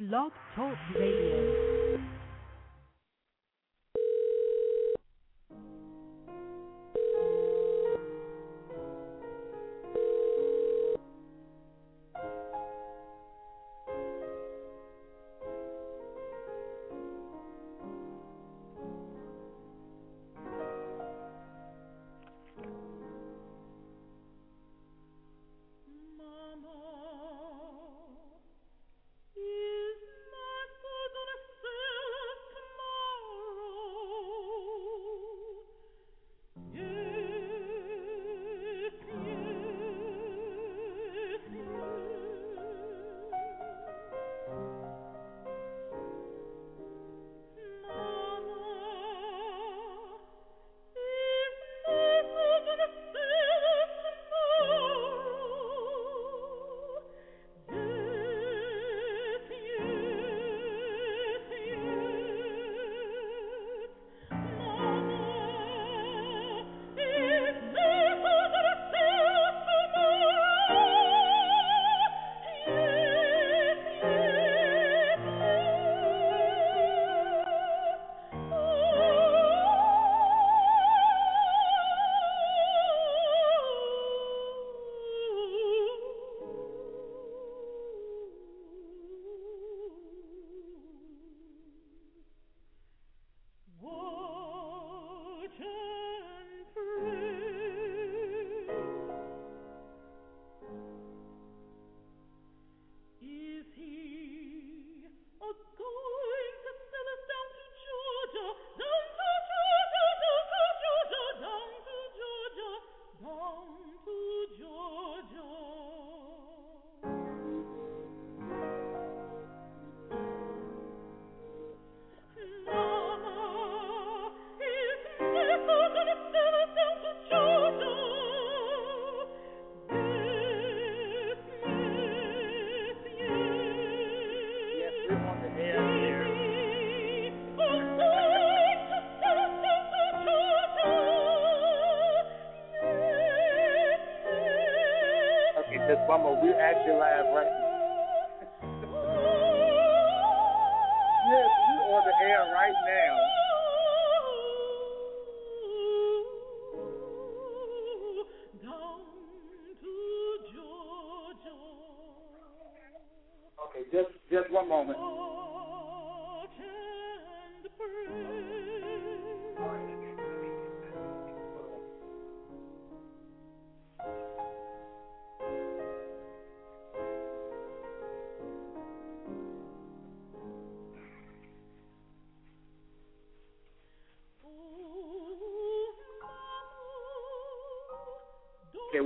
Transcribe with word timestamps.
Blog 0.00 0.32
Talk 0.56 0.76
Radio. 0.98 1.83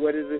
What 0.08 0.16
is 0.16 0.30
it? 0.30 0.37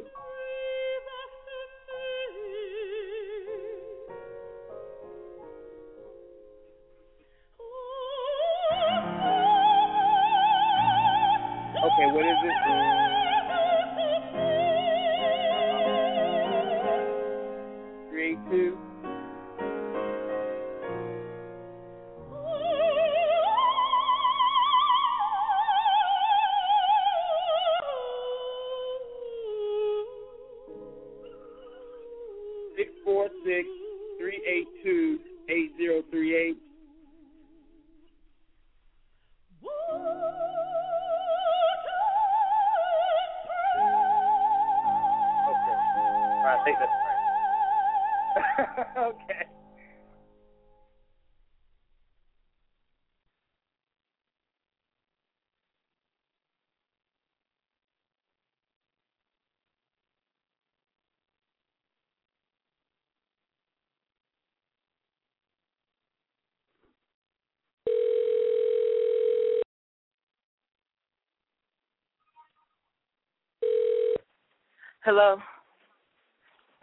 Hello. 75.09 75.41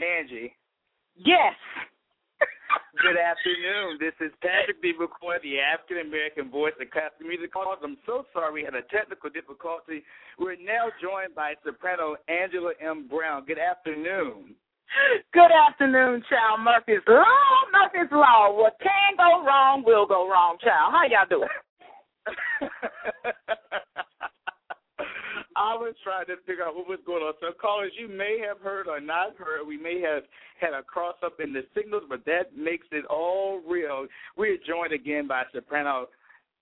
Angie. 0.02 0.50
Yes. 1.14 1.54
Good 3.06 3.22
afternoon. 3.22 4.02
This 4.02 4.18
is 4.18 4.34
Patrick 4.42 4.82
D. 4.82 4.98
McCoy, 4.98 5.38
the 5.46 5.62
African 5.62 6.10
American 6.10 6.50
voice 6.50 6.74
of 6.82 6.90
classical 6.90 7.30
music 7.30 7.54
calls. 7.54 7.78
I'm 7.86 8.02
so 8.02 8.26
sorry 8.34 8.50
we 8.50 8.66
had 8.66 8.74
a 8.74 8.82
technical 8.90 9.30
difficulty. 9.30 10.02
We're 10.42 10.58
now 10.58 10.90
joined 10.98 11.38
by 11.38 11.54
soprano 11.62 12.18
Angela 12.26 12.74
M. 12.82 13.06
Brown. 13.06 13.46
Good 13.46 13.62
afternoon. 13.62 14.58
Good 15.30 15.54
afternoon, 15.54 16.26
child. 16.26 16.66
Murphy's 16.66 17.06
Law. 17.06 17.30
Murphy's 17.70 18.10
Law. 18.10 18.58
What 18.58 18.74
can 18.82 19.22
go 19.22 19.46
wrong 19.46 19.86
will 19.86 20.10
go 20.10 20.26
wrong, 20.26 20.58
child. 20.66 20.98
How 20.98 21.06
y'all 21.06 21.30
doing? 21.30 21.54
Was 25.86 25.94
trying 26.04 26.26
to 26.26 26.38
figure 26.48 26.64
out 26.64 26.76
what 26.76 26.88
was 26.88 26.98
going 27.06 27.22
on. 27.22 27.34
So, 27.40 27.54
callers, 27.62 27.92
you 27.96 28.08
may 28.08 28.42
have 28.42 28.60
heard 28.60 28.88
or 28.88 29.00
not 29.00 29.38
heard. 29.38 29.68
We 29.68 29.78
may 29.78 30.02
have 30.02 30.24
had 30.60 30.74
a 30.74 30.82
cross 30.82 31.14
up 31.24 31.40
in 31.40 31.54
the 31.54 31.62
signals, 31.76 32.02
but 32.10 32.26
that 32.26 32.58
makes 32.58 32.88
it 32.92 33.06
all 33.06 33.62
real. 33.62 34.08
We're 34.36 34.58
joined 34.66 34.94
again 34.94 35.28
by 35.28 35.44
soprano 35.54 36.08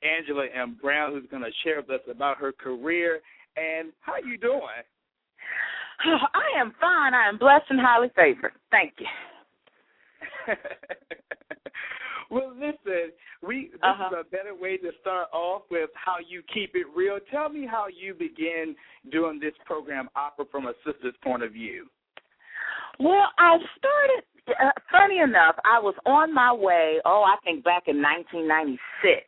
Angela 0.03 0.47
M. 0.53 0.77
Brown, 0.81 1.13
who's 1.13 1.23
going 1.31 1.43
to 1.43 1.51
share 1.63 1.77
with 1.77 1.89
us 1.89 2.05
about 2.11 2.37
her 2.37 2.51
career 2.51 3.21
and 3.55 3.93
how 4.01 4.17
you 4.17 4.37
doing. 4.37 4.83
I 6.03 6.59
am 6.59 6.73
fine. 6.81 7.13
I 7.13 7.29
am 7.29 7.37
blessed 7.37 7.67
and 7.69 7.79
highly 7.79 8.09
favored. 8.17 8.51
Thank 8.71 8.95
you. 8.99 9.07
well, 12.33 12.51
listen, 12.55 13.13
we 13.45 13.69
this 13.71 13.79
uh-huh. 13.83 14.09
is 14.09 14.25
a 14.25 14.29
better 14.29 14.55
way 14.59 14.77
to 14.77 14.89
start 15.01 15.27
off 15.31 15.63
with 15.69 15.89
how 15.93 16.15
you 16.27 16.41
keep 16.53 16.71
it 16.73 16.87
real. 16.95 17.19
Tell 17.31 17.49
me 17.49 17.67
how 17.69 17.85
you 17.87 18.13
begin 18.13 18.75
doing 19.11 19.39
this 19.39 19.53
program, 19.65 20.09
Opera 20.15 20.45
from 20.51 20.65
a 20.65 20.73
Sister's 20.85 21.13
Point 21.23 21.43
of 21.43 21.53
View. 21.53 21.87
Well, 22.99 23.29
I 23.37 23.57
started. 23.77 24.23
Uh, 24.43 24.75
funny 24.91 25.19
enough, 25.19 25.55
I 25.63 25.79
was 25.79 25.95
on 26.05 26.33
my 26.33 26.51
way. 26.51 26.99
Oh, 27.05 27.23
I 27.23 27.37
think 27.45 27.63
back 27.63 27.83
in 27.87 28.01
1996. 28.01 29.23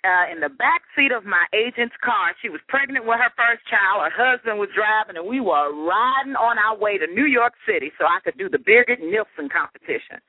Uh, 0.00 0.32
in 0.32 0.40
the 0.40 0.48
back 0.48 0.80
seat 0.96 1.12
of 1.12 1.28
my 1.28 1.44
agent's 1.52 1.92
car. 2.00 2.32
She 2.40 2.48
was 2.48 2.60
pregnant 2.72 3.04
with 3.04 3.20
her 3.20 3.28
first 3.36 3.60
child. 3.68 4.00
Her 4.00 4.32
husband 4.32 4.56
was 4.56 4.72
driving, 4.72 5.20
and 5.20 5.28
we 5.28 5.44
were 5.44 5.76
riding 5.76 6.40
on 6.40 6.56
our 6.56 6.72
way 6.72 6.96
to 6.96 7.04
New 7.04 7.28
York 7.28 7.52
City 7.68 7.92
so 8.00 8.08
I 8.08 8.16
could 8.24 8.40
do 8.40 8.48
the 8.48 8.56
Birgit 8.56 9.04
Nilsson 9.04 9.52
competition. 9.52 10.24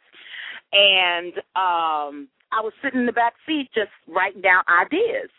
And 0.73 1.33
um 1.55 2.27
I 2.51 2.59
was 2.61 2.73
sitting 2.83 3.01
in 3.01 3.05
the 3.05 3.13
back 3.13 3.33
seat 3.45 3.69
just 3.73 3.91
writing 4.07 4.41
down 4.41 4.63
ideas. 4.67 5.29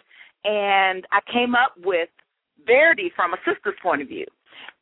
And 0.45 1.07
I 1.13 1.21
came 1.31 1.55
up 1.55 1.75
with 1.85 2.09
Verdi 2.67 3.13
from 3.15 3.35
a 3.35 3.37
sister's 3.45 3.79
point 3.83 4.03
of 4.03 4.09
view. 4.09 4.27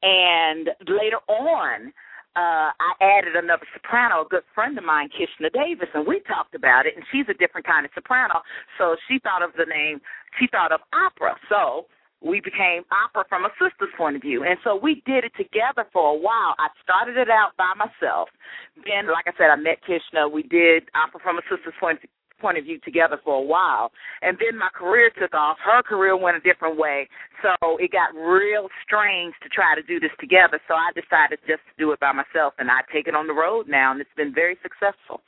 And 0.03 0.71
later 0.87 1.19
on, 1.29 1.93
uh, 2.37 2.71
I 2.71 2.93
added 3.01 3.35
another 3.35 3.67
soprano, 3.75 4.23
a 4.23 4.29
good 4.29 4.45
friend 4.55 4.79
of 4.79 4.85
mine, 4.85 5.11
Kishna 5.11 5.53
Davis, 5.53 5.89
and 5.95 6.07
we 6.07 6.21
talked 6.21 6.55
about 6.55 6.87
it. 6.87 6.95
And 6.95 7.05
she's 7.11 7.27
a 7.29 7.35
different 7.35 7.67
kind 7.67 7.85
of 7.85 7.91
soprano, 7.95 8.43
so 8.79 8.97
she 9.09 9.19
thought 9.19 9.43
of 9.43 9.51
the 9.59 9.67
name. 9.67 10.01
She 10.39 10.47
thought 10.47 10.71
of 10.73 10.81
opera. 10.95 11.35
So 11.49 11.87
we 12.23 12.41
became 12.41 12.85
opera 12.93 13.25
from 13.29 13.45
a 13.45 13.53
sister's 13.57 13.93
point 13.97 14.17
of 14.17 14.23
view. 14.23 14.45
And 14.45 14.59
so 14.63 14.77
we 14.77 15.03
did 15.07 15.25
it 15.25 15.33
together 15.37 15.89
for 15.93 16.13
a 16.13 16.19
while. 16.19 16.55
I 16.61 16.69
started 16.85 17.17
it 17.17 17.31
out 17.31 17.57
by 17.57 17.73
myself. 17.77 18.29
Then, 18.85 19.09
like 19.09 19.25
I 19.27 19.33
said, 19.37 19.49
I 19.49 19.57
met 19.57 19.81
Kishna. 19.89 20.31
We 20.31 20.43
did 20.45 20.85
opera 20.95 21.21
from 21.23 21.39
a 21.39 21.45
sister's 21.49 21.75
point 21.81 22.01
point 22.41 22.57
of 22.57 22.65
view 22.65 22.81
together 22.81 23.21
for 23.23 23.37
a 23.37 23.45
while. 23.45 23.93
And 24.23 24.39
then 24.41 24.57
my 24.57 24.71
career 24.73 25.11
took 25.13 25.35
off. 25.35 25.59
Her 25.61 25.83
career 25.83 26.17
went 26.17 26.39
a 26.39 26.41
different 26.41 26.79
way. 26.79 27.07
So 27.45 27.77
it 27.77 27.93
got 27.93 28.17
real 28.17 28.69
strange 28.83 29.35
to 29.43 29.49
try 29.51 29.75
to 29.77 29.83
do 29.83 30.01
this 30.01 30.13
together. 30.19 30.59
So 30.67 30.73
I 30.73 30.89
decided 30.97 31.39
just 31.45 31.61
to 31.69 31.75
do 31.77 31.93
it 31.93 32.01
by 32.01 32.13
myself. 32.13 32.55
And 32.59 32.71
I 32.71 32.81
take 32.91 33.09
it 33.09 33.15
on 33.15 33.27
the 33.27 33.37
road 33.37 33.69
now, 33.69 33.93
and 33.93 34.01
it's 34.01 34.17
been 34.17 34.33
very 34.33 34.57
successful 34.63 35.21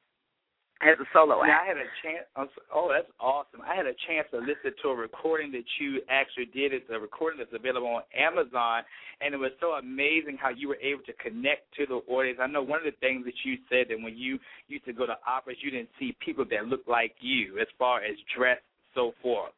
as 0.82 0.98
a 0.98 1.06
solo 1.12 1.42
act. 1.42 1.52
I 1.52 1.66
had 1.66 1.76
a 1.76 1.88
chance. 2.02 2.26
Oh, 2.74 2.90
that's 2.92 3.10
awesome! 3.20 3.60
I 3.62 3.74
had 3.74 3.86
a 3.86 3.94
chance 4.06 4.26
to 4.32 4.38
listen 4.38 4.74
to 4.82 4.88
a 4.88 4.96
recording 4.96 5.52
that 5.52 5.64
you 5.80 6.02
actually 6.10 6.46
did. 6.46 6.72
It's 6.74 6.90
a 6.90 6.98
recording 6.98 7.38
that's 7.38 7.54
available 7.54 7.88
on 7.88 8.02
Amazon, 8.16 8.82
and 9.20 9.34
it 9.34 9.38
was 9.38 9.52
so 9.60 9.78
amazing 9.78 10.36
how 10.40 10.50
you 10.50 10.68
were 10.68 10.80
able 10.82 11.02
to 11.06 11.12
connect 11.14 11.72
to 11.78 11.86
the 11.86 12.02
audience. 12.10 12.38
I 12.42 12.46
know 12.48 12.62
one 12.62 12.78
of 12.78 12.84
the 12.84 12.98
things 13.00 13.24
that 13.24 13.38
you 13.44 13.56
said 13.70 13.86
that 13.90 14.02
when 14.02 14.16
you 14.16 14.38
used 14.68 14.84
to 14.86 14.92
go 14.92 15.06
to 15.06 15.16
operas, 15.26 15.58
you 15.62 15.70
didn't 15.70 15.90
see 15.98 16.16
people 16.24 16.44
that 16.50 16.66
looked 16.66 16.88
like 16.88 17.14
you 17.20 17.58
as 17.60 17.68
far 17.78 18.02
as 18.02 18.16
dress, 18.36 18.58
so 18.94 19.12
forth. 19.22 19.52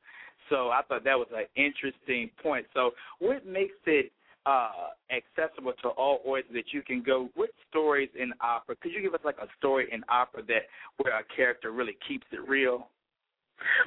So 0.50 0.69
I 0.69 0.82
thought 0.87 1.05
that 1.05 1.17
was 1.17 1.29
an 1.35 1.47
interesting 1.56 2.31
point. 2.43 2.67
So 2.75 2.91
what 3.19 3.47
makes 3.47 3.75
it 3.87 4.12
uh, 4.46 4.70
accessible 5.11 5.73
to 5.82 5.88
all 5.88 6.20
audiences 6.25 6.55
that 6.55 6.73
you 6.73 6.82
can 6.82 7.02
go 7.02 7.29
with 7.37 7.50
stories 7.70 8.11
in 8.19 8.32
opera. 8.41 8.76
Could 8.76 8.93
you 8.93 9.02
give 9.02 9.14
us 9.14 9.20
like 9.25 9.38
a 9.38 9.46
story 9.58 9.88
in 9.91 10.05
opera 10.08 10.43
that 10.49 10.62
where 10.99 11.19
a 11.19 11.23
character 11.37 11.73
really 11.73 11.96
keeps 12.06 12.26
it 12.32 12.46
real? 12.49 12.88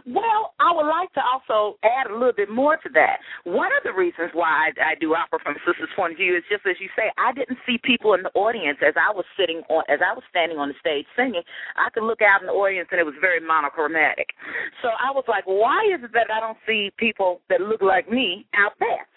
Well, 0.06 0.54
I 0.60 0.74
would 0.74 0.88
like 0.88 1.12
to 1.14 1.22
also 1.22 1.78
add 1.84 2.10
a 2.10 2.14
little 2.14 2.36
bit 2.36 2.50
more 2.50 2.78
to 2.78 2.90
that. 2.94 3.20
One 3.44 3.70
of 3.76 3.84
the 3.84 3.94
reasons 3.94 4.32
why 4.34 4.72
I, 4.72 4.94
I 4.94 4.94
do 5.00 5.14
opera 5.14 5.40
from 5.44 5.56
a 5.56 5.62
sister's 5.66 5.92
point 5.96 6.14
of 6.14 6.18
view 6.18 6.36
is 6.36 6.44
just 6.50 6.66
as 6.66 6.80
you 6.80 6.90
say, 6.96 7.12
I 7.18 7.34
didn't 7.34 7.60
see 7.66 7.78
people 7.84 8.14
in 8.14 8.24
the 8.24 8.34
audience 8.34 8.80
as 8.86 8.96
I 8.98 9.14
was 9.14 9.26
sitting 9.38 9.62
on, 9.70 9.84
as 9.90 10.00
I 10.00 10.14
was 10.14 10.24
standing 10.30 10.58
on 10.58 10.70
the 10.70 10.80
stage 10.80 11.06
singing. 11.16 11.44
I 11.76 11.90
could 11.92 12.04
look 12.04 12.22
out 12.22 12.42
in 12.42 12.48
the 12.48 12.56
audience 12.56 12.90
and 12.92 13.00
it 13.00 13.06
was 13.06 13.18
very 13.22 13.40
monochromatic. 13.40 14.32
So 14.82 14.90
I 14.90 15.12
was 15.12 15.26
like, 15.28 15.46
why 15.46 15.84
is 15.94 16.04
it 16.04 16.12
that 16.14 16.32
I 16.32 16.40
don't 16.40 16.60
see 16.66 16.92
people 16.98 17.42
that 17.50 17.62
look 17.62 17.82
like 17.82 18.10
me 18.10 18.46
out 18.56 18.74
there? 18.80 19.08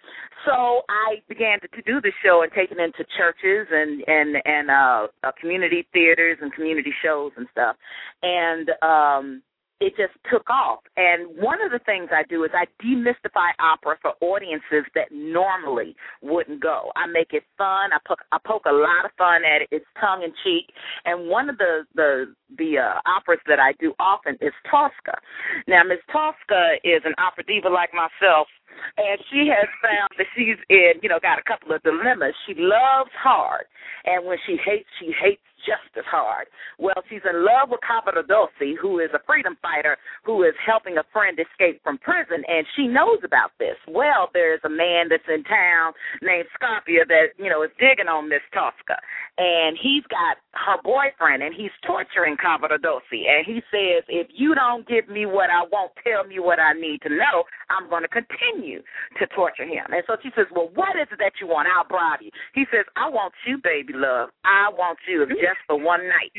So 0.46 0.82
I 0.88 1.20
began 1.28 1.60
to, 1.60 1.68
to 1.68 1.82
do 1.82 2.00
the 2.00 2.12
show 2.24 2.42
and 2.42 2.50
take 2.52 2.70
it 2.72 2.78
into 2.78 3.04
churches 3.16 3.68
and 3.70 4.02
and 4.06 4.36
and 4.44 4.70
uh, 4.70 5.06
uh 5.22 5.32
community 5.38 5.86
theaters 5.92 6.38
and 6.40 6.52
community 6.52 6.92
shows 7.04 7.32
and 7.36 7.46
stuff. 7.52 7.76
And 8.22 8.70
um 8.82 9.42
it 9.80 9.96
just 9.96 10.12
took 10.30 10.48
off. 10.50 10.80
And 10.96 11.36
one 11.40 11.62
of 11.62 11.72
the 11.72 11.80
things 11.80 12.10
I 12.12 12.22
do 12.28 12.44
is 12.44 12.50
I 12.52 12.66
demystify 12.84 13.56
opera 13.58 13.96
for 14.00 14.12
audiences 14.20 14.84
that 14.94 15.08
normally 15.10 15.96
wouldn't 16.22 16.62
go. 16.62 16.92
I 16.96 17.06
make 17.06 17.32
it 17.32 17.44
fun. 17.56 17.90
I 17.92 17.98
poke 18.06 18.20
I 18.30 18.38
poke 18.46 18.64
a 18.66 18.72
lot 18.72 19.04
of 19.04 19.10
fun 19.16 19.42
at 19.44 19.62
it. 19.62 19.68
It's 19.70 19.86
tongue 20.00 20.22
in 20.22 20.32
cheek. 20.44 20.72
And 21.04 21.28
one 21.28 21.48
of 21.48 21.58
the 21.58 21.84
the 21.94 22.34
the 22.58 22.78
uh, 22.78 23.00
operas 23.08 23.40
that 23.46 23.58
I 23.58 23.72
do 23.80 23.94
often 23.98 24.36
is 24.40 24.52
Tosca. 24.70 25.16
Now, 25.66 25.82
Miss 25.84 26.02
Tosca 26.12 26.76
is 26.84 27.02
an 27.04 27.14
opera 27.18 27.44
diva 27.44 27.68
like 27.68 27.90
myself, 27.94 28.48
and 28.96 29.18
she 29.30 29.48
has 29.48 29.68
found 29.80 30.10
that 30.18 30.26
she's 30.36 30.58
in, 30.68 31.00
you 31.02 31.08
know, 31.08 31.18
got 31.22 31.38
a 31.38 31.46
couple 31.46 31.72
of 31.72 31.82
dilemmas. 31.82 32.34
She 32.46 32.54
loves 32.58 33.10
hard, 33.16 33.64
and 34.04 34.26
when 34.26 34.38
she 34.46 34.58
hates, 34.58 34.88
she 34.98 35.12
hates 35.14 35.42
just 35.66 35.90
as 35.96 36.04
hard. 36.08 36.46
Well, 36.78 36.98
she's 37.08 37.24
in 37.24 37.44
love 37.44 37.70
with 37.70 37.80
Cavaradossi, 37.84 38.76
who 38.80 38.98
is 39.00 39.10
a 39.14 39.20
freedom 39.26 39.56
fighter 39.60 39.96
who 40.24 40.42
is 40.44 40.54
helping 40.64 40.98
a 40.98 41.04
friend 41.12 41.38
escape 41.38 41.82
from 41.82 41.98
prison, 41.98 42.44
and 42.48 42.66
she 42.76 42.86
knows 42.86 43.20
about 43.24 43.52
this. 43.58 43.76
Well, 43.88 44.28
there's 44.32 44.60
a 44.64 44.68
man 44.68 45.08
that's 45.08 45.26
in 45.28 45.44
town 45.44 45.92
named 46.22 46.48
Scarpia 46.56 47.06
that, 47.08 47.36
you 47.38 47.50
know, 47.50 47.62
is 47.62 47.70
digging 47.78 48.08
on 48.08 48.28
Miss 48.28 48.44
Tosca, 48.52 48.96
and 49.38 49.76
he's 49.80 50.04
got 50.08 50.40
her 50.52 50.80
boyfriend, 50.82 51.42
and 51.42 51.54
he's 51.54 51.72
torturing 51.86 52.36
Cavaradossi, 52.36 53.28
and 53.28 53.46
he 53.46 53.62
says, 53.70 54.04
if 54.08 54.28
you 54.34 54.54
don't 54.54 54.86
give 54.88 55.08
me 55.08 55.26
what 55.26 55.50
I 55.50 55.62
want, 55.70 55.92
tell 56.02 56.24
me 56.24 56.38
what 56.38 56.58
I 56.58 56.72
need 56.72 57.02
to 57.02 57.10
know, 57.10 57.44
I'm 57.70 57.88
going 57.88 58.02
to 58.02 58.08
continue 58.08 58.82
to 59.18 59.26
torture 59.34 59.64
him. 59.66 59.86
And 59.92 60.02
so 60.06 60.16
she 60.22 60.30
says, 60.34 60.46
well, 60.50 60.70
what 60.74 60.96
is 61.00 61.08
it 61.12 61.18
that 61.18 61.38
you 61.40 61.46
want? 61.46 61.68
I'll 61.68 61.86
bribe 61.86 62.20
you. 62.20 62.30
He 62.54 62.64
says, 62.70 62.84
I 62.96 63.08
want 63.08 63.32
you, 63.46 63.58
baby 63.62 63.92
love. 63.94 64.30
I 64.44 64.70
want 64.72 64.98
you 65.06 65.26
just 65.50 65.66
for 65.66 65.74
one 65.74 66.06
night. 66.06 66.30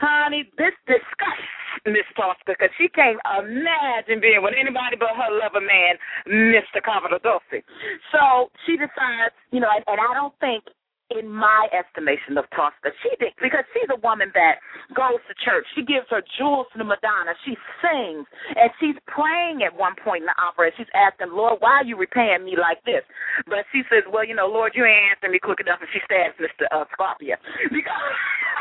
Honey, 0.00 0.48
this 0.56 0.72
disgusts 0.88 1.60
Miss 1.84 2.08
Tosca 2.16 2.56
because 2.56 2.72
she 2.80 2.88
can't 2.88 3.20
imagine 3.36 4.16
being 4.20 4.40
with 4.40 4.56
anybody 4.56 4.96
but 4.96 5.12
her 5.12 5.28
lover 5.28 5.60
man, 5.60 6.00
Mr. 6.24 6.80
Cavaradossi. 6.80 7.60
So 8.08 8.48
she 8.64 8.80
decides, 8.80 9.36
you 9.52 9.60
know, 9.60 9.68
and, 9.68 9.84
and 9.84 10.00
I 10.00 10.14
don't 10.16 10.32
think 10.40 10.64
in 11.10 11.26
my 11.26 11.66
estimation 11.74 12.38
of 12.38 12.46
Tosca. 12.54 12.94
She 13.02 13.10
did 13.18 13.34
because 13.42 13.66
she's 13.74 13.90
a 13.90 13.98
woman 14.00 14.30
that 14.34 14.62
goes 14.94 15.18
to 15.26 15.34
church. 15.42 15.66
She 15.74 15.82
gives 15.82 16.06
her 16.10 16.22
jewels 16.38 16.70
to 16.72 16.78
the 16.78 16.86
Madonna. 16.86 17.34
She 17.44 17.58
sings 17.82 18.26
and 18.54 18.70
she's 18.78 18.96
praying 19.10 19.66
at 19.66 19.74
one 19.74 19.98
point 19.98 20.22
in 20.22 20.30
the 20.30 20.38
opera. 20.38 20.70
And 20.70 20.76
she's 20.78 20.92
asking, 20.94 21.34
Lord, 21.34 21.58
why 21.58 21.82
are 21.82 21.86
you 21.86 21.98
repaying 21.98 22.46
me 22.46 22.54
like 22.54 22.78
this? 22.86 23.02
But 23.50 23.66
she 23.74 23.82
says, 23.90 24.06
Well, 24.06 24.24
you 24.24 24.34
know, 24.34 24.46
Lord, 24.46 24.72
you 24.78 24.86
ain't 24.86 25.16
answering 25.16 25.34
me 25.34 25.40
quick 25.42 25.60
enough, 25.60 25.82
and 25.82 25.90
she 25.90 26.00
stabs 26.06 26.38
Mister 26.38 26.70
uh, 26.70 26.86
Scarpia 26.94 27.36
because 27.74 28.14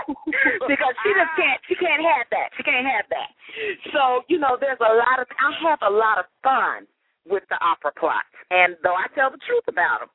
because 0.71 0.95
she 1.05 1.09
just 1.13 1.33
can't 1.37 1.59
she 1.69 1.75
can't 1.77 2.01
have 2.01 2.25
that. 2.33 2.49
She 2.57 2.63
can't 2.65 2.87
have 2.87 3.05
that. 3.13 3.29
So 3.93 4.25
you 4.25 4.41
know, 4.41 4.57
there's 4.57 4.81
a 4.81 4.93
lot 4.97 5.21
of 5.21 5.27
I 5.37 5.49
have 5.69 5.81
a 5.85 5.93
lot 5.93 6.17
of 6.17 6.25
fun 6.41 6.89
with 7.29 7.43
the 7.53 7.59
opera 7.61 7.93
plots, 7.93 8.31
and 8.49 8.73
though 8.81 8.97
I 8.97 9.05
tell 9.13 9.29
the 9.29 9.41
truth 9.45 9.67
about 9.69 10.01
them. 10.01 10.09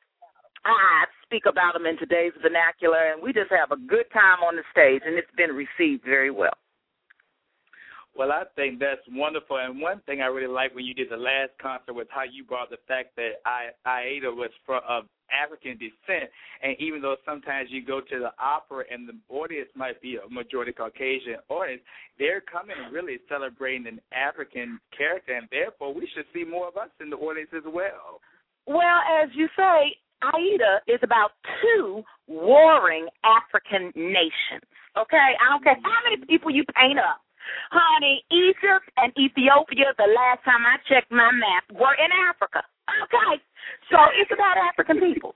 I 0.65 1.05
speak 1.23 1.45
about 1.47 1.75
them 1.75 1.87
in 1.87 1.99
today's 1.99 2.33
vernacular, 2.41 3.13
and 3.13 3.23
we 3.23 3.33
just 3.33 3.51
have 3.51 3.71
a 3.71 3.81
good 3.81 4.07
time 4.13 4.41
on 4.41 4.57
the 4.57 4.63
stage, 4.73 5.03
and 5.05 5.17
it's 5.17 5.31
been 5.37 5.51
received 5.51 6.05
very 6.05 6.31
well. 6.31 6.57
Well, 8.17 8.31
I 8.31 8.45
think 8.55 8.79
that's 8.79 9.03
wonderful. 9.11 9.59
And 9.59 9.81
one 9.81 10.01
thing 10.07 10.21
I 10.21 10.27
really 10.27 10.53
like 10.53 10.73
when 10.75 10.85
you 10.85 10.95
did 10.95 11.11
the 11.11 11.17
last 11.17 11.51
concert 11.61 11.95
was 11.95 12.07
how 12.11 12.23
you 12.23 12.45
brought 12.45 12.71
the 12.71 12.79
fact 12.87 13.17
that 13.17 13.43
I, 13.45 13.75
Aida 13.85 14.31
was 14.31 14.51
from 14.65 14.83
of 14.89 15.05
African 15.35 15.77
descent. 15.79 16.31
And 16.63 16.77
even 16.79 17.03
though 17.03 17.17
sometimes 17.27 17.71
you 17.73 17.85
go 17.85 18.01
to 18.01 18.19
the 18.21 18.31
opera 18.39 18.85
and 18.89 19.09
the 19.09 19.19
audience 19.29 19.69
might 19.75 20.01
be 20.01 20.17
a 20.17 20.29
majority 20.31 20.71
Caucasian 20.71 21.43
audience, 21.49 21.83
they're 22.17 22.41
coming 22.41 22.77
and 22.79 22.95
really 22.95 23.19
celebrating 23.29 23.89
an 23.89 24.01
African 24.13 24.79
character, 24.97 25.35
and 25.35 25.49
therefore 25.51 25.93
we 25.93 26.09
should 26.15 26.27
see 26.33 26.45
more 26.45 26.69
of 26.69 26.77
us 26.77 26.91
in 27.01 27.11
the 27.11 27.17
audience 27.17 27.51
as 27.57 27.65
well. 27.67 28.21
Well, 28.67 29.03
as 29.23 29.29
you 29.35 29.49
say, 29.57 29.97
Aida 30.33 30.81
is 30.87 31.01
about 31.03 31.33
two 31.61 32.03
warring 32.27 33.09
African 33.25 33.93
nations. 33.95 34.65
Okay? 34.97 35.29
I 35.37 35.45
don't 35.51 35.65
care 35.65 35.77
how 35.83 36.01
many 36.09 36.25
people 36.25 36.51
you 36.51 36.65
paint 36.77 36.99
up. 36.99 37.21
Honey, 37.71 38.25
Egypt 38.33 38.89
and 38.97 39.13
Ethiopia, 39.21 39.93
the 39.99 40.09
last 40.09 40.41
time 40.45 40.65
I 40.65 40.81
checked 40.89 41.13
my 41.13 41.29
map, 41.29 41.65
were 41.77 41.93
in 42.01 42.09
Africa. 42.29 42.65
Okay. 43.05 43.43
So 43.91 43.99
it's 44.17 44.33
about 44.33 44.57
African 44.57 45.01
people. 45.01 45.35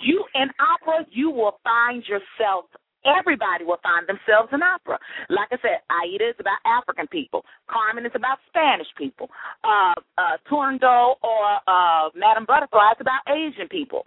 You 0.00 0.24
in 0.34 0.48
opera, 0.56 1.04
you 1.12 1.30
will 1.30 1.60
find 1.64 2.02
yourself 2.08 2.64
Everybody 3.04 3.64
will 3.64 3.80
find 3.82 4.04
themselves 4.04 4.52
in 4.52 4.60
opera. 4.62 4.98
Like 5.30 5.48
I 5.50 5.56
said, 5.62 5.80
Aida 5.88 6.28
is 6.28 6.38
about 6.38 6.60
African 6.68 7.08
people. 7.08 7.44
Carmen 7.64 8.04
is 8.04 8.12
about 8.14 8.38
Spanish 8.48 8.88
people. 8.96 9.30
Uh, 9.64 9.96
uh, 10.18 10.36
Turandot 10.50 11.16
or 11.24 11.44
uh, 11.64 12.12
Madame 12.14 12.44
Butterfly 12.44 12.92
is 12.92 13.00
about 13.00 13.24
Asian 13.24 13.68
people. 13.68 14.04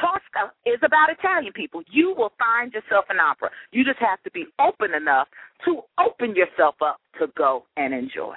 Tosca 0.00 0.52
is 0.64 0.78
about 0.82 1.10
Italian 1.10 1.52
people. 1.52 1.82
You 1.90 2.14
will 2.16 2.32
find 2.38 2.72
yourself 2.72 3.06
in 3.10 3.18
opera. 3.18 3.50
You 3.72 3.84
just 3.84 3.98
have 3.98 4.22
to 4.22 4.30
be 4.30 4.46
open 4.60 4.94
enough 4.94 5.28
to 5.64 5.82
open 5.98 6.34
yourself 6.34 6.76
up 6.84 7.00
to 7.18 7.26
go 7.36 7.64
and 7.76 7.92
enjoy. 7.92 8.34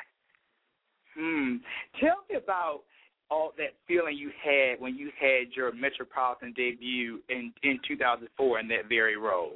Hmm. 1.15 1.57
Tell 1.99 2.23
me 2.29 2.37
about 2.37 2.81
all 3.29 3.53
that 3.57 3.73
feeling 3.87 4.17
you 4.17 4.31
had 4.43 4.79
when 4.79 4.95
you 4.97 5.09
had 5.19 5.55
your 5.55 5.73
Metropolitan 5.73 6.53
debut 6.53 7.19
in 7.29 7.53
in 7.63 7.79
2004 7.87 8.59
in 8.59 8.67
that 8.67 8.89
very 8.89 9.17
role. 9.17 9.53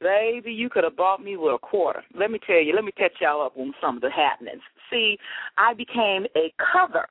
Baby, 0.00 0.52
you 0.52 0.68
could 0.68 0.82
have 0.82 0.96
bought 0.96 1.22
me 1.22 1.36
with 1.36 1.54
a 1.54 1.58
quarter. 1.58 2.02
Let 2.18 2.32
me 2.32 2.40
tell 2.44 2.60
you, 2.60 2.74
let 2.74 2.84
me 2.84 2.90
catch 2.90 3.12
y'all 3.20 3.46
up 3.46 3.56
on 3.56 3.72
some 3.80 3.96
of 3.96 4.02
the 4.02 4.10
happenings. 4.10 4.62
See, 4.90 5.16
I 5.56 5.74
became 5.74 6.26
a 6.36 6.52
cover 6.72 7.06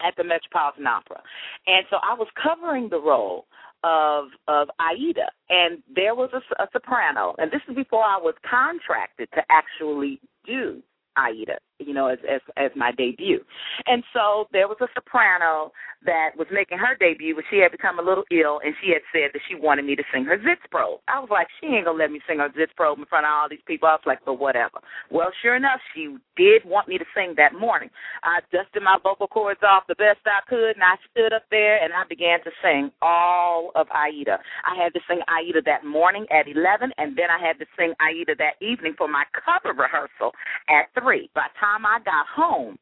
at 0.00 0.14
the 0.16 0.24
Metropolitan 0.24 0.86
Opera. 0.86 1.22
And 1.66 1.86
so 1.90 1.96
I 2.02 2.14
was 2.14 2.28
covering 2.40 2.88
the 2.88 3.00
role 3.00 3.46
of 3.84 4.28
of 4.48 4.68
Aida, 4.80 5.28
and 5.50 5.82
there 5.94 6.14
was 6.14 6.30
a, 6.32 6.62
a 6.62 6.66
soprano, 6.72 7.34
and 7.38 7.50
this 7.50 7.60
is 7.68 7.76
before 7.76 8.02
I 8.02 8.18
was 8.18 8.34
contracted 8.48 9.28
to 9.34 9.42
actually 9.50 10.20
do 10.46 10.82
Aida, 11.16 11.58
you 11.86 11.94
know, 11.94 12.08
as 12.08 12.18
as 12.28 12.40
as 12.56 12.70
my 12.76 12.92
debut. 12.92 13.40
And 13.86 14.02
so 14.12 14.48
there 14.52 14.68
was 14.68 14.78
a 14.80 14.88
soprano 14.94 15.72
that 16.04 16.36
was 16.36 16.46
making 16.52 16.78
her 16.78 16.96
debut, 16.98 17.34
but 17.34 17.44
she 17.50 17.58
had 17.58 17.72
become 17.72 17.98
a 17.98 18.02
little 18.02 18.24
ill, 18.30 18.60
and 18.64 18.74
she 18.82 18.92
had 18.92 19.02
said 19.12 19.30
that 19.32 19.40
she 19.48 19.54
wanted 19.54 19.84
me 19.84 19.96
to 19.96 20.04
sing 20.12 20.24
her 20.24 20.36
zits 20.38 20.60
Sitzprobe. 20.64 21.00
I 21.08 21.20
was 21.20 21.28
like, 21.30 21.48
she 21.60 21.66
ain't 21.66 21.86
gonna 21.86 21.98
let 21.98 22.10
me 22.10 22.20
sing 22.28 22.38
her 22.38 22.48
zits 22.50 22.72
Sitzprobe 22.72 22.98
in 22.98 23.06
front 23.06 23.26
of 23.26 23.32
all 23.32 23.48
these 23.48 23.64
people. 23.66 23.88
I 23.88 23.94
was 23.94 24.06
like, 24.06 24.20
but 24.24 24.38
whatever. 24.38 24.80
Well, 25.10 25.30
sure 25.42 25.56
enough, 25.56 25.80
she 25.94 26.16
did 26.36 26.64
want 26.64 26.88
me 26.88 26.98
to 26.98 27.04
sing 27.14 27.34
that 27.36 27.54
morning. 27.54 27.90
I 28.22 28.40
dusted 28.52 28.82
my 28.82 28.98
vocal 29.02 29.28
cords 29.28 29.60
off 29.62 29.84
the 29.88 29.94
best 29.94 30.20
I 30.26 30.40
could, 30.48 30.76
and 30.76 30.84
I 30.84 30.96
stood 31.10 31.32
up 31.32 31.44
there 31.50 31.82
and 31.82 31.92
I 31.92 32.04
began 32.08 32.40
to 32.44 32.50
sing 32.62 32.90
all 33.02 33.72
of 33.74 33.86
Aida. 33.90 34.38
I 34.64 34.74
had 34.82 34.92
to 34.94 35.00
sing 35.08 35.20
Aida 35.28 35.62
that 35.64 35.84
morning 35.84 36.26
at 36.30 36.48
11, 36.48 36.92
and 36.98 37.16
then 37.16 37.30
I 37.30 37.38
had 37.38 37.58
to 37.58 37.66
sing 37.78 37.94
Aida 38.00 38.34
that 38.38 38.60
evening 38.64 38.94
for 38.96 39.08
my 39.08 39.24
cover 39.32 39.74
rehearsal 39.74 40.32
at 40.68 40.92
3. 41.00 41.30
By 41.34 41.46
the 41.52 41.58
time 41.74 41.86
I 41.86 41.98
got 42.04 42.26
home, 42.26 42.78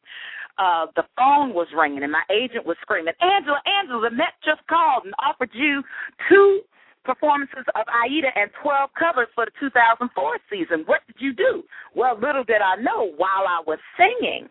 uh, 0.58 0.86
the 0.96 1.04
phone 1.16 1.54
was 1.54 1.68
ringing 1.76 2.02
and 2.02 2.12
my 2.12 2.22
agent 2.30 2.66
was 2.66 2.76
screaming, 2.82 3.14
Angela, 3.20 3.60
Angela, 3.66 4.10
the 4.10 4.16
Met 4.16 4.36
just 4.44 4.66
called 4.68 5.04
and 5.04 5.14
offered 5.18 5.50
you 5.52 5.82
two 6.28 6.60
performances 7.04 7.64
of 7.74 7.84
Aida 7.88 8.28
and 8.36 8.50
12 8.62 8.90
covers 8.94 9.28
for 9.34 9.46
the 9.46 9.52
2004 9.58 10.38
season. 10.50 10.84
What 10.86 11.00
did 11.06 11.16
you 11.18 11.32
do? 11.32 11.64
Well, 11.96 12.14
little 12.14 12.44
did 12.44 12.62
I 12.62 12.76
know 12.80 13.12
while 13.16 13.48
I 13.48 13.62
was 13.66 13.78
singing, 13.98 14.48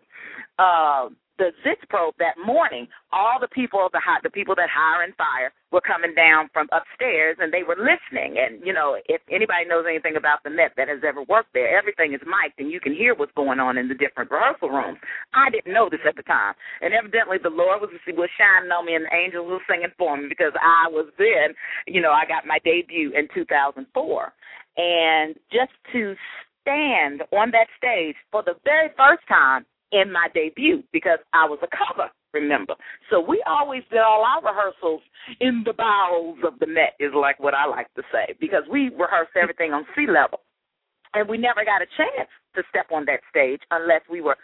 uh, 0.58 1.08
the 1.38 1.52
Sitzprobe 1.64 2.12
that 2.18 2.36
morning, 2.44 2.88
all 3.12 3.40
the 3.40 3.48
people 3.48 3.84
of 3.84 3.92
the 3.92 4.00
the 4.22 4.30
people 4.30 4.54
that 4.56 4.68
hire 4.68 5.02
and 5.02 5.14
fire 5.16 5.52
were 5.70 5.80
coming 5.80 6.14
down 6.14 6.50
from 6.52 6.68
upstairs 6.72 7.36
and 7.40 7.52
they 7.52 7.62
were 7.62 7.76
listening. 7.78 8.36
And 8.36 8.60
you 8.64 8.72
know, 8.72 8.96
if 9.08 9.20
anybody 9.30 9.64
knows 9.64 9.84
anything 9.88 10.16
about 10.16 10.44
the 10.44 10.50
Met 10.50 10.72
that 10.76 10.88
has 10.88 11.00
ever 11.06 11.22
worked 11.24 11.54
there, 11.54 11.76
everything 11.76 12.12
is 12.12 12.20
mic'd 12.26 12.58
and 12.58 12.70
you 12.70 12.80
can 12.80 12.92
hear 12.92 13.14
what's 13.14 13.32
going 13.32 13.60
on 13.60 13.78
in 13.78 13.88
the 13.88 13.94
different 13.94 14.30
rehearsal 14.30 14.68
rooms. 14.68 14.98
I 15.32 15.48
didn't 15.50 15.72
know 15.72 15.88
this 15.88 16.04
at 16.06 16.16
the 16.16 16.22
time, 16.22 16.54
and 16.80 16.92
evidently 16.92 17.38
the 17.42 17.50
Lord 17.50 17.80
was 17.80 17.90
was 18.12 18.30
shining 18.36 18.70
on 18.70 18.84
me 18.86 18.94
and 18.94 19.06
the 19.06 19.14
angels 19.16 19.48
were 19.48 19.64
singing 19.68 19.92
for 19.96 20.16
me 20.16 20.28
because 20.28 20.52
I 20.60 20.88
was 20.90 21.08
then, 21.16 21.56
you 21.86 22.00
know, 22.00 22.12
I 22.12 22.26
got 22.28 22.46
my 22.46 22.58
debut 22.64 23.12
in 23.16 23.28
2004, 23.32 23.88
and 24.76 25.34
just 25.50 25.72
to 25.92 26.14
stand 26.60 27.22
on 27.32 27.50
that 27.50 27.66
stage 27.76 28.16
for 28.30 28.42
the 28.42 28.54
very 28.64 28.88
first 28.96 29.26
time 29.28 29.66
in 29.92 30.10
my 30.10 30.28
debut 30.34 30.82
because 30.92 31.18
I 31.32 31.44
was 31.46 31.58
a 31.62 31.68
cover, 31.68 32.10
remember. 32.32 32.74
So 33.10 33.20
we 33.20 33.42
always 33.46 33.82
did 33.90 34.00
all 34.00 34.24
our 34.24 34.42
rehearsals 34.42 35.02
in 35.40 35.62
the 35.64 35.72
bowels 35.72 36.38
of 36.44 36.58
the 36.58 36.66
Met, 36.66 36.94
is 36.98 37.12
like 37.14 37.38
what 37.38 37.54
I 37.54 37.66
like 37.66 37.92
to 37.94 38.02
say, 38.10 38.34
because 38.40 38.64
we 38.70 38.88
rehearsed 38.88 39.36
everything 39.40 39.72
on 39.72 39.84
sea 39.94 40.06
level. 40.06 40.40
And 41.14 41.28
we 41.28 41.36
never 41.36 41.62
got 41.64 41.82
a 41.82 41.86
chance 41.96 42.30
to 42.56 42.62
step 42.70 42.86
on 42.90 43.04
that 43.04 43.20
stage 43.28 43.60
unless 43.70 44.00
we 44.10 44.22
were 44.22 44.36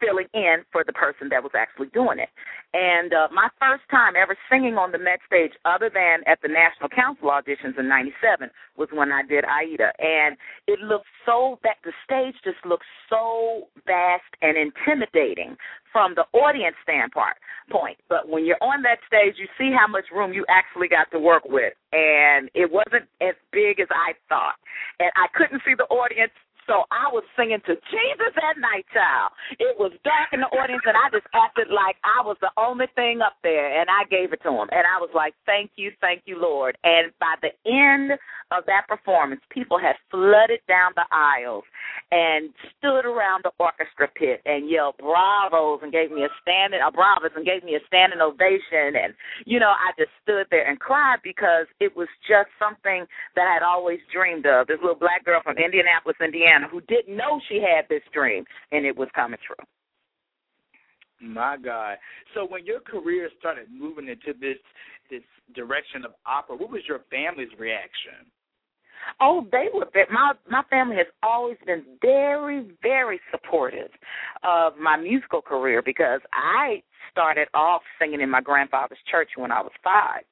filling 0.00 0.26
in 0.34 0.64
for 0.72 0.82
the 0.84 0.92
person 0.92 1.28
that 1.30 1.42
was 1.42 1.52
actually 1.54 1.88
doing 1.92 2.18
it. 2.18 2.28
And 2.72 3.12
uh, 3.12 3.28
my 3.32 3.48
first 3.58 3.84
time 3.90 4.14
ever 4.16 4.36
singing 4.50 4.74
on 4.74 4.92
the 4.92 4.98
Met 4.98 5.20
stage, 5.26 5.52
other 5.64 5.90
than 5.92 6.22
at 6.26 6.40
the 6.42 6.48
National 6.48 6.88
Council 6.88 7.28
auditions 7.28 7.78
in 7.78 7.88
'97, 7.88 8.50
was 8.76 8.88
when 8.92 9.12
I 9.12 9.22
did 9.22 9.44
Aida, 9.44 9.92
and 9.98 10.36
it 10.66 10.78
looked 10.80 11.10
so 11.26 11.58
that 11.62 11.82
the 11.84 11.92
stage 12.04 12.34
just 12.44 12.64
looked 12.64 12.86
so 13.08 13.68
vast 13.86 14.30
and 14.40 14.56
intimidating 14.56 15.56
from 15.92 16.14
the 16.14 16.24
audience 16.32 16.76
standpoint. 16.82 17.36
Point, 17.70 17.98
but 18.08 18.28
when 18.28 18.44
you're 18.44 18.62
on 18.62 18.82
that 18.82 18.98
stage, 19.06 19.34
you 19.38 19.46
see 19.58 19.70
how 19.70 19.86
much 19.86 20.06
room 20.10 20.32
you 20.32 20.44
actually 20.48 20.88
got 20.88 21.10
to 21.12 21.18
work 21.18 21.44
with, 21.46 21.74
and 21.92 22.50
it 22.54 22.70
wasn't 22.70 23.06
as 23.20 23.34
big 23.52 23.78
as 23.78 23.86
I 23.90 24.14
thought, 24.28 24.58
and 24.98 25.10
I 25.14 25.26
couldn't 25.34 25.62
see 25.66 25.74
the 25.78 25.86
audience 25.86 26.32
so 26.70 26.86
I 26.94 27.10
was 27.10 27.26
singing 27.34 27.58
to 27.66 27.74
Jesus 27.90 28.32
at 28.38 28.54
night, 28.62 28.86
child. 28.94 29.34
It 29.58 29.74
was 29.74 29.90
dark 30.06 30.30
in 30.30 30.38
the 30.38 30.46
audience, 30.54 30.86
and 30.86 30.94
I 30.94 31.10
just 31.10 31.26
acted 31.34 31.66
like 31.66 31.98
I 32.06 32.22
was 32.22 32.38
the 32.38 32.54
only 32.54 32.86
thing 32.94 33.18
up 33.26 33.34
there, 33.42 33.74
and 33.74 33.90
I 33.90 34.06
gave 34.06 34.30
it 34.30 34.38
to 34.46 34.54
him. 34.54 34.70
And 34.70 34.86
I 34.86 35.02
was 35.02 35.10
like, 35.10 35.34
thank 35.50 35.74
you, 35.74 35.90
thank 36.00 36.22
you, 36.30 36.38
Lord. 36.38 36.78
And 36.86 37.10
by 37.18 37.34
the 37.42 37.50
end 37.66 38.14
of 38.54 38.66
that 38.66 38.86
performance, 38.86 39.42
people 39.50 39.78
had 39.82 39.98
flooded 40.10 40.62
down 40.70 40.94
the 40.94 41.06
aisles 41.10 41.66
and 42.10 42.50
stood 42.78 43.06
around 43.06 43.42
the 43.42 43.54
orchestra 43.58 44.06
pit 44.14 44.42
and 44.46 44.70
yelled 44.70 44.98
bravos 44.98 45.80
and 45.82 45.90
gave 45.90 46.10
me 46.10 46.22
a 46.22 46.32
standing, 46.42 46.78
a 46.82 46.90
bravos 46.90 47.34
and 47.34 47.46
gave 47.46 47.62
me 47.62 47.74
a 47.74 47.82
standing 47.86 48.20
ovation. 48.20 48.98
And, 48.98 49.14
you 49.46 49.58
know, 49.58 49.70
I 49.70 49.94
just 49.98 50.10
stood 50.22 50.46
there 50.50 50.66
and 50.66 50.78
cried 50.78 51.22
because 51.22 51.66
it 51.78 51.94
was 51.94 52.08
just 52.26 52.50
something 52.58 53.06
that 53.34 53.46
I 53.46 53.54
had 53.54 53.62
always 53.62 54.02
dreamed 54.10 54.46
of. 54.46 54.66
This 54.66 54.82
little 54.82 54.98
black 54.98 55.24
girl 55.24 55.42
from 55.42 55.58
Indianapolis, 55.58 56.18
Indiana 56.18 56.59
who 56.70 56.80
didn't 56.82 57.16
know 57.16 57.40
she 57.48 57.60
had 57.60 57.86
this 57.88 58.02
dream 58.12 58.44
and 58.72 58.84
it 58.84 58.96
was 58.96 59.08
coming 59.14 59.38
true. 59.46 59.64
My 61.20 61.56
God. 61.62 61.96
So 62.34 62.46
when 62.48 62.64
your 62.64 62.80
career 62.80 63.28
started 63.38 63.66
moving 63.70 64.08
into 64.08 64.38
this 64.38 64.56
this 65.10 65.22
direction 65.54 66.04
of 66.04 66.12
opera, 66.24 66.56
what 66.56 66.70
was 66.70 66.82
your 66.88 67.00
family's 67.10 67.50
reaction? 67.58 68.30
Oh, 69.20 69.46
they 69.52 69.66
were. 69.72 69.86
My 70.10 70.32
my 70.50 70.62
family 70.70 70.96
has 70.96 71.06
always 71.22 71.56
been 71.66 71.84
very, 72.00 72.70
very 72.82 73.20
supportive 73.30 73.90
of 74.42 74.78
my 74.78 74.96
musical 74.96 75.42
career 75.42 75.82
because 75.84 76.20
I 76.32 76.82
started 77.10 77.48
off 77.54 77.82
singing 77.98 78.20
in 78.20 78.30
my 78.30 78.40
grandfather's 78.40 78.98
church 79.10 79.30
when 79.36 79.52
I 79.52 79.60
was 79.60 79.72
five, 79.82 80.22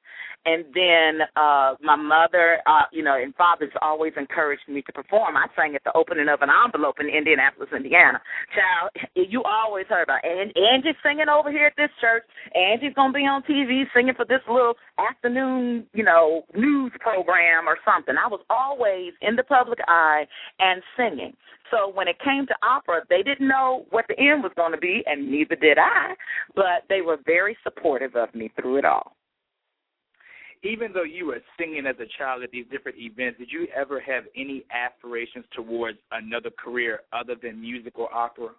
and 0.45 0.65
then 0.73 1.27
uh 1.35 1.75
my 1.81 1.95
mother, 1.95 2.59
uh, 2.65 2.87
you 2.91 3.03
know, 3.03 3.15
and 3.15 3.35
father's 3.35 3.73
always 3.81 4.13
encouraged 4.17 4.67
me 4.67 4.81
to 4.83 4.93
perform. 4.93 5.35
I 5.35 5.47
sang 5.55 5.75
at 5.75 5.83
the 5.83 5.91
opening 5.95 6.29
of 6.29 6.41
an 6.41 6.49
envelope 6.49 6.95
in 6.99 7.07
Indianapolis, 7.07 7.69
Indiana. 7.75 8.21
Child, 8.55 9.09
you 9.15 9.43
always 9.43 9.85
heard 9.87 10.03
about 10.03 10.23
and 10.23 10.51
Angie's 10.55 10.95
singing 11.03 11.29
over 11.29 11.51
here 11.51 11.67
at 11.67 11.77
this 11.77 11.91
church. 11.99 12.23
Angie's 12.55 12.93
gonna 12.95 13.13
be 13.13 13.27
on 13.27 13.43
TV 13.43 13.83
singing 13.93 14.15
for 14.15 14.25
this 14.25 14.41
little 14.47 14.75
afternoon, 14.97 15.85
you 15.93 16.03
know, 16.03 16.43
news 16.55 16.91
program 16.99 17.67
or 17.67 17.77
something. 17.85 18.15
I 18.15 18.27
was 18.27 18.41
always 18.49 19.13
in 19.21 19.35
the 19.35 19.43
public 19.43 19.79
eye 19.87 20.25
and 20.59 20.81
singing. 20.97 21.35
So 21.71 21.91
when 21.93 22.07
it 22.07 22.17
came 22.23 22.45
to 22.47 22.55
opera, 22.63 23.01
they 23.09 23.21
didn't 23.23 23.47
know 23.47 23.85
what 23.89 24.05
the 24.07 24.17
end 24.17 24.43
was 24.43 24.51
going 24.55 24.71
to 24.71 24.77
be, 24.77 25.03
and 25.05 25.29
neither 25.29 25.55
did 25.55 25.77
I. 25.77 26.15
But 26.55 26.85
they 26.89 27.01
were 27.01 27.17
very 27.25 27.57
supportive 27.63 28.15
of 28.15 28.33
me 28.33 28.51
through 28.55 28.77
it 28.77 28.85
all 28.85 29.15
even 30.63 30.91
though 30.93 31.03
you 31.03 31.27
were 31.27 31.39
singing 31.57 31.85
as 31.85 31.95
a 31.99 32.17
child 32.17 32.43
at 32.43 32.51
these 32.51 32.65
different 32.71 32.97
events, 32.97 33.39
did 33.39 33.49
you 33.51 33.67
ever 33.75 33.99
have 33.99 34.23
any 34.35 34.63
aspirations 34.71 35.45
towards 35.55 35.97
another 36.11 36.49
career 36.49 37.01
other 37.13 37.35
than 37.41 37.61
musical 37.61 38.07
opera? 38.13 38.49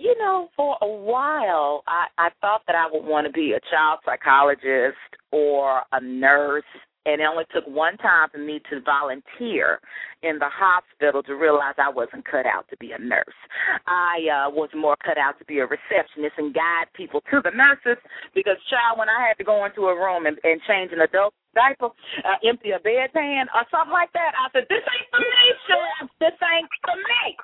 You 0.00 0.16
know, 0.18 0.48
for 0.56 0.76
a 0.80 0.88
while, 0.88 1.84
I, 1.86 2.06
I 2.18 2.28
thought 2.40 2.62
that 2.66 2.74
I 2.74 2.88
would 2.90 3.06
want 3.06 3.26
to 3.26 3.32
be 3.32 3.52
a 3.52 3.60
child 3.70 4.00
psychologist 4.04 4.96
or 5.30 5.82
a 5.92 6.00
nurse 6.00 6.64
and 7.06 7.22
it 7.22 7.24
only 7.24 7.46
took 7.54 7.64
one 7.70 7.96
time 7.98 8.28
for 8.30 8.38
me 8.38 8.60
to 8.68 8.82
volunteer 8.82 9.78
in 10.22 10.38
the 10.42 10.50
hospital 10.50 11.22
to 11.22 11.38
realize 11.38 11.78
I 11.78 11.88
wasn't 11.88 12.26
cut 12.26 12.44
out 12.44 12.66
to 12.70 12.76
be 12.76 12.90
a 12.90 12.98
nurse. 12.98 13.38
I 13.86 14.26
uh, 14.26 14.50
was 14.50 14.68
more 14.74 14.96
cut 15.06 15.16
out 15.16 15.38
to 15.38 15.44
be 15.46 15.62
a 15.62 15.66
receptionist 15.70 16.34
and 16.36 16.52
guide 16.52 16.90
people 16.94 17.22
to 17.30 17.38
the 17.40 17.54
nurses 17.54 18.02
because, 18.34 18.58
child, 18.66 18.98
when 18.98 19.08
I 19.08 19.22
had 19.22 19.38
to 19.38 19.46
go 19.46 19.64
into 19.64 19.86
a 19.86 19.94
room 19.94 20.26
and, 20.26 20.36
and 20.42 20.60
change 20.66 20.90
an 20.90 21.00
adult 21.00 21.32
diaper, 21.54 21.94
uh, 22.26 22.38
empty 22.42 22.74
a 22.74 22.82
bedpan 22.82 23.46
or 23.54 23.62
something 23.70 23.94
like 23.94 24.12
that, 24.12 24.34
I 24.34 24.50
said, 24.52 24.66
"This 24.68 24.82
ain't 24.82 25.08
for 25.14 25.22
me, 25.22 25.44
chef. 25.70 26.10
This 26.18 26.36
ain't 26.42 26.68
for 26.82 26.96
me." 26.98 27.38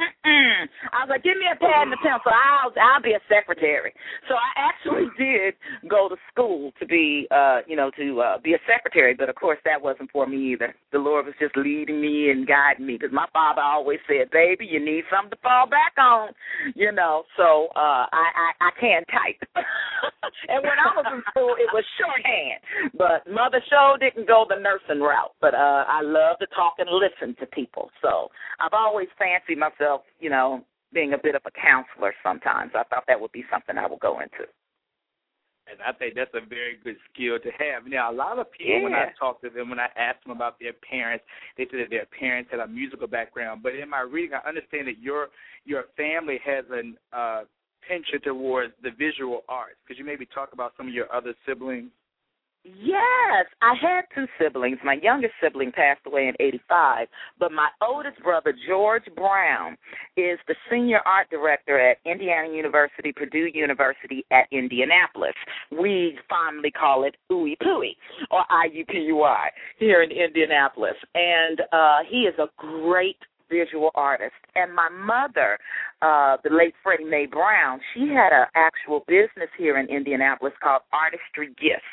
Mm-mm. 0.00 0.68
I 0.92 1.04
was 1.04 1.08
like, 1.08 1.24
give 1.24 1.38
me 1.40 1.48
a 1.48 1.56
pad 1.56 1.88
and 1.88 1.92
a 1.94 1.98
so 2.02 2.28
I'll 2.28 2.72
I'll 2.76 3.02
be 3.02 3.14
a 3.16 3.22
secretary. 3.32 3.94
So 4.28 4.34
I 4.34 4.50
actually 4.68 5.08
did 5.18 5.54
go 5.88 6.08
to 6.08 6.16
school 6.32 6.72
to 6.80 6.86
be 6.86 7.26
uh, 7.30 7.60
you 7.66 7.76
know, 7.76 7.90
to 7.96 8.20
uh 8.20 8.38
be 8.42 8.54
a 8.54 8.60
secretary, 8.68 9.14
but 9.14 9.28
of 9.30 9.36
course 9.36 9.58
that 9.64 9.80
wasn't 9.80 10.10
for 10.10 10.26
me 10.26 10.52
either. 10.52 10.74
The 10.92 10.98
Lord 10.98 11.26
was 11.26 11.34
just 11.40 11.56
leading 11.56 12.00
me 12.00 12.30
and 12.30 12.46
guiding 12.46 12.86
me 12.86 12.98
because 13.00 13.12
my 13.14 13.26
father 13.32 13.62
always 13.62 14.00
said, 14.06 14.30
"Baby, 14.30 14.66
you 14.66 14.84
need 14.84 15.04
something 15.08 15.30
to 15.30 15.40
fall 15.42 15.66
back 15.68 15.94
on," 15.98 16.30
you 16.74 16.92
know. 16.92 17.24
So 17.36 17.68
uh 17.76 18.04
I 18.12 18.26
I, 18.36 18.48
I 18.68 18.70
can 18.80 19.02
type. 19.08 19.40
and 20.52 20.60
when 20.60 20.76
I 20.76 20.92
was 20.92 21.06
in 21.08 21.22
school, 21.30 21.56
it 21.56 21.70
was 21.72 21.84
shorthand. 21.96 22.60
But 22.98 23.24
Mother 23.32 23.62
Show 23.70 23.96
didn't 24.00 24.28
go 24.28 24.44
the 24.48 24.60
nursing 24.60 25.00
route, 25.00 25.32
but 25.40 25.54
uh 25.54 25.84
I 25.88 26.02
love 26.02 26.38
to 26.40 26.46
talk 26.52 26.74
and 26.78 26.88
listen 26.92 27.32
to 27.40 27.46
people. 27.48 27.88
So 28.02 28.28
I've 28.60 28.72
always 28.74 29.08
fancied 29.18 29.56
myself, 29.58 29.85
you 30.20 30.30
know, 30.30 30.64
being 30.92 31.12
a 31.12 31.18
bit 31.18 31.34
of 31.34 31.42
a 31.46 31.50
counselor 31.50 32.14
sometimes. 32.22 32.72
I 32.74 32.84
thought 32.84 33.04
that 33.08 33.20
would 33.20 33.32
be 33.32 33.44
something 33.50 33.76
I 33.76 33.86
would 33.86 34.00
go 34.00 34.20
into. 34.20 34.48
And 35.68 35.78
I 35.82 35.92
think 35.92 36.14
that's 36.14 36.30
a 36.34 36.46
very 36.46 36.78
good 36.82 36.96
skill 37.12 37.38
to 37.40 37.50
have. 37.58 37.90
Now, 37.90 38.12
a 38.12 38.14
lot 38.14 38.38
of 38.38 38.46
people, 38.52 38.76
yeah. 38.76 38.82
when 38.84 38.94
I 38.94 39.06
talk 39.18 39.40
to 39.42 39.50
them, 39.50 39.68
when 39.68 39.80
I 39.80 39.88
ask 39.96 40.22
them 40.22 40.30
about 40.30 40.60
their 40.60 40.72
parents, 40.72 41.24
they 41.58 41.64
say 41.64 41.78
that 41.78 41.90
their 41.90 42.06
parents 42.06 42.50
had 42.52 42.60
a 42.60 42.68
musical 42.68 43.08
background. 43.08 43.62
But 43.64 43.74
in 43.74 43.90
my 43.90 44.00
reading, 44.00 44.38
I 44.38 44.48
understand 44.48 44.86
that 44.86 45.00
your 45.00 45.28
your 45.64 45.84
family 45.96 46.38
has 46.44 46.64
an 46.70 46.96
uh, 47.12 47.42
penchant 47.86 48.22
towards 48.22 48.74
the 48.82 48.90
visual 48.96 49.42
arts. 49.48 49.76
Could 49.88 49.98
you 49.98 50.04
maybe 50.04 50.26
talk 50.26 50.50
about 50.52 50.72
some 50.76 50.86
of 50.86 50.94
your 50.94 51.12
other 51.12 51.34
siblings? 51.44 51.90
Yes, 52.66 53.46
I 53.62 53.74
had 53.80 54.06
two 54.12 54.26
siblings. 54.40 54.78
My 54.84 54.96
youngest 55.00 55.34
sibling 55.40 55.70
passed 55.70 56.00
away 56.04 56.26
in 56.26 56.34
85, 56.40 57.06
but 57.38 57.52
my 57.52 57.68
oldest 57.80 58.20
brother, 58.24 58.52
George 58.68 59.04
Brown, 59.14 59.76
is 60.16 60.38
the 60.48 60.56
senior 60.68 60.98
art 61.06 61.30
director 61.30 61.78
at 61.78 61.98
Indiana 62.04 62.52
University, 62.52 63.12
Purdue 63.12 63.48
University 63.54 64.24
at 64.32 64.46
Indianapolis. 64.50 65.34
We 65.70 66.18
fondly 66.28 66.72
call 66.72 67.04
it 67.04 67.14
Ooey 67.30 67.56
Pooey 67.62 67.94
or 68.32 68.42
IUPUI 68.50 69.46
here 69.78 70.02
in 70.02 70.10
Indianapolis. 70.10 70.96
And 71.14 71.60
uh, 71.72 71.98
he 72.08 72.22
is 72.22 72.34
a 72.40 72.48
great 72.56 73.18
visual 73.48 73.90
artist. 73.94 74.34
And 74.56 74.74
my 74.74 74.88
mother, 74.88 75.56
uh, 76.02 76.38
the 76.42 76.50
late 76.50 76.74
Freddie 76.82 77.04
Mae 77.04 77.26
Brown, 77.26 77.78
she 77.94 78.08
had 78.08 78.32
an 78.32 78.46
actual 78.56 79.04
business 79.06 79.50
here 79.56 79.78
in 79.78 79.86
Indianapolis 79.86 80.54
called 80.60 80.82
Artistry 80.92 81.54
Gifts 81.60 81.84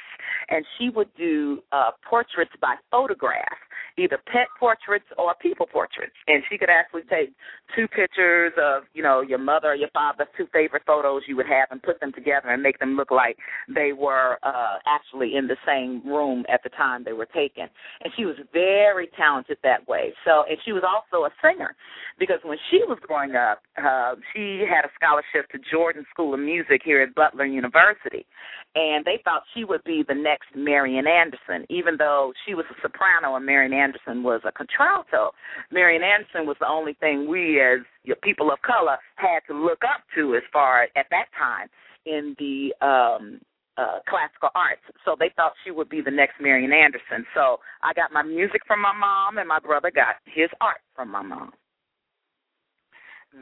and 0.49 0.65
she 0.77 0.89
would 0.89 1.09
do 1.17 1.61
uh, 1.71 1.91
portraits 2.07 2.51
by 2.61 2.75
photograph, 2.91 3.57
either 3.97 4.17
pet 4.31 4.47
portraits 4.59 5.05
or 5.17 5.33
people 5.41 5.65
portraits. 5.65 6.13
And 6.27 6.43
she 6.49 6.57
could 6.57 6.69
actually 6.69 7.03
take 7.09 7.33
two 7.75 7.87
pictures 7.87 8.53
of, 8.61 8.83
you 8.93 9.03
know, 9.03 9.21
your 9.21 9.39
mother 9.39 9.69
or 9.69 9.75
your 9.75 9.89
father's 9.93 10.27
two 10.37 10.47
favorite 10.51 10.83
photos 10.85 11.23
you 11.27 11.35
would 11.37 11.47
have 11.47 11.69
and 11.71 11.81
put 11.81 11.99
them 11.99 12.11
together 12.13 12.49
and 12.49 12.61
make 12.61 12.79
them 12.79 12.95
look 12.95 13.11
like 13.11 13.37
they 13.73 13.91
were 13.93 14.37
uh, 14.43 14.77
actually 14.87 15.35
in 15.35 15.47
the 15.47 15.57
same 15.65 16.01
room 16.05 16.45
at 16.51 16.61
the 16.63 16.69
time 16.69 17.03
they 17.03 17.13
were 17.13 17.27
taken. 17.27 17.67
And 18.03 18.13
she 18.17 18.25
was 18.25 18.35
very 18.51 19.09
talented 19.17 19.57
that 19.63 19.87
way. 19.87 20.13
So, 20.25 20.43
and 20.49 20.57
she 20.65 20.71
was 20.71 20.83
also 20.83 21.25
a 21.25 21.31
singer 21.41 21.75
because 22.19 22.39
when 22.43 22.57
she 22.69 22.79
was 22.87 22.97
growing 23.01 23.35
up, 23.35 23.61
uh, 23.77 24.15
she 24.33 24.63
had 24.69 24.85
a 24.85 24.91
scholarship 24.95 25.49
to 25.51 25.59
Jordan 25.71 26.05
School 26.11 26.33
of 26.33 26.39
Music 26.39 26.81
here 26.83 27.01
at 27.01 27.15
Butler 27.15 27.45
University. 27.45 28.25
And 28.75 29.05
they 29.05 29.21
thought 29.23 29.43
she 29.53 29.63
would 29.63 29.83
be 29.83 30.03
the 30.07 30.15
next 30.15 30.47
Marian 30.55 31.05
Anderson, 31.05 31.65
even 31.69 31.95
though 31.97 32.33
she 32.45 32.55
was 32.55 32.65
a 32.71 32.81
soprano 32.81 33.35
and 33.35 33.45
Marian 33.45 33.73
Anderson 33.73 34.23
was 34.23 34.41
a 34.45 34.51
contralto. 34.51 35.31
Marian 35.71 36.01
Anderson 36.01 36.47
was 36.47 36.57
the 36.59 36.67
only 36.67 36.93
thing 36.95 37.27
we 37.29 37.61
as 37.61 37.79
people 38.23 38.51
of 38.51 38.59
color 38.63 38.97
had 39.15 39.41
to 39.47 39.53
look 39.53 39.83
up 39.83 40.01
to 40.15 40.35
as 40.35 40.41
far 40.51 40.87
at 40.95 41.05
that 41.11 41.27
time 41.37 41.67
in 42.05 42.35
the 42.39 42.73
um 42.85 43.39
uh 43.77 43.99
classical 44.09 44.49
arts. 44.55 44.81
So 45.05 45.15
they 45.17 45.29
thought 45.35 45.53
she 45.63 45.71
would 45.71 45.89
be 45.89 46.01
the 46.01 46.11
next 46.11 46.41
Marian 46.41 46.73
Anderson. 46.73 47.25
So 47.35 47.59
I 47.83 47.93
got 47.93 48.11
my 48.11 48.23
music 48.23 48.61
from 48.65 48.81
my 48.81 48.93
mom 48.93 49.37
and 49.37 49.47
my 49.47 49.59
brother 49.59 49.91
got 49.91 50.15
his 50.25 50.49
art 50.61 50.81
from 50.95 51.11
my 51.11 51.21
mom. 51.21 51.51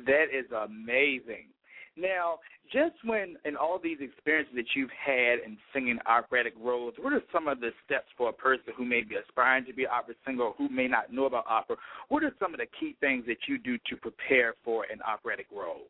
That 0.05 0.25
is 0.31 0.45
amazing. 0.51 1.47
Now, 1.97 2.39
just 2.71 2.95
when 3.03 3.35
in 3.43 3.57
all 3.57 3.79
these 3.81 3.97
experiences 3.99 4.53
that 4.55 4.65
you've 4.75 4.91
had 4.91 5.39
in 5.45 5.57
singing 5.73 5.99
operatic 6.05 6.53
roles, 6.59 6.93
what 6.99 7.11
are 7.11 7.21
some 7.33 7.47
of 7.47 7.59
the 7.59 7.71
steps 7.85 8.07
for 8.17 8.29
a 8.29 8.33
person 8.33 8.73
who 8.77 8.85
may 8.85 9.01
be 9.01 9.15
aspiring 9.15 9.65
to 9.65 9.73
be 9.73 9.83
an 9.83 9.89
opera 9.91 10.15
singer 10.25 10.43
or 10.43 10.53
who 10.57 10.69
may 10.69 10.87
not 10.87 11.11
know 11.11 11.25
about 11.25 11.45
opera? 11.49 11.75
What 12.07 12.23
are 12.23 12.33
some 12.39 12.53
of 12.53 12.59
the 12.59 12.67
key 12.79 12.95
things 13.01 13.25
that 13.27 13.47
you 13.47 13.57
do 13.57 13.77
to 13.89 13.97
prepare 13.97 14.55
for 14.63 14.85
an 14.91 15.01
operatic 15.01 15.47
role? 15.53 15.87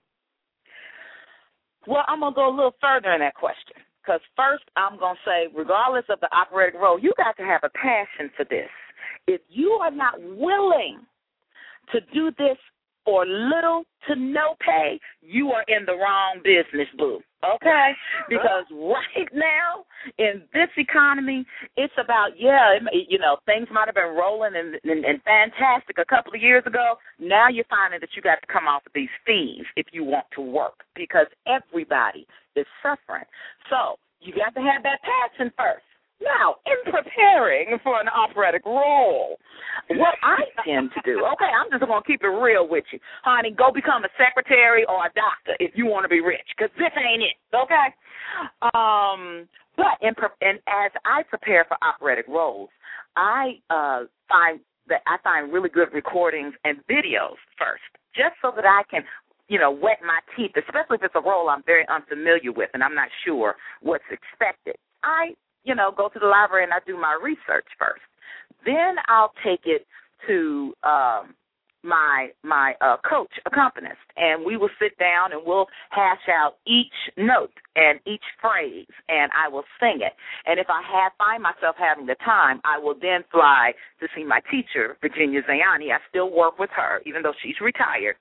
Well, 1.88 2.04
I'm 2.08 2.20
going 2.22 2.34
to 2.34 2.36
go 2.36 2.50
a 2.50 2.56
little 2.56 2.76
further 2.82 3.12
in 3.14 3.22
that 3.22 3.36
question. 3.36 3.78
Because 4.02 4.22
first, 4.36 4.64
I'm 4.76 4.98
going 4.98 5.16
to 5.16 5.22
say, 5.30 5.54
regardless 5.56 6.06
of 6.10 6.20
the 6.20 6.30
operatic 6.36 6.80
role, 6.80 7.00
you 7.00 7.14
got 7.18 7.38
to 7.38 7.44
have 7.44 7.62
a 7.64 7.70
passion 7.70 8.32
for 8.36 8.46
this. 8.46 8.70
If 9.28 9.42
you 9.50 9.78
are 9.82 9.92
not 9.92 10.16
willing 10.20 11.02
to 11.92 12.00
do 12.14 12.32
this 12.38 12.58
for 13.06 13.26
little 13.26 13.84
to 14.08 14.16
no 14.16 14.56
pay, 14.60 15.00
you 15.22 15.52
are 15.52 15.64
in 15.68 15.86
the 15.86 15.94
wrong 15.94 16.42
business, 16.44 16.88
boo. 16.98 17.20
Okay? 17.44 17.92
Because 18.30 18.66
right 18.72 19.30
now 19.34 19.86
in 20.18 20.44
this 20.54 20.70
economy, 20.78 21.46
it's 21.76 21.94
about 21.98 22.30
yeah, 22.38 22.78
it, 22.78 23.08
you 23.10 23.18
know, 23.18 23.38
things 23.46 23.68
might 23.72 23.88
have 23.88 23.96
been 23.96 24.16
rolling 24.16 24.54
and, 24.56 24.76
and 24.84 25.06
and 25.06 25.22
fantastic 25.24 25.98
a 25.98 26.06
couple 26.06 26.34
of 26.34 26.42
years 26.42 26.64
ago. 26.68 26.96
Now 27.20 27.50
you're 27.50 27.66
finding 27.70 28.00
that 28.00 28.10
you 28.16 28.22
got 28.22 28.42
to 28.42 28.48
come 28.52 28.68
off 28.68 28.86
of 28.86 28.92
these 28.94 29.10
fees 29.26 29.66
if 29.76 29.88
you 29.92 30.04
want 30.04 30.26
to 30.36 30.42
work 30.42 30.86
because 30.96 31.28
everybody 31.48 32.28
is 32.56 32.66
suffering. 32.84 33.26
So 33.70 33.98
you 34.20 34.34
got 34.34 34.54
to 34.54 34.62
have 34.62 34.84
that 34.84 35.00
passion 35.02 35.52
first. 35.58 35.86
Now, 36.22 36.56
in 36.70 36.78
preparing 36.86 37.78
for 37.84 38.00
an 38.00 38.08
operatic 38.08 38.66
role, 38.66 39.38
what 39.90 40.16
I 40.22 40.46
tend 40.64 40.92
to 40.94 41.02
do, 41.04 41.26
okay, 41.34 41.50
I'm 41.50 41.72
just 41.72 41.86
going 41.86 42.02
to 42.02 42.08
keep 42.08 42.22
it 42.24 42.28
real 42.30 42.68
with 42.70 42.86
you. 42.94 43.00
Honey, 43.24 43.52
go 43.52 43.72
become 43.74 44.06
a 44.06 44.12
secretary 44.18 44.86
or 44.86 45.06
a 45.06 45.12
doctor 45.18 45.58
if 45.60 45.72
you 45.74 45.88
want 45.88 46.06
to 46.06 46.10
be 46.10 46.22
rich, 46.22 46.46
because 46.56 46.70
this 46.78 46.94
ain't 46.94 47.24
it, 47.24 47.38
okay? 47.56 47.90
Um, 48.74 49.50
but 49.76 49.98
in, 50.02 50.14
and 50.42 50.60
as 50.70 50.92
I 51.06 51.24
prepare 51.24 51.66
for 51.66 51.78
operatic 51.82 52.28
roles, 52.28 52.70
I 53.16 53.58
uh, 53.70 54.06
find 54.30 54.60
that 54.88 55.02
I 55.08 55.18
find 55.24 55.52
really 55.52 55.70
good 55.70 55.90
recordings 55.94 56.54
and 56.66 56.78
videos 56.86 57.40
first, 57.58 57.86
just 58.16 58.36
so 58.42 58.52
that 58.56 58.66
I 58.66 58.84
can 58.90 59.04
you 59.48 59.60
know, 59.60 59.70
wet 59.70 60.00
my 60.00 60.20
teeth, 60.38 60.52
especially 60.56 60.96
if 60.96 61.04
it's 61.04 61.16
a 61.16 61.20
role 61.20 61.50
I'm 61.50 61.62
very 61.66 61.84
unfamiliar 61.90 62.54
with 62.54 62.70
and 62.74 62.82
I'm 62.82 62.96
not 62.96 63.10
sure 63.26 63.56
what's 63.82 64.08
expected. 64.10 64.76
I 65.04 65.36
you 65.64 65.76
know, 65.76 65.92
go 65.96 66.10
to 66.10 66.20
the 66.20 66.28
library 66.28 66.64
and 66.64 66.74
I 66.74 66.80
do 66.86 66.98
my 66.98 67.18
research 67.22 67.68
first. 67.78 68.02
Then 68.66 68.96
I'll 69.08 69.34
take 69.44 69.62
it 69.66 69.86
to 70.28 70.74
um 70.84 71.36
my 71.84 72.30
my 72.44 72.74
uh 72.80 72.98
coach 73.02 73.32
accompanist 73.48 74.06
and 74.16 74.46
we 74.46 74.56
will 74.56 74.70
sit 74.80 74.96
down 75.00 75.32
and 75.32 75.42
we'll 75.44 75.66
hash 75.90 76.30
out 76.30 76.58
each 76.68 76.94
note 77.18 77.58
and 77.76 78.00
each 78.06 78.22
phrase 78.40 78.86
and 79.10 79.32
I 79.34 79.50
will 79.50 79.64
sing 79.80 80.00
it. 80.02 80.14
And 80.46 80.60
if 80.60 80.68
I 80.70 80.82
have 80.86 81.14
find 81.18 81.42
myself 81.42 81.76
having 81.80 82.06
the 82.06 82.16
time, 82.24 82.62
I 82.64 82.78
will 82.78 82.94
then 82.94 83.24
fly 83.32 83.74
to 84.00 84.08
see 84.16 84.24
my 84.24 84.42
teacher, 84.52 84.98
Virginia 85.02 85.42
Zeani. 85.42 85.90
I 85.90 85.98
still 86.08 86.30
work 86.30 86.60
with 86.60 86.70
her, 86.76 87.02
even 87.06 87.24
though 87.24 87.34
she's 87.42 87.60
retired 87.60 88.16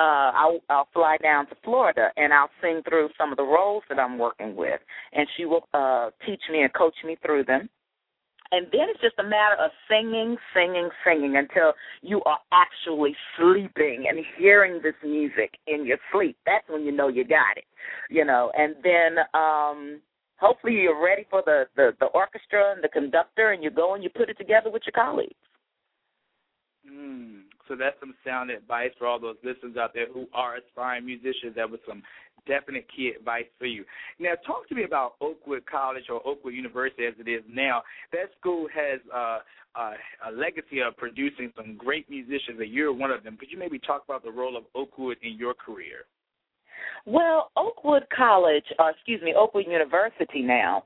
uh 0.00 0.32
I'll 0.34 0.60
I'll 0.70 0.88
fly 0.94 1.18
down 1.22 1.46
to 1.48 1.56
Florida 1.62 2.08
and 2.16 2.32
I'll 2.32 2.50
sing 2.62 2.80
through 2.88 3.10
some 3.18 3.30
of 3.30 3.36
the 3.36 3.44
roles 3.44 3.82
that 3.90 3.98
I'm 3.98 4.18
working 4.18 4.56
with 4.56 4.80
and 5.12 5.26
she 5.36 5.44
will 5.44 5.68
uh 5.74 6.10
teach 6.26 6.40
me 6.50 6.62
and 6.62 6.72
coach 6.72 6.94
me 7.04 7.16
through 7.24 7.44
them. 7.44 7.68
And 8.52 8.66
then 8.72 8.88
it's 8.88 9.00
just 9.00 9.14
a 9.20 9.22
matter 9.22 9.54
of 9.62 9.70
singing, 9.88 10.36
singing, 10.52 10.88
singing 11.06 11.36
until 11.36 11.72
you 12.02 12.20
are 12.24 12.38
actually 12.52 13.14
sleeping 13.38 14.06
and 14.08 14.18
hearing 14.36 14.80
this 14.82 14.96
music 15.04 15.52
in 15.68 15.86
your 15.86 15.98
sleep. 16.12 16.36
That's 16.46 16.68
when 16.68 16.82
you 16.82 16.90
know 16.90 17.06
you 17.06 17.22
got 17.24 17.56
it. 17.56 17.64
You 18.08 18.24
know, 18.24 18.50
and 18.56 18.74
then 18.82 19.18
um 19.34 20.00
hopefully 20.38 20.72
you're 20.72 21.04
ready 21.04 21.26
for 21.28 21.42
the 21.44 21.64
the, 21.76 21.90
the 22.00 22.06
orchestra 22.06 22.72
and 22.72 22.82
the 22.82 22.88
conductor 22.88 23.52
and 23.52 23.62
you 23.62 23.70
go 23.70 23.94
and 23.94 24.02
you 24.02 24.08
put 24.08 24.30
it 24.30 24.38
together 24.38 24.70
with 24.70 24.82
your 24.86 25.04
colleagues. 25.04 25.34
Mm. 26.90 27.42
So 27.70 27.76
that's 27.76 27.94
some 28.00 28.14
sound 28.26 28.50
advice 28.50 28.90
for 28.98 29.06
all 29.06 29.20
those 29.20 29.36
listeners 29.44 29.76
out 29.78 29.94
there 29.94 30.12
who 30.12 30.26
are 30.34 30.56
aspiring 30.56 31.06
musicians. 31.06 31.54
That 31.54 31.70
was 31.70 31.78
some 31.88 32.02
definite 32.44 32.86
key 32.94 33.12
advice 33.16 33.44
for 33.60 33.66
you. 33.66 33.84
Now, 34.18 34.32
talk 34.44 34.68
to 34.70 34.74
me 34.74 34.82
about 34.82 35.14
Oakwood 35.20 35.64
College 35.70 36.04
or 36.10 36.20
Oakwood 36.26 36.54
University 36.54 37.06
as 37.06 37.14
it 37.24 37.30
is 37.30 37.42
now. 37.48 37.82
That 38.10 38.30
school 38.40 38.66
has 38.74 38.98
uh, 39.14 39.38
uh, 39.76 39.92
a 40.28 40.32
legacy 40.32 40.80
of 40.80 40.96
producing 40.96 41.52
some 41.56 41.76
great 41.76 42.10
musicians, 42.10 42.58
and 42.58 42.72
you're 42.72 42.92
one 42.92 43.12
of 43.12 43.22
them. 43.22 43.36
Could 43.36 43.52
you 43.52 43.58
maybe 43.58 43.78
talk 43.78 44.02
about 44.04 44.24
the 44.24 44.32
role 44.32 44.56
of 44.56 44.64
Oakwood 44.74 45.18
in 45.22 45.38
your 45.38 45.54
career? 45.54 46.06
Well, 47.06 47.52
Oakwood 47.56 48.02
College, 48.14 48.64
or 48.80 48.90
excuse 48.90 49.22
me, 49.22 49.32
Oakwood 49.38 49.66
University 49.66 50.42
now, 50.42 50.82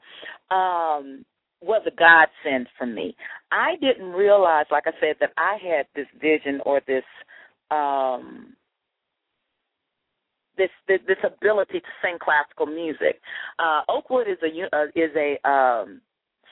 um, 0.50 1.24
was 1.64 1.82
a 1.86 1.90
godsend 1.90 2.68
for 2.78 2.86
me. 2.86 3.16
I 3.50 3.76
didn't 3.80 4.12
realize, 4.12 4.66
like 4.70 4.84
I 4.86 4.92
said, 5.00 5.16
that 5.20 5.32
I 5.36 5.56
had 5.62 5.86
this 5.94 6.06
vision 6.20 6.60
or 6.64 6.80
this 6.86 7.04
um 7.70 8.54
this 10.56 10.70
this, 10.88 11.00
this 11.06 11.18
ability 11.24 11.80
to 11.80 11.92
sing 12.02 12.18
classical 12.20 12.66
music. 12.66 13.20
Uh, 13.58 13.82
Oakwood 13.88 14.28
is 14.28 14.38
a 14.42 14.76
uh, 14.76 14.86
is 14.94 15.10
a 15.16 15.38
um, 15.48 16.00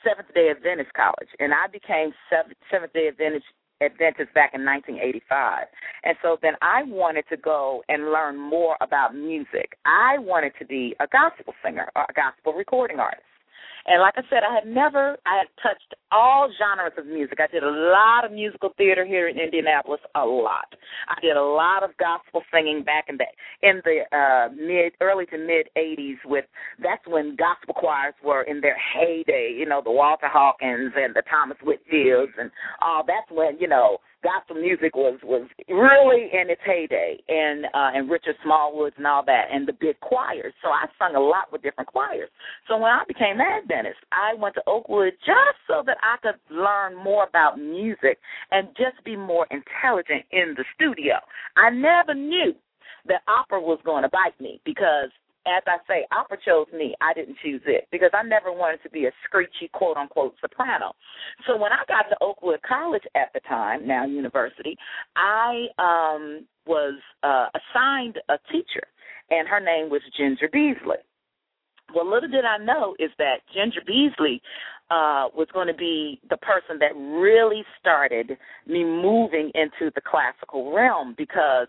Seventh 0.03 0.33
Day 0.33 0.49
Adventist 0.51 0.91
college, 0.93 1.29
and 1.39 1.53
I 1.53 1.67
became 1.71 2.11
Seventh 2.29 2.93
Day 2.93 3.07
Adventist 3.07 3.45
Adventist 3.81 4.33
back 4.33 4.51
in 4.53 4.63
1985. 4.63 5.67
And 6.03 6.15
so 6.21 6.37
then 6.41 6.53
I 6.61 6.83
wanted 6.83 7.25
to 7.29 7.37
go 7.37 7.83
and 7.89 8.11
learn 8.11 8.37
more 8.39 8.77
about 8.81 9.15
music. 9.15 9.77
I 9.85 10.17
wanted 10.19 10.53
to 10.59 10.65
be 10.65 10.95
a 10.99 11.07
gospel 11.07 11.53
singer, 11.63 11.89
a 11.95 12.13
gospel 12.13 12.53
recording 12.53 12.99
artist. 12.99 13.32
And 13.85 14.01
like 14.01 14.13
I 14.15 14.21
said, 14.29 14.43
I 14.47 14.53
had 14.53 14.65
never, 14.65 15.17
I 15.25 15.43
had 15.43 15.47
touched 15.61 15.93
all 16.11 16.49
genres 16.57 16.93
of 16.97 17.05
music. 17.05 17.39
I 17.41 17.51
did 17.51 17.63
a 17.63 17.69
lot 17.69 18.23
of 18.23 18.31
musical 18.31 18.69
theater 18.77 19.05
here 19.05 19.27
in 19.27 19.37
Indianapolis, 19.37 19.99
a 20.15 20.25
lot. 20.25 20.71
I 21.09 21.19
did 21.21 21.35
a 21.35 21.43
lot 21.43 21.83
of 21.83 21.91
gospel 21.97 22.43
singing 22.53 22.83
back 22.83 23.05
in 23.09 23.17
the 23.17 23.25
in 23.61 23.81
the 23.83 24.07
uh, 24.15 24.53
mid, 24.55 24.93
early 25.01 25.25
to 25.27 25.37
mid 25.37 25.67
'80s. 25.77 26.23
With 26.25 26.45
that's 26.81 27.05
when 27.07 27.35
gospel 27.35 27.73
choirs 27.73 28.13
were 28.23 28.43
in 28.43 28.61
their 28.61 28.77
heyday. 28.93 29.53
You 29.57 29.65
know, 29.65 29.81
the 29.83 29.91
Walter 29.91 30.29
Hawkins 30.31 30.93
and 30.95 31.13
the 31.13 31.23
Thomas 31.29 31.57
Whitfields 31.63 32.33
and 32.39 32.51
all. 32.81 33.03
That's 33.05 33.29
when 33.31 33.59
you 33.59 33.67
know 33.67 33.97
gospel 34.23 34.55
music 34.55 34.95
was 34.95 35.19
was 35.23 35.47
really 35.69 36.29
in 36.31 36.49
its 36.49 36.61
heyday, 36.65 37.19
and 37.27 37.65
uh, 37.65 37.91
and 37.93 38.09
Richard 38.09 38.35
Smallwoods 38.45 38.97
and 38.97 39.05
all 39.05 39.23
that, 39.25 39.45
and 39.51 39.67
the 39.67 39.73
big 39.73 39.99
choirs. 39.99 40.53
So 40.63 40.69
I 40.69 40.85
sung 40.97 41.15
a 41.15 41.19
lot 41.19 41.51
with 41.51 41.61
different 41.61 41.89
choirs. 41.89 42.29
So 42.67 42.77
when 42.77 42.91
I 42.91 43.03
became 43.07 43.39
an 43.39 43.47
Adventist, 43.61 43.99
I 44.11 44.33
went 44.39 44.55
to 44.55 44.63
Oakwood 44.65 45.13
just 45.25 45.59
so 45.67 45.83
that 45.85 45.97
I 46.01 46.17
could 46.23 46.39
learn 46.49 46.95
more 46.95 47.25
about 47.27 47.59
music 47.59 48.17
and 48.51 48.69
just 48.77 49.03
be 49.05 49.15
more 49.15 49.45
intelligent 49.51 50.23
in 50.31 50.55
the 50.57 50.63
studio. 50.75 51.15
I 51.57 51.69
never 51.69 52.13
knew 52.13 52.53
that 53.07 53.21
opera 53.27 53.59
was 53.59 53.79
going 53.83 54.03
to 54.03 54.09
bite 54.09 54.39
me 54.39 54.61
because 54.63 55.09
as 55.45 55.63
I 55.67 55.77
say, 55.87 56.05
opera 56.11 56.37
chose 56.45 56.67
me. 56.73 56.95
I 57.01 57.13
didn't 57.13 57.37
choose 57.43 57.61
it 57.65 57.87
because 57.91 58.11
I 58.13 58.23
never 58.23 58.51
wanted 58.51 58.81
to 58.83 58.89
be 58.89 59.05
a 59.05 59.11
screechy 59.25 59.69
quote 59.73 59.97
unquote 59.97 60.35
soprano. 60.41 60.93
So 61.47 61.57
when 61.57 61.71
I 61.71 61.83
got 61.87 62.03
to 62.09 62.17
Oakwood 62.21 62.61
College 62.67 63.03
at 63.15 63.31
the 63.33 63.41
time, 63.41 63.87
now 63.87 64.05
university, 64.05 64.77
I 65.15 65.67
um 65.77 66.45
was 66.65 66.95
uh 67.23 67.47
assigned 67.55 68.19
a 68.29 68.37
teacher 68.51 68.87
and 69.29 69.47
her 69.47 69.59
name 69.59 69.89
was 69.89 70.01
Ginger 70.17 70.49
Beasley. 70.51 71.01
Well, 71.93 72.09
little 72.09 72.29
did 72.29 72.45
I 72.45 72.57
know 72.57 72.95
is 72.99 73.11
that 73.17 73.41
Ginger 73.53 73.81
Beasley 73.85 74.41
uh, 74.93 75.25
was 75.35 75.47
going 75.51 75.65
to 75.67 75.73
be 75.73 76.19
the 76.29 76.37
person 76.37 76.77
that 76.79 76.95
really 76.95 77.63
started 77.79 78.37
me 78.67 78.83
moving 78.83 79.49
into 79.55 79.91
the 79.95 80.01
classical 80.01 80.71
realm 80.71 81.15
because 81.17 81.67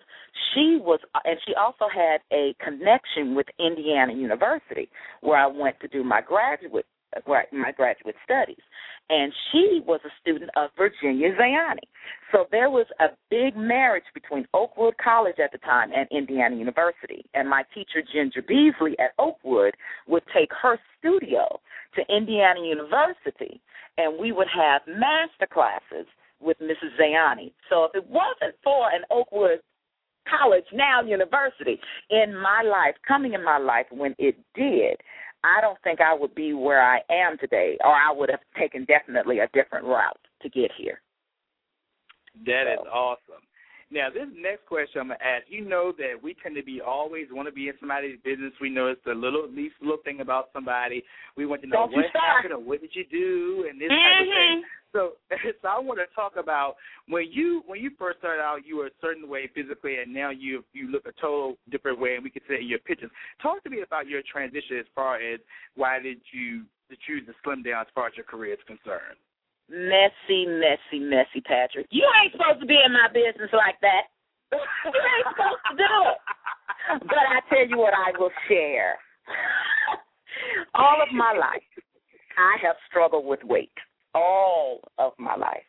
she 0.52 0.78
was, 0.78 1.00
and 1.24 1.38
she 1.46 1.54
also 1.54 1.86
had 1.88 2.18
a 2.30 2.54
connection 2.62 3.34
with 3.34 3.46
Indiana 3.58 4.12
University, 4.12 4.90
where 5.22 5.38
I 5.38 5.46
went 5.46 5.80
to 5.80 5.88
do 5.88 6.04
my 6.04 6.20
graduate 6.20 6.84
my 7.52 7.72
graduate 7.72 8.16
studies. 8.24 8.62
And 9.10 9.32
she 9.52 9.82
was 9.86 10.00
a 10.04 10.10
student 10.20 10.50
of 10.56 10.70
Virginia 10.76 11.28
Zeani. 11.38 11.84
So 12.32 12.46
there 12.50 12.70
was 12.70 12.86
a 13.00 13.08
big 13.30 13.56
marriage 13.56 14.04
between 14.14 14.46
Oakwood 14.54 14.94
College 15.02 15.36
at 15.42 15.52
the 15.52 15.58
time 15.58 15.90
and 15.94 16.08
Indiana 16.10 16.56
University. 16.56 17.24
And 17.34 17.48
my 17.48 17.64
teacher, 17.74 18.02
Ginger 18.12 18.42
Beasley 18.42 18.98
at 18.98 19.12
Oakwood, 19.18 19.74
would 20.08 20.22
take 20.34 20.50
her 20.62 20.78
studio 20.98 21.60
to 21.96 22.16
Indiana 22.16 22.60
University, 22.60 23.60
and 23.98 24.18
we 24.18 24.32
would 24.32 24.48
have 24.54 24.82
master 24.88 25.46
classes 25.52 26.06
with 26.40 26.58
Mrs. 26.58 26.98
Zeani. 27.00 27.52
So 27.70 27.84
if 27.84 27.94
it 27.94 28.06
wasn't 28.08 28.56
for 28.62 28.88
an 28.90 29.02
Oakwood 29.10 29.60
college, 30.28 30.64
now 30.72 31.02
university, 31.02 31.78
in 32.10 32.34
my 32.34 32.62
life, 32.62 32.94
coming 33.06 33.34
in 33.34 33.44
my 33.44 33.58
life 33.58 33.86
when 33.90 34.14
it 34.18 34.36
did, 34.54 34.96
I 35.44 35.60
don't 35.60 35.78
think 35.84 36.00
I 36.00 36.14
would 36.14 36.34
be 36.34 36.54
where 36.54 36.82
I 36.82 37.00
am 37.10 37.36
today, 37.38 37.76
or 37.84 37.92
I 37.92 38.10
would 38.10 38.30
have 38.30 38.40
taken 38.58 38.86
definitely 38.86 39.40
a 39.40 39.48
different 39.52 39.84
route 39.84 40.18
to 40.42 40.48
get 40.48 40.70
here. 40.76 41.02
That 42.46 42.64
so. 42.66 42.82
is 42.82 42.88
awesome. 42.90 43.44
Now, 43.90 44.08
this 44.10 44.28
next 44.36 44.66
question 44.66 45.00
I'm 45.00 45.08
gonna 45.08 45.20
ask. 45.22 45.44
You 45.48 45.64
know 45.64 45.92
that 45.98 46.20
we 46.22 46.34
tend 46.42 46.56
to 46.56 46.62
be 46.62 46.80
always 46.80 47.26
want 47.30 47.48
to 47.48 47.52
be 47.52 47.68
in 47.68 47.74
somebody's 47.80 48.18
business. 48.24 48.52
We 48.60 48.70
know 48.70 48.88
it's 48.88 49.00
the 49.04 49.14
little 49.14 49.48
least 49.48 49.74
little 49.80 50.02
thing 50.04 50.20
about 50.20 50.50
somebody. 50.52 51.04
We 51.36 51.46
want 51.46 51.62
to 51.62 51.68
know 51.68 51.86
Don't 51.86 51.92
what 51.92 52.06
happened 52.14 52.54
or 52.54 52.60
what 52.60 52.80
did 52.80 52.90
you 52.94 53.04
do 53.10 53.66
and 53.68 53.80
this 53.80 53.90
mm-hmm. 53.90 54.02
type 54.02 54.22
of 54.22 54.32
thing. 54.32 54.62
So, 54.92 55.12
so 55.62 55.68
I 55.68 55.78
want 55.80 55.98
to 55.98 56.14
talk 56.14 56.34
about 56.36 56.76
when 57.08 57.26
you 57.30 57.62
when 57.66 57.80
you 57.80 57.90
first 57.98 58.18
started 58.18 58.42
out, 58.42 58.66
you 58.66 58.76
were 58.76 58.86
a 58.86 58.98
certain 59.00 59.28
way 59.28 59.50
physically, 59.54 59.96
and 59.96 60.12
now 60.12 60.30
you 60.30 60.64
you 60.72 60.90
look 60.90 61.06
a 61.06 61.12
total 61.20 61.56
different 61.70 62.00
way, 62.00 62.14
and 62.14 62.24
we 62.24 62.30
could 62.30 62.42
say 62.48 62.56
in 62.56 62.68
your 62.68 62.78
pictures. 62.80 63.10
Talk 63.42 63.62
to 63.64 63.70
me 63.70 63.82
about 63.82 64.08
your 64.08 64.22
transition 64.30 64.78
as 64.78 64.86
far 64.94 65.16
as 65.16 65.40
why 65.74 65.98
did 65.98 66.18
you 66.32 66.64
choose 67.06 67.26
to 67.26 67.32
slim 67.42 67.62
down 67.62 67.82
as 67.82 67.88
far 67.94 68.06
as 68.06 68.12
your 68.16 68.24
career 68.24 68.54
is 68.54 68.60
concerned 68.66 69.18
messy, 69.68 70.46
messy, 70.46 70.98
messy, 71.00 71.40
Patrick. 71.44 71.86
You 71.90 72.06
ain't 72.22 72.32
supposed 72.32 72.60
to 72.60 72.66
be 72.66 72.78
in 72.84 72.92
my 72.92 73.08
business 73.08 73.50
like 73.52 73.76
that. 73.80 74.08
you 74.52 74.58
ain't 74.90 75.28
supposed 75.30 75.62
to 75.70 75.76
do 75.76 75.94
it. 76.10 76.18
But 77.08 77.24
I 77.24 77.40
tell 77.48 77.66
you 77.66 77.78
what, 77.78 77.94
I 77.94 78.12
will 78.18 78.30
share. 78.48 78.96
All 80.74 81.00
of 81.02 81.12
my 81.12 81.32
life, 81.32 81.62
I 82.36 82.56
have 82.66 82.76
struggled 82.88 83.24
with 83.24 83.42
weight. 83.44 83.72
All 84.14 84.80
of 84.98 85.12
my 85.18 85.34
life. 85.34 85.64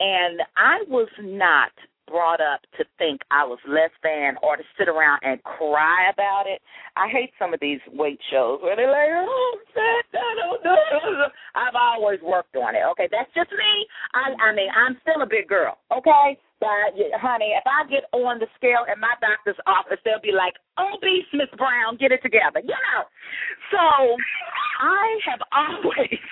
And 0.00 0.40
I 0.56 0.78
was 0.88 1.08
not 1.20 1.70
brought 2.06 2.40
up 2.40 2.60
to 2.78 2.84
think 2.98 3.20
I 3.30 3.44
was 3.44 3.58
less 3.66 3.90
than 4.02 4.36
or 4.42 4.56
to 4.56 4.62
sit 4.78 4.88
around 4.88 5.20
and 5.22 5.42
cry 5.42 6.10
about 6.12 6.44
it. 6.46 6.60
I 6.96 7.08
hate 7.08 7.32
some 7.38 7.54
of 7.54 7.60
these 7.60 7.80
weight 7.92 8.20
shows 8.30 8.60
where 8.62 8.76
they're 8.76 8.90
like, 8.90 9.10
oh, 9.12 9.58
I've 11.54 11.74
always 11.74 12.20
worked 12.22 12.56
on 12.56 12.74
it. 12.74 12.82
Okay, 12.92 13.08
that's 13.10 13.30
just 13.34 13.50
me. 13.50 13.86
I, 14.14 14.50
I 14.50 14.54
mean, 14.54 14.68
I'm 14.74 14.96
still 15.02 15.22
a 15.22 15.26
big 15.26 15.48
girl. 15.48 15.78
Okay, 15.90 16.38
but 16.60 16.96
honey, 17.20 17.52
if 17.56 17.64
I 17.66 17.88
get 17.90 18.04
on 18.12 18.38
the 18.38 18.46
scale 18.56 18.86
in 18.92 19.00
my 19.00 19.14
doctor's 19.20 19.60
office, 19.66 19.98
they'll 20.04 20.22
be 20.22 20.32
like, 20.32 20.54
obese 20.78 21.28
Miss 21.32 21.50
Brown, 21.56 21.96
get 21.98 22.12
it 22.12 22.22
together. 22.22 22.60
You 22.62 22.72
know. 22.72 23.04
So 23.70 23.82
I 24.80 25.18
have 25.28 25.40
always, 25.52 26.24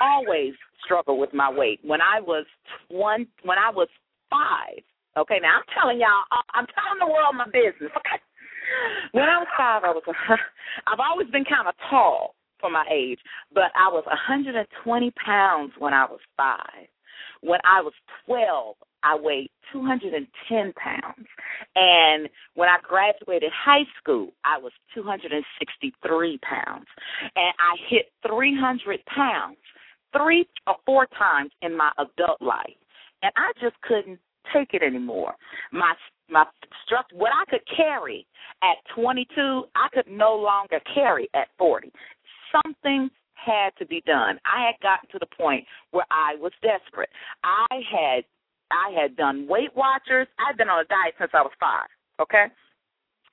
always 0.00 0.54
struggled 0.84 1.20
with 1.20 1.34
my 1.34 1.50
weight. 1.50 1.80
When 1.82 2.00
I 2.00 2.20
was 2.20 2.46
one, 2.88 3.26
when 3.42 3.58
I 3.58 3.70
was 3.70 3.88
five, 4.30 4.82
Okay, 5.16 5.38
now 5.40 5.58
I'm 5.58 5.68
telling 5.74 5.98
y'all, 5.98 6.26
uh, 6.30 6.44
I'm 6.54 6.66
telling 6.74 7.00
the 7.00 7.10
world 7.10 7.34
my 7.34 7.46
business. 7.46 7.90
Okay. 7.96 8.20
When 9.12 9.24
I 9.24 9.38
was 9.38 9.48
five, 9.56 9.82
I 9.84 9.90
was. 9.90 10.02
I've 10.86 11.00
always 11.00 11.28
been 11.28 11.44
kind 11.44 11.66
of 11.66 11.74
tall 11.88 12.34
for 12.60 12.70
my 12.70 12.84
age, 12.92 13.18
but 13.54 13.70
I 13.74 13.88
was 13.88 14.04
120 14.06 15.12
pounds 15.24 15.72
when 15.78 15.94
I 15.94 16.04
was 16.04 16.20
five. 16.36 16.88
When 17.40 17.60
I 17.64 17.80
was 17.82 17.94
12, 18.26 18.76
I 19.02 19.16
weighed 19.16 19.50
210 19.72 20.72
pounds. 20.74 21.26
And 21.76 22.28
when 22.54 22.68
I 22.68 22.78
graduated 22.82 23.50
high 23.54 23.86
school, 24.00 24.32
I 24.44 24.58
was 24.58 24.72
263 24.94 26.38
pounds. 26.38 26.86
And 27.36 27.54
I 27.58 27.76
hit 27.88 28.06
300 28.26 29.00
pounds 29.06 29.56
three 30.16 30.48
or 30.66 30.76
four 30.84 31.06
times 31.18 31.50
in 31.62 31.76
my 31.76 31.92
adult 31.98 32.42
life. 32.42 32.76
And 33.22 33.32
I 33.36 33.52
just 33.60 33.80
couldn't 33.82 34.18
take 34.52 34.74
it 34.74 34.82
anymore. 34.82 35.34
My 35.72 35.94
my 36.30 36.44
structure, 36.84 37.16
what 37.16 37.30
I 37.32 37.48
could 37.50 37.62
carry 37.74 38.26
at 38.62 38.76
22, 38.94 39.64
I 39.74 39.88
could 39.94 40.10
no 40.10 40.36
longer 40.36 40.78
carry 40.94 41.28
at 41.34 41.48
40. 41.56 41.90
Something 42.52 43.08
had 43.34 43.70
to 43.78 43.86
be 43.86 44.02
done. 44.06 44.38
I 44.44 44.66
had 44.66 44.74
gotten 44.82 45.08
to 45.10 45.18
the 45.18 45.34
point 45.36 45.64
where 45.92 46.04
I 46.10 46.36
was 46.36 46.52
desperate. 46.62 47.08
I 47.44 47.80
had 47.90 48.24
I 48.70 48.92
had 49.00 49.16
done 49.16 49.46
Weight 49.48 49.74
Watchers. 49.74 50.28
I'd 50.38 50.58
been 50.58 50.68
on 50.68 50.84
a 50.84 50.88
diet 50.88 51.14
since 51.18 51.30
I 51.32 51.40
was 51.40 51.52
five. 51.58 51.88
Okay. 52.20 52.46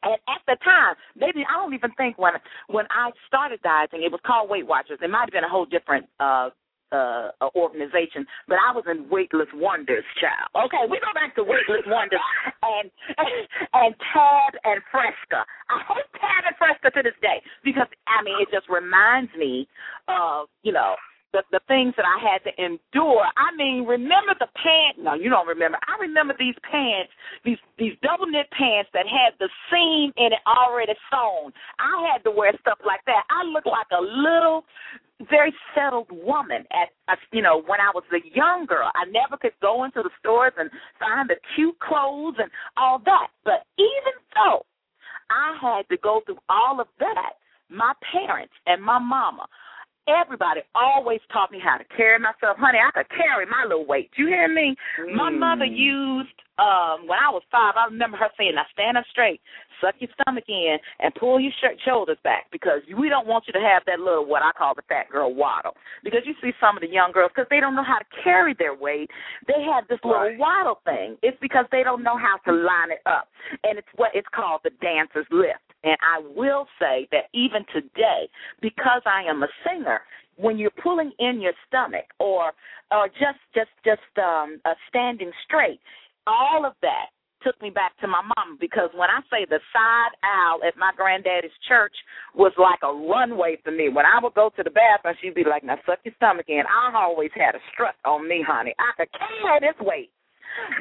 And 0.03 0.13
at 0.29 0.41
the 0.45 0.55
time, 0.63 0.95
maybe 1.15 1.43
I 1.49 1.57
don't 1.59 1.73
even 1.73 1.91
think 1.97 2.17
when 2.17 2.33
when 2.67 2.85
I 2.91 3.11
started 3.27 3.59
dieting, 3.61 4.03
it 4.03 4.11
was 4.11 4.21
called 4.25 4.49
Weight 4.49 4.67
Watchers. 4.67 4.99
It 5.01 5.09
might 5.09 5.27
have 5.27 5.35
been 5.35 5.43
a 5.43 5.49
whole 5.49 5.65
different 5.65 6.05
uh 6.19 6.49
uh, 6.91 7.31
organization, 7.55 8.25
but 8.47 8.57
I 8.61 8.71
was 8.73 8.85
in 8.89 9.09
Weightless 9.09 9.49
Wonders, 9.53 10.05
child. 10.21 10.49
Okay, 10.67 10.83
we 10.89 10.99
go 10.99 11.11
back 11.13 11.35
to 11.35 11.43
Weightless 11.43 11.85
Wonders 11.87 12.21
and 12.63 12.91
and 13.73 13.95
Tab 14.13 14.53
and 14.63 14.81
Fresca. 14.91 15.45
I 15.69 15.81
hate 15.89 16.09
Tab 16.19 16.43
and 16.45 16.55
Fresca 16.57 16.91
to 16.91 17.01
this 17.03 17.17
day 17.21 17.41
because 17.63 17.87
I 18.07 18.23
mean 18.23 18.37
it 18.39 18.49
just 18.51 18.69
reminds 18.69 19.33
me 19.37 19.67
of 20.07 20.47
you 20.63 20.71
know 20.71 20.95
the 21.33 21.43
the 21.51 21.59
things 21.67 21.93
that 21.97 22.05
I 22.05 22.17
had 22.19 22.43
to 22.43 22.51
endure. 22.57 23.25
I 23.37 23.55
mean, 23.55 23.85
remember 23.85 24.33
the 24.39 24.47
pants? 24.55 24.99
No, 24.99 25.13
you 25.13 25.29
don't 25.29 25.47
remember. 25.47 25.77
I 25.87 25.99
remember 26.01 26.35
these 26.37 26.55
pants, 26.69 27.11
these 27.43 27.59
these 27.77 27.93
double 28.01 28.27
knit 28.27 28.47
pants 28.51 28.89
that 28.93 29.05
had 29.07 29.33
the 29.39 29.49
seam 29.71 30.11
in 30.17 30.33
it 30.33 30.43
already 30.47 30.93
sewn. 31.11 31.51
I 31.79 32.11
had 32.11 32.23
to 32.23 32.31
wear 32.31 32.53
stuff 32.61 32.79
like 32.85 33.01
that. 33.05 33.23
I 33.29 33.43
looked 33.45 33.67
like 33.67 33.89
a 33.91 34.01
little 34.01 34.65
very 35.29 35.53
settled 35.73 36.11
woman 36.11 36.67
at 36.75 36.91
you 37.31 37.41
know 37.41 37.61
when 37.65 37.79
I 37.79 37.91
was 37.93 38.03
a 38.11 38.21
young 38.35 38.65
girl. 38.65 38.91
I 38.95 39.05
never 39.05 39.37
could 39.37 39.55
go 39.61 39.83
into 39.83 40.03
the 40.03 40.11
stores 40.19 40.53
and 40.57 40.69
find 40.99 41.29
the 41.29 41.35
cute 41.55 41.79
clothes 41.79 42.35
and 42.37 42.51
all 42.77 42.99
that. 43.05 43.27
But 43.43 43.65
even 43.77 44.15
though 44.35 44.65
I 45.29 45.57
had 45.61 45.89
to 45.89 45.97
go 45.97 46.21
through 46.25 46.39
all 46.49 46.79
of 46.79 46.87
that. 46.99 47.33
My 47.69 47.93
parents 48.13 48.53
and 48.67 48.81
my 48.81 48.99
mama, 48.99 49.47
everybody 50.07 50.61
always 50.73 51.19
taught 51.31 51.51
me 51.51 51.59
how 51.63 51.77
to 51.77 51.83
carry 51.95 52.19
myself. 52.19 52.57
Honey, 52.57 52.79
I 52.79 52.91
could 52.91 53.09
carry 53.09 53.45
my 53.45 53.63
little 53.63 53.85
weight. 53.85 54.11
You 54.17 54.27
hear 54.27 54.47
me? 54.47 54.75
Mm. 54.99 55.15
My 55.15 55.29
mother 55.29 55.65
used 55.65 56.29
um 56.57 57.03
when 57.03 57.19
I 57.19 57.27
was 57.27 57.43
five, 57.51 57.75
I 57.75 57.85
remember 57.85 58.15
her 58.17 58.29
saying, 58.37 58.55
Now 58.55 58.63
stand 58.71 58.97
up 58.97 59.03
straight, 59.11 59.41
suck 59.81 59.95
your 59.99 60.09
stomach 60.15 60.45
in 60.47 60.77
and 60.99 61.13
pull 61.15 61.39
your 61.39 61.51
shirt 61.59 61.75
shoulders 61.83 62.17
back 62.23 62.47
because 62.51 62.79
we 62.97 63.09
don't 63.09 63.27
want 63.27 63.45
you 63.47 63.53
to 63.53 63.59
have 63.59 63.83
that 63.87 63.99
little 63.99 64.25
what 64.25 64.41
I 64.41 64.51
call 64.57 64.75
the 64.75 64.87
fat 64.87 65.09
girl 65.11 65.33
waddle. 65.33 65.75
Because 66.03 66.21
you 66.25 66.33
see 66.41 66.51
some 66.61 66.77
of 66.77 66.81
the 66.81 66.89
young 66.89 67.11
girls 67.11 67.31
because 67.35 67.49
they 67.49 67.59
don't 67.59 67.75
know 67.75 67.83
how 67.83 67.99
to 67.99 68.07
carry 68.23 68.55
their 68.57 68.75
weight, 68.75 69.09
they 69.47 69.61
have 69.67 69.87
this 69.89 69.99
little 70.03 70.31
right. 70.31 70.39
waddle 70.39 70.79
thing. 70.85 71.17
It's 71.21 71.37
because 71.41 71.65
they 71.71 71.83
don't 71.83 72.03
know 72.03 72.17
how 72.17 72.37
to 72.49 72.55
line 72.55 72.91
it 72.91 73.03
up. 73.05 73.27
And 73.63 73.77
it's 73.77 73.91
what 73.95 74.11
it's 74.13 74.27
called 74.33 74.61
the 74.63 74.71
dancer's 74.81 75.27
lift. 75.31 75.64
And 75.85 75.95
I 76.01 76.19
will 76.35 76.67
say 76.79 77.07
that 77.11 77.29
even 77.33 77.63
today, 77.71 78.27
because 78.61 79.01
I 79.05 79.23
am 79.29 79.43
a 79.43 79.47
singer, 79.63 80.01
when 80.37 80.57
you're 80.57 80.73
pulling 80.83 81.11
in 81.19 81.39
your 81.39 81.53
stomach 81.67 82.05
or 82.19 82.51
or 82.91 83.07
just 83.07 83.39
just 83.53 83.71
just 83.85 84.01
um 84.17 84.59
uh, 84.65 84.73
standing 84.89 85.31
straight, 85.45 85.79
all 86.27 86.65
of 86.65 86.73
that 86.81 87.13
took 87.43 87.61
me 87.61 87.69
back 87.69 87.93
to 88.01 88.07
my 88.07 88.21
mom 88.35 88.57
because 88.59 88.89
when 88.95 89.09
I 89.09 89.21
say 89.29 89.45
the 89.45 89.61
side 89.71 90.13
aisle 90.25 90.65
at 90.65 90.75
my 90.77 90.89
granddaddy's 90.97 91.53
church 91.69 91.93
was 92.33 92.51
like 92.57 92.81
a 92.81 92.91
runway 92.91 93.57
for 93.63 93.69
me. 93.69 93.87
When 93.89 94.05
I 94.05 94.17
would 94.21 94.33
go 94.33 94.49
to 94.57 94.63
the 94.63 94.73
bathroom, 94.73 95.13
she'd 95.21 95.35
be 95.35 95.45
like, 95.45 95.63
"Now 95.63 95.77
suck 95.85 95.99
your 96.03 96.15
stomach 96.17 96.49
in." 96.49 96.63
I 96.65 96.91
always 96.97 97.31
had 97.35 97.53
a 97.53 97.61
strut 97.71 97.95
on 98.03 98.27
me, 98.27 98.43
honey. 98.45 98.73
I 98.79 98.91
could 98.97 99.13
carry 99.13 99.59
this 99.61 99.79
weight. 99.79 100.09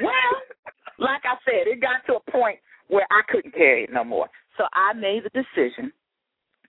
Well, 0.01 0.33
like 0.97 1.21
I 1.23 1.37
said, 1.45 1.67
it 1.67 1.79
got 1.81 2.01
to 2.07 2.17
a 2.17 2.31
point 2.31 2.59
carry 3.55 3.83
it 3.83 3.89
no 3.93 4.03
more. 4.03 4.29
So 4.57 4.65
I 4.73 4.93
made 4.93 5.23
the 5.23 5.33
decision 5.33 5.91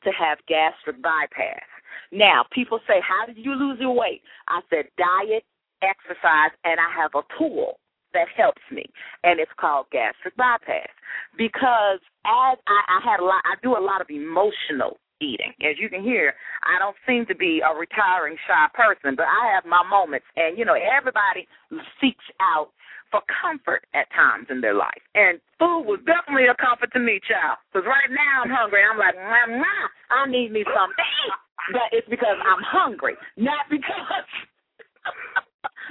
to 0.04 0.10
have 0.12 0.38
gastric 0.48 1.02
bypass. 1.02 1.66
Now, 2.12 2.44
people 2.52 2.78
say, 2.86 3.00
How 3.02 3.26
did 3.26 3.38
you 3.38 3.54
lose 3.54 3.78
your 3.80 3.94
weight? 3.94 4.22
I 4.48 4.60
said, 4.70 4.86
Diet, 4.96 5.44
exercise, 5.82 6.54
and 6.64 6.78
I 6.78 6.88
have 6.94 7.12
a 7.14 7.22
tool 7.38 7.78
that 8.12 8.28
helps 8.36 8.62
me, 8.70 8.84
and 9.24 9.40
it's 9.40 9.52
called 9.60 9.86
gastric 9.92 10.36
bypass. 10.36 10.88
Because 11.36 12.00
as 12.24 12.56
I, 12.66 12.80
I 12.88 13.00
had 13.04 13.20
a 13.20 13.24
lot, 13.24 13.42
I 13.44 13.54
do 13.62 13.76
a 13.76 13.82
lot 13.82 14.00
of 14.00 14.08
emotional 14.08 14.98
eating. 15.20 15.52
As 15.60 15.76
you 15.80 15.88
can 15.88 16.02
hear, 16.02 16.34
I 16.64 16.78
don't 16.78 16.96
seem 17.06 17.26
to 17.26 17.34
be 17.34 17.60
a 17.64 17.76
retiring 17.76 18.36
shy 18.46 18.66
person, 18.74 19.16
but 19.16 19.26
I 19.26 19.52
have 19.54 19.64
my 19.64 19.82
moments. 19.88 20.26
And, 20.36 20.58
you 20.58 20.64
know, 20.64 20.76
everybody 20.76 21.48
seeks 22.00 22.24
out 22.40 22.70
for 23.10 23.22
comfort 23.28 23.86
at 23.94 24.10
times 24.12 24.46
in 24.50 24.60
their 24.60 24.74
life. 24.74 25.02
And 25.14 25.40
food 25.58 25.86
was 25.86 26.00
definitely 26.06 26.46
a 26.50 26.56
comfort 26.58 26.92
to 26.92 27.00
me, 27.00 27.20
child. 27.24 27.58
Because 27.70 27.86
right 27.86 28.10
now 28.10 28.44
I'm 28.44 28.50
hungry. 28.50 28.82
I'm 28.82 28.98
like, 28.98 29.16
mwah, 29.16 29.62
mwah, 29.62 29.86
I 30.10 30.30
need 30.30 30.52
me 30.52 30.64
something. 30.64 31.14
But 31.72 31.90
it's 31.92 32.08
because 32.08 32.38
I'm 32.44 32.62
hungry, 32.62 33.14
not 33.36 33.66
because. 33.70 34.28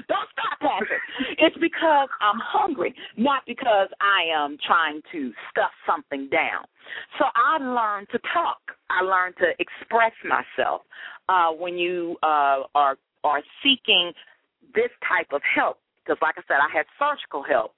Don't 0.08 0.28
stop, 0.32 0.60
Patrick. 0.60 1.02
It's 1.40 1.56
because 1.58 2.10
I'm 2.20 2.40
hungry, 2.44 2.94
not 3.18 3.44
because 3.48 3.88
I 4.02 4.28
am 4.36 4.58
trying 4.66 5.02
to 5.12 5.32
stuff 5.50 5.72
something 5.88 6.28
down. 6.30 6.66
So 7.18 7.26
I 7.34 7.64
learned 7.64 8.08
to 8.12 8.20
talk. 8.34 8.60
I 8.90 9.04
learned 9.04 9.36
to 9.40 9.52
express 9.60 10.12
myself. 10.24 10.82
Uh, 11.30 11.52
when 11.52 11.78
you 11.78 12.18
uh, 12.24 12.68
are 12.76 12.98
are 13.24 13.42
seeking 13.64 14.12
this 14.76 14.92
type 15.08 15.28
of 15.32 15.42
help, 15.56 15.80
because 16.06 16.22
like 16.22 16.38
I 16.38 16.46
said, 16.48 16.62
I 16.62 16.70
had 16.70 16.86
surgical 17.02 17.42
help. 17.42 17.74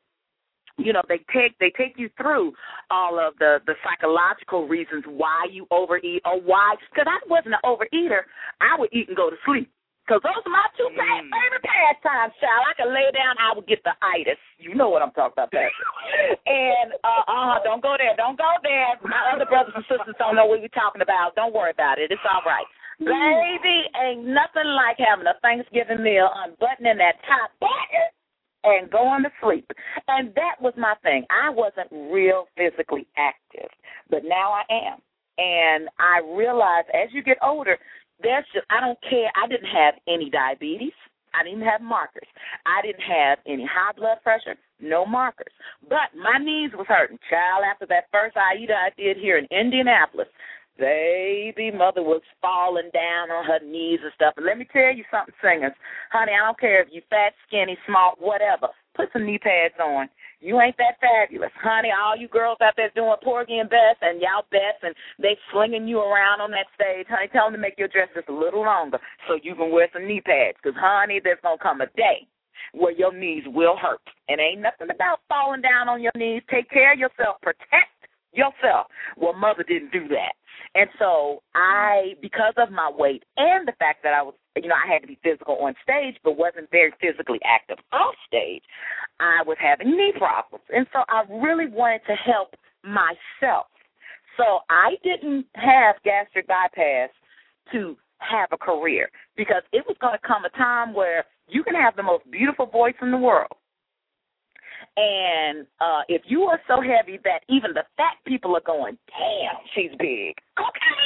You 0.77 0.93
know, 0.93 1.01
they 1.09 1.17
take 1.33 1.57
they 1.57 1.73
take 1.73 1.97
you 1.97 2.09
through 2.21 2.53
all 2.91 3.17
of 3.17 3.33
the 3.39 3.57
the 3.65 3.73
psychological 3.81 4.67
reasons 4.67 5.05
why 5.07 5.49
you 5.49 5.65
overeat 5.71 6.21
or 6.21 6.37
why. 6.37 6.75
Because 6.93 7.09
I 7.09 7.17
wasn't 7.25 7.57
an 7.57 7.65
overeater. 7.65 8.29
I 8.61 8.77
would 8.77 8.93
eat 8.93 9.07
and 9.07 9.17
go 9.17 9.31
to 9.31 9.37
sleep. 9.41 9.71
Because 10.05 10.23
those 10.23 10.39
are 10.39 10.53
my 10.53 10.63
two 10.79 10.87
mm. 10.87 10.95
favorite 10.95 11.65
pastimes, 11.67 12.31
child. 12.39 12.63
I 12.63 12.77
could 12.79 12.93
lay 12.95 13.11
down, 13.11 13.35
I 13.43 13.51
would 13.51 13.67
get 13.67 13.83
the 13.83 13.91
itis. 13.99 14.39
You 14.55 14.71
know 14.71 14.87
what 14.87 15.03
I'm 15.03 15.11
talking 15.11 15.35
about, 15.35 15.51
Pastor. 15.51 15.87
and 16.45 16.93
uh 17.01 17.25
uh 17.25 17.57
don't 17.65 17.81
go 17.81 17.97
there. 17.97 18.13
Don't 18.13 18.37
go 18.37 18.47
there. 18.61 19.01
My 19.01 19.33
other 19.33 19.49
brothers 19.49 19.73
and 19.73 19.83
sisters 19.89 20.15
don't 20.21 20.37
know 20.37 20.45
what 20.45 20.61
we're 20.61 20.77
talking 20.77 21.01
about. 21.01 21.33
Don't 21.33 21.57
worry 21.57 21.73
about 21.73 21.97
it. 21.97 22.13
It's 22.13 22.23
all 22.23 22.45
right. 22.45 22.69
Mm. 23.01 23.09
Baby, 23.09 23.77
ain't 23.97 24.23
nothing 24.29 24.69
like 24.77 25.01
having 25.01 25.25
a 25.25 25.33
Thanksgiving 25.41 26.05
meal, 26.05 26.29
unbuttoning 26.29 27.01
that 27.01 27.17
top 27.25 27.49
button 27.57 28.07
and 28.71 28.89
going 28.91 29.23
to 29.23 29.29
sleep. 29.41 29.69
And 30.07 30.33
that 30.35 30.61
was 30.61 30.73
my 30.77 30.95
thing. 31.03 31.25
I 31.29 31.49
wasn't 31.49 31.87
real 32.11 32.47
physically 32.57 33.07
active, 33.17 33.69
but 34.09 34.23
now 34.23 34.51
I 34.51 34.63
am. 34.71 34.99
And 35.37 35.89
I 35.99 36.21
realize 36.35 36.85
as 36.93 37.09
you 37.13 37.21
get 37.23 37.37
older, 37.43 37.77
there's 38.21 38.45
just 38.53 38.65
I 38.69 38.81
don't 38.81 38.97
care. 39.09 39.29
I 39.35 39.47
didn't 39.47 39.69
have 39.69 39.95
any 40.07 40.29
diabetes. 40.29 40.97
I 41.37 41.43
didn't 41.43 41.67
have 41.67 41.81
markers. 41.81 42.27
I 42.65 42.81
didn't 42.81 43.03
have 43.03 43.37
any 43.45 43.65
high 43.65 43.93
blood 43.95 44.17
pressure, 44.23 44.55
no 44.81 45.05
markers. 45.05 45.53
But 45.87 46.09
my 46.17 46.39
knees 46.41 46.71
was 46.73 46.87
hurting. 46.87 47.19
Child, 47.29 47.63
after 47.69 47.85
that 47.87 48.09
first 48.11 48.35
AIDA 48.35 48.73
I 48.73 48.89
did 48.97 49.17
here 49.17 49.37
in 49.37 49.45
Indianapolis, 49.51 50.27
baby 50.77 51.71
mother 51.71 52.01
was 52.01 52.21
falling 52.41 52.89
down 52.93 53.31
on 53.31 53.45
her 53.45 53.59
knees 53.65 53.99
and 54.03 54.13
stuff. 54.15 54.33
And 54.37 54.45
let 54.45 54.57
me 54.57 54.67
tell 54.71 54.93
you 54.93 55.03
something, 55.11 55.33
singers. 55.41 55.73
Honey, 56.11 56.33
I 56.33 56.45
don't 56.45 56.59
care 56.59 56.81
if 56.81 56.89
you 56.91 57.01
fat, 57.09 57.33
skinny, 57.47 57.77
small, 57.85 58.15
whatever. 58.19 58.69
Put 58.95 59.09
some 59.13 59.25
knee 59.25 59.37
pads 59.37 59.75
on. 59.81 60.09
You 60.39 60.61
ain't 60.61 60.77
that 60.77 61.01
fabulous. 61.01 61.51
Honey, 61.57 61.89
all 61.89 62.15
you 62.15 62.27
girls 62.27 62.61
out 62.61 62.77
there 62.77 62.93
doing 62.93 63.17
Porgy 63.23 63.57
and 63.57 63.69
Bess 63.69 63.97
and 64.01 64.21
y'all 64.21 64.45
Bess 64.51 64.77
and 64.83 64.93
they 65.17 65.37
slinging 65.51 65.87
you 65.87 65.99
around 65.99 66.41
on 66.41 66.51
that 66.51 66.69
stage, 66.77 67.07
honey, 67.09 67.29
tell 67.33 67.49
them 67.49 67.57
to 67.57 67.61
make 67.61 67.77
your 67.77 67.89
dress 67.89 68.09
just 68.13 68.29
a 68.29 68.33
little 68.33 68.61
longer 68.61 68.99
so 69.27 69.37
you 69.41 69.55
can 69.55 69.71
wear 69.71 69.89
some 69.93 70.07
knee 70.07 70.21
pads. 70.21 70.57
Because, 70.61 70.77
honey, 70.77 71.19
there's 71.23 71.41
to 71.41 71.57
come 71.61 71.81
a 71.81 71.89
day 71.97 72.29
where 72.73 72.93
your 72.93 73.13
knees 73.13 73.43
will 73.47 73.77
hurt. 73.77 74.01
And 74.29 74.39
ain't 74.39 74.61
nothing 74.61 74.93
about 74.93 75.25
falling 75.29 75.61
down 75.61 75.89
on 75.89 76.01
your 76.01 76.13
knees. 76.15 76.43
Take 76.51 76.69
care 76.69 76.93
of 76.93 76.99
yourself. 76.99 77.41
Protect 77.41 77.96
yourself. 78.37 78.87
Well, 79.17 79.33
mother 79.33 79.63
didn't 79.67 79.91
do 79.91 80.07
that. 80.09 80.33
And 80.75 80.89
so 80.99 81.41
I, 81.55 82.13
because 82.21 82.53
of 82.57 82.71
my 82.71 82.91
weight 82.93 83.23
and 83.37 83.67
the 83.67 83.73
fact 83.79 84.03
that 84.03 84.13
I 84.13 84.21
was, 84.21 84.35
you 84.55 84.67
know, 84.67 84.75
I 84.75 84.91
had 84.91 85.01
to 85.01 85.07
be 85.07 85.19
physical 85.23 85.55
on 85.55 85.73
stage, 85.81 86.15
but 86.23 86.37
wasn't 86.37 86.69
very 86.71 86.91
physically 87.01 87.39
active 87.45 87.77
off 87.91 88.15
stage, 88.27 88.63
I 89.19 89.43
was 89.45 89.57
having 89.59 89.91
knee 89.91 90.13
problems. 90.17 90.65
And 90.69 90.85
so 90.93 90.99
I 91.09 91.23
really 91.29 91.67
wanted 91.67 92.01
to 92.07 92.15
help 92.15 92.55
myself. 92.83 93.67
So 94.37 94.59
I 94.69 94.95
didn't 95.03 95.45
have 95.55 95.95
gastric 96.03 96.47
bypass 96.47 97.09
to 97.71 97.97
have 98.19 98.49
a 98.51 98.57
career 98.57 99.09
because 99.35 99.63
it 99.73 99.83
was 99.87 99.97
going 99.99 100.17
to 100.19 100.27
come 100.27 100.45
a 100.45 100.49
time 100.57 100.93
where 100.93 101.25
you 101.47 101.63
can 101.63 101.75
have 101.75 101.95
the 101.95 102.03
most 102.03 102.29
beautiful 102.29 102.65
voice 102.65 102.95
in 103.01 103.11
the 103.11 103.17
world 103.17 103.56
and 104.97 105.67
uh 105.79 106.01
if 106.09 106.23
you 106.25 106.43
are 106.43 106.59
so 106.67 106.81
heavy 106.81 107.19
that 107.23 107.45
even 107.47 107.71
the 107.73 107.85
fat 107.95 108.17
people 108.25 108.57
are 108.57 108.65
going, 108.65 108.97
damn, 109.07 109.61
she's 109.73 109.91
big. 109.99 110.33
Okay? 110.57 110.97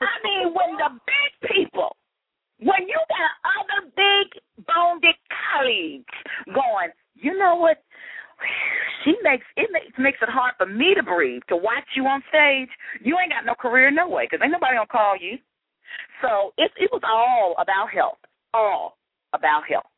I 0.00 0.12
mean, 0.24 0.54
when 0.54 0.76
the 0.76 0.90
big 1.04 1.50
people, 1.52 1.94
when 2.58 2.88
you 2.88 2.98
got 3.12 3.32
other 3.44 3.92
big 3.94 4.42
boned 4.66 5.04
colleagues 5.52 6.04
going, 6.46 6.90
you 7.14 7.36
know 7.36 7.56
what? 7.56 7.82
She 9.04 9.14
makes 9.22 9.44
it 9.56 9.70
makes 9.98 10.18
it 10.20 10.28
hard 10.28 10.54
for 10.58 10.66
me 10.66 10.94
to 10.94 11.02
breathe 11.02 11.42
to 11.48 11.56
watch 11.56 11.88
you 11.94 12.04
on 12.06 12.22
stage. 12.28 12.68
You 13.02 13.16
ain't 13.20 13.32
got 13.32 13.46
no 13.46 13.54
career 13.54 13.90
no 13.90 14.08
way 14.08 14.26
because 14.28 14.42
ain't 14.42 14.52
nobody 14.52 14.76
gonna 14.76 14.86
call 14.86 15.16
you. 15.16 15.38
So 16.20 16.52
it 16.58 16.70
it 16.76 16.90
was 16.92 17.02
all 17.04 17.54
about 17.60 17.90
health, 17.92 18.18
all 18.52 18.96
about 19.32 19.62
health. 19.68 19.88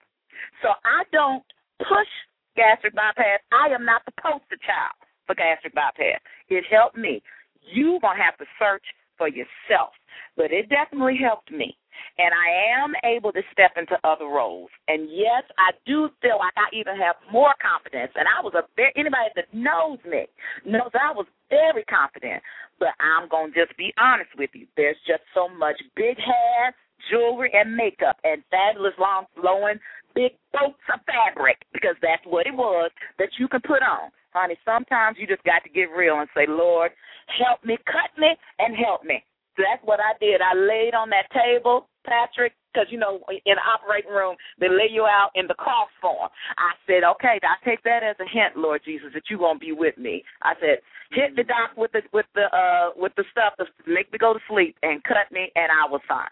So 0.63 0.69
I 0.85 1.03
don't 1.13 1.43
push 1.79 2.11
gastric 2.59 2.95
bypass. 2.99 3.39
I 3.55 3.71
am 3.71 3.87
not 3.87 4.03
the 4.03 4.13
poster 4.19 4.59
child 4.59 4.99
for 5.31 5.39
gastric 5.39 5.75
bypass. 5.79 6.19
It 6.51 6.67
helped 6.67 6.99
me. 6.99 7.23
You're 7.63 8.03
going 8.03 8.19
to 8.19 8.25
have 8.27 8.39
to 8.43 8.47
search 8.59 8.83
for 9.15 9.29
yourself. 9.31 9.95
But 10.35 10.51
it 10.51 10.67
definitely 10.69 11.19
helped 11.23 11.53
me. 11.55 11.79
And 12.19 12.31
I 12.35 12.83
am 12.83 12.95
able 13.07 13.31
to 13.33 13.43
step 13.53 13.75
into 13.77 13.99
other 14.03 14.27
roles. 14.27 14.71
And 14.87 15.07
yes, 15.11 15.43
I 15.59 15.75
do 15.87 16.11
feel 16.23 16.39
like 16.39 16.55
I 16.59 16.67
even 16.75 16.99
have 16.99 17.15
more 17.31 17.55
confidence. 17.63 18.11
And 18.15 18.27
I 18.27 18.43
was 18.43 18.55
a 18.55 18.67
very, 18.75 18.95
anybody 18.97 19.31
that 19.35 19.51
knows 19.55 19.99
me 20.07 20.27
knows 20.67 20.91
I 20.95 21.15
was 21.15 21.27
very 21.51 21.85
confident. 21.87 22.43
But 22.79 22.95
I'm 22.99 23.29
going 23.29 23.53
to 23.53 23.67
just 23.67 23.77
be 23.77 23.93
honest 23.99 24.31
with 24.39 24.51
you. 24.55 24.67
There's 24.77 24.99
just 25.07 25.23
so 25.35 25.51
much 25.51 25.79
big 25.95 26.19
hair, 26.19 26.75
jewelry, 27.11 27.51
and 27.55 27.75
makeup, 27.75 28.19
and 28.23 28.43
fabulous 28.51 28.95
long 28.99 29.27
flowing 29.35 29.79
big 30.15 30.33
boats 30.53 30.81
of 30.93 31.01
fabric 31.07 31.59
because 31.73 31.97
that's 32.03 32.23
what 32.25 32.47
it 32.47 32.55
was 32.55 32.91
that 33.19 33.29
you 33.39 33.49
can 33.49 33.61
put 33.61 33.83
on. 33.83 34.11
Honey, 34.33 34.57
sometimes 34.65 35.17
you 35.19 35.27
just 35.27 35.43
got 35.45 35.65
to 35.65 35.71
get 35.71 35.91
real 35.95 36.21
and 36.21 36.29
say, 36.35 36.45
Lord, 36.49 36.93
help 37.39 37.65
me, 37.65 37.77
cut 37.87 38.13
me, 38.19 38.29
and 38.59 38.77
help 38.77 39.05
me. 39.05 39.25
So 39.57 39.65
that's 39.67 39.83
what 39.85 39.99
I 39.99 40.15
did. 40.21 40.41
I 40.41 40.55
laid 40.55 40.95
on 40.95 41.11
that 41.11 41.27
table, 41.35 41.89
Patrick, 42.07 42.53
because 42.73 42.87
you 42.91 42.99
know 42.99 43.21
in 43.29 43.57
the 43.59 43.67
operating 43.67 44.13
room 44.13 44.37
they 44.61 44.69
lay 44.69 44.87
you 44.91 45.03
out 45.03 45.31
in 45.35 45.49
the 45.49 45.55
cross 45.55 45.91
form. 46.01 46.31
I 46.57 46.73
said, 46.87 47.03
okay, 47.17 47.41
I 47.43 47.59
take 47.69 47.83
that 47.83 48.05
as 48.05 48.15
a 48.21 48.29
hint, 48.31 48.57
Lord 48.57 48.83
Jesus, 48.85 49.11
that 49.15 49.25
you're 49.29 49.41
gonna 49.41 49.59
be 49.59 49.73
with 49.73 49.99
me. 49.99 50.23
I 50.43 50.55
said, 50.61 50.79
hit 51.11 51.35
the 51.35 51.43
doc 51.43 51.75
with 51.77 51.91
the 51.91 52.03
with 52.13 52.27
the 52.35 52.47
uh 52.55 52.91
with 52.95 53.13
the 53.17 53.25
stuff 53.33 53.55
to 53.59 53.67
make 53.91 54.13
me 54.13 54.19
go 54.19 54.33
to 54.33 54.41
sleep 54.49 54.77
and 54.83 55.03
cut 55.03 55.27
me, 55.33 55.51
and 55.57 55.73
I 55.73 55.91
was 55.91 56.01
fine. 56.07 56.31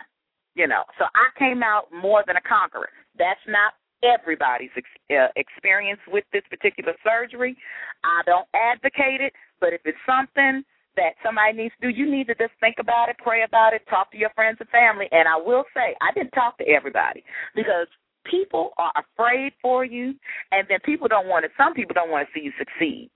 You 0.56 0.66
know, 0.66 0.82
so 0.98 1.04
I 1.12 1.28
came 1.38 1.62
out 1.62 1.92
more 1.92 2.24
than 2.26 2.36
a 2.36 2.40
conqueror. 2.40 2.88
That's 3.18 3.44
not 3.46 3.76
everybody's 4.02 4.72
ex- 4.76 5.04
uh, 5.12 5.28
experience 5.36 6.00
with 6.08 6.24
this 6.32 6.42
particular 6.48 6.94
surgery. 7.04 7.56
I 8.04 8.22
don't 8.24 8.48
advocate 8.56 9.20
it, 9.20 9.32
but 9.60 9.72
if 9.76 9.82
it's 9.84 10.00
something 10.08 10.64
that 10.96 11.12
somebody 11.22 11.52
needs 11.56 11.74
to 11.80 11.92
do, 11.92 11.96
you 11.96 12.10
need 12.10 12.26
to 12.28 12.34
just 12.34 12.56
think 12.60 12.76
about 12.80 13.10
it, 13.10 13.16
pray 13.20 13.44
about 13.44 13.74
it, 13.74 13.82
talk 13.88 14.10
to 14.12 14.18
your 14.18 14.30
friends 14.34 14.56
and 14.60 14.68
family. 14.70 15.08
And 15.12 15.28
I 15.28 15.36
will 15.36 15.64
say, 15.76 15.94
I 16.00 16.12
didn't 16.16 16.32
talk 16.32 16.56
to 16.58 16.64
everybody 16.68 17.22
because 17.54 17.86
people 18.24 18.72
are 18.78 18.92
afraid 18.96 19.52
for 19.60 19.84
you, 19.84 20.14
and 20.52 20.66
then 20.68 20.78
people 20.84 21.06
don't 21.06 21.28
want 21.28 21.44
to. 21.44 21.50
Some 21.56 21.74
people 21.74 21.92
don't 21.94 22.10
want 22.10 22.26
to 22.26 22.32
see 22.32 22.44
you 22.44 22.52
succeed 22.58 23.10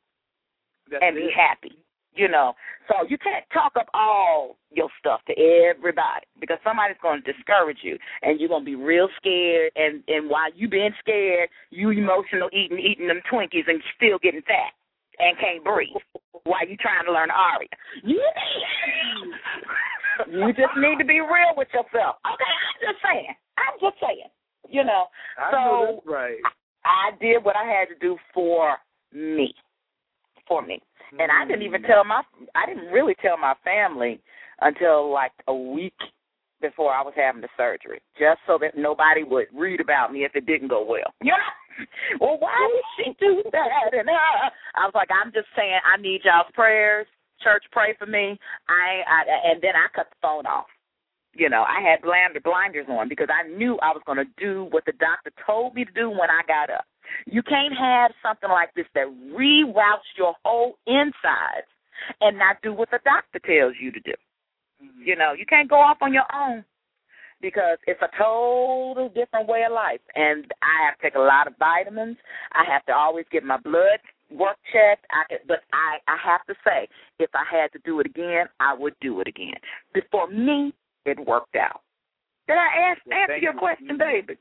That's 0.91 1.03
and 1.03 1.17
it. 1.17 1.21
be 1.21 1.31
happy. 1.35 1.77
You 2.15 2.29
know, 2.29 2.55
so 2.89 3.07
you 3.09 3.17
can't 3.19 3.45
talk 3.53 3.73
up 3.79 3.87
all 3.95 4.57
your 4.73 4.89
stuff 4.99 5.21
to 5.29 5.35
everybody 5.39 6.27
because 6.41 6.59
somebody's 6.65 6.99
going 7.01 7.23
to 7.23 7.33
discourage 7.33 7.79
you, 7.83 7.97
and 8.23 8.41
you're 8.41 8.49
going 8.49 8.63
to 8.63 8.67
be 8.67 8.75
real 8.75 9.09
scared. 9.17 9.71
And 9.77 10.03
and 10.09 10.29
while 10.29 10.53
you 10.55 10.69
being 10.69 10.91
scared, 10.99 11.49
you 11.71 11.91
emotional 11.91 12.51
eating 12.53 12.79
eating 12.79 13.07
them 13.07 13.21
Twinkies 13.33 13.69
and 13.69 13.81
still 13.97 14.19
getting 14.19 14.43
fat 14.43 14.75
and 15.21 15.39
can't 15.39 15.63
breathe 15.63 15.95
while 16.45 16.67
you 16.67 16.77
trying 16.77 17.05
to 17.07 17.13
learn 17.13 17.31
aria. 17.31 17.69
You 18.03 18.21
you 20.29 20.53
just 20.53 20.77
need 20.77 20.99
to 20.99 21.05
be 21.05 21.21
real 21.21 21.55
with 21.57 21.69
yourself. 21.73 22.17
Okay, 22.27 22.51
I'm 22.51 22.93
just 22.93 23.03
saying. 23.05 23.35
I'm 23.57 23.79
just 23.81 23.97
saying. 24.01 24.29
You 24.69 24.85
know, 24.85 25.07
I 25.39 25.51
so 25.51 25.57
know 25.57 25.93
that's 25.95 26.07
right. 26.07 26.43
I 26.85 27.17
did 27.21 27.45
what 27.45 27.57
I 27.57 27.65
had 27.65 27.89
to 27.89 27.99
do 28.01 28.17
for 28.33 28.77
me, 29.13 29.55
for 30.49 30.63
me, 30.63 30.81
and 31.21 31.31
I 31.31 31.45
didn't 31.47 31.67
even 31.69 31.83
tell 31.83 32.05
my 32.05 32.23
I 32.55 32.67
didn't 32.67 32.89
really 32.89 33.15
tell 33.21 33.37
my 33.37 33.55
family 33.63 34.21
until 34.61 35.13
like 35.13 35.33
a 35.49 35.55
week 35.55 35.97
before 36.61 36.93
I 36.93 37.03
was 37.03 37.15
having 37.17 37.41
the 37.41 37.49
surgery, 37.57 38.01
just 38.19 38.41
so 38.47 38.59
that 38.61 38.77
nobody 38.77 39.23
would 39.25 39.47
read 39.55 39.81
about 39.81 40.13
me 40.13 40.25
if 40.25 40.33
it 40.35 40.47
didn't 40.47 40.69
go 40.69 40.85
well. 40.85 41.13
You 41.23 41.33
know, 41.33 41.87
well, 42.21 42.37
why 42.39 42.57
did 42.73 42.85
she 42.97 43.17
do 43.21 43.43
that? 43.53 43.93
And 43.93 44.09
uh, 44.09 44.51
I 44.77 44.85
was 44.85 44.93
like, 44.95 45.09
I'm 45.09 45.33
just 45.33 45.49
saying, 45.57 45.81
I 45.85 46.01
need 46.01 46.21
y'all's 46.25 46.53
prayers. 46.55 47.07
Church, 47.43 47.65
pray 47.73 47.97
for 47.99 48.05
me. 48.05 48.39
I, 48.69 49.01
I 49.09 49.53
and 49.53 49.63
then 49.63 49.73
I 49.73 49.89
cut 49.95 50.09
the 50.11 50.17
phone 50.21 50.45
off. 50.45 50.69
You 51.33 51.49
know, 51.49 51.63
I 51.63 51.81
had 51.81 52.03
blinder 52.03 52.41
blinders 52.41 52.87
on 52.89 53.09
because 53.09 53.29
I 53.33 53.49
knew 53.49 53.79
I 53.81 53.93
was 53.93 54.03
going 54.05 54.19
to 54.19 54.29
do 54.37 54.69
what 54.73 54.85
the 54.85 54.93
doctor 54.93 55.33
told 55.47 55.75
me 55.75 55.85
to 55.85 55.93
do 55.93 56.11
when 56.11 56.29
I 56.29 56.43
got 56.47 56.69
up. 56.69 56.85
You 57.27 57.43
can't 57.43 57.75
have 57.77 58.13
something 58.23 58.51
like 58.51 58.75
this 58.75 58.87
that 58.95 59.07
reroutes 59.35 60.11
your 60.17 60.35
whole 60.45 60.75
insides 60.87 61.71
and 62.21 62.39
not 62.39 62.57
do 62.63 62.73
what 62.73 62.91
the 62.91 63.01
doctor 63.05 63.39
tells 63.39 63.75
you 63.81 63.93
to 63.93 64.01
do. 64.01 64.15
Mm-hmm. 64.83 65.03
You 65.05 65.17
know, 65.17 65.33
you 65.33 65.47
can't 65.47 65.69
go 65.69 65.77
off 65.77 65.99
on 66.01 66.13
your 66.13 66.27
own 66.35 66.65
because 67.43 67.79
it's 67.87 68.01
a 68.03 68.09
total 68.19 69.09
different 69.15 69.49
way 69.49 69.65
of 69.65 69.73
life. 69.73 70.01
And 70.15 70.45
I 70.63 70.87
have 70.87 70.99
to 70.99 71.03
take 71.03 71.15
a 71.15 71.21
lot 71.21 71.47
of 71.47 71.55
vitamins. 71.59 72.17
I 72.53 72.65
have 72.71 72.85
to 72.87 72.93
always 72.93 73.27
get 73.33 73.45
my 73.45 73.59
blood 73.59 74.01
work 74.31 74.57
checked. 74.73 75.07
I, 75.11 75.37
but 75.49 75.61
I, 75.73 75.99
I 76.07 76.17
have 76.25 76.45
to 76.47 76.55
say, 76.65 76.89
if 77.19 77.31
I 77.35 77.45
had 77.51 77.73
to 77.73 77.79
do 77.85 78.01
it 78.01 78.07
again, 78.07 78.47
I 78.61 78.75
would 78.75 78.95
do 79.01 79.21
it 79.21 79.29
again. 79.29 79.57
But 79.93 80.05
for 80.11 80.29
me, 80.29 80.73
it 81.05 81.19
worked 81.27 81.57
out. 81.57 81.81
Did 82.47 82.57
I 82.57 82.91
ask, 82.91 83.01
Well, 83.07 83.19
answer 83.19 83.37
your 83.39 83.55
you. 83.55 83.59
question, 83.59 83.99
baby? 83.99 84.39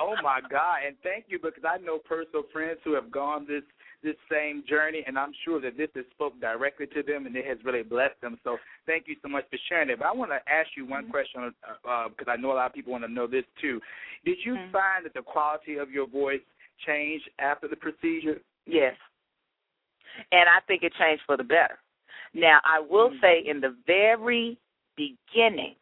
Oh 0.00 0.14
my 0.22 0.40
God! 0.40 0.78
And 0.86 0.96
thank 1.02 1.26
you 1.28 1.38
because 1.38 1.64
I 1.68 1.78
know 1.78 1.98
personal 1.98 2.44
friends 2.52 2.78
who 2.84 2.94
have 2.94 3.10
gone 3.10 3.46
this 3.46 3.62
this 4.02 4.14
same 4.30 4.62
journey, 4.68 5.02
and 5.06 5.18
I'm 5.18 5.32
sure 5.44 5.60
that 5.60 5.76
this 5.76 5.88
has 5.96 6.04
spoke 6.12 6.40
directly 6.40 6.86
to 6.86 7.02
them, 7.02 7.26
and 7.26 7.34
it 7.34 7.44
has 7.46 7.58
really 7.64 7.82
blessed 7.82 8.20
them. 8.20 8.38
So 8.44 8.58
thank 8.86 9.08
you 9.08 9.16
so 9.22 9.28
much 9.28 9.44
for 9.50 9.58
sharing 9.68 9.90
it. 9.90 9.98
But 9.98 10.06
I 10.06 10.12
want 10.12 10.30
to 10.30 10.40
ask 10.50 10.68
you 10.76 10.86
one 10.86 11.10
question 11.10 11.52
uh, 11.66 11.88
uh, 11.88 12.08
because 12.08 12.28
I 12.30 12.40
know 12.40 12.52
a 12.52 12.54
lot 12.54 12.66
of 12.66 12.74
people 12.74 12.92
want 12.92 13.04
to 13.04 13.10
know 13.10 13.26
this 13.26 13.44
too. 13.60 13.80
Did 14.24 14.38
you 14.44 14.54
Mhm. 14.54 14.70
find 14.70 15.04
that 15.04 15.14
the 15.14 15.22
quality 15.22 15.78
of 15.78 15.90
your 15.90 16.06
voice 16.06 16.42
changed 16.86 17.28
after 17.38 17.66
the 17.66 17.76
procedure? 17.76 18.40
Yes. 18.66 18.96
And 20.30 20.48
I 20.48 20.60
think 20.60 20.82
it 20.82 20.94
changed 20.94 21.22
for 21.24 21.36
the 21.36 21.44
better. 21.44 21.78
Now, 22.34 22.60
I 22.64 22.78
will 22.78 23.10
Mhm. 23.10 23.20
say 23.20 23.40
in 23.40 23.60
the 23.60 23.70
very 23.86 24.58
beginning, 24.96 25.76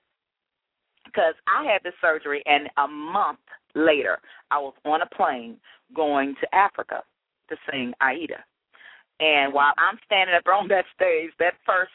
because 1.16 1.35
I 1.48 1.64
had 1.64 1.81
the 1.83 1.92
surgery, 2.00 2.42
and 2.44 2.68
a 2.76 2.87
month 2.87 3.40
later, 3.74 4.18
I 4.50 4.59
was 4.59 4.74
on 4.85 5.00
a 5.00 5.14
plane 5.14 5.57
going 5.94 6.35
to 6.42 6.55
Africa 6.55 7.02
to 7.48 7.57
sing 7.70 7.94
Aida. 8.02 8.44
And 9.18 9.55
while 9.55 9.72
I'm 9.79 9.98
standing 10.05 10.37
up 10.37 10.44
on 10.46 10.68
that 10.68 10.85
stage, 10.94 11.31
that 11.38 11.55
first 11.64 11.92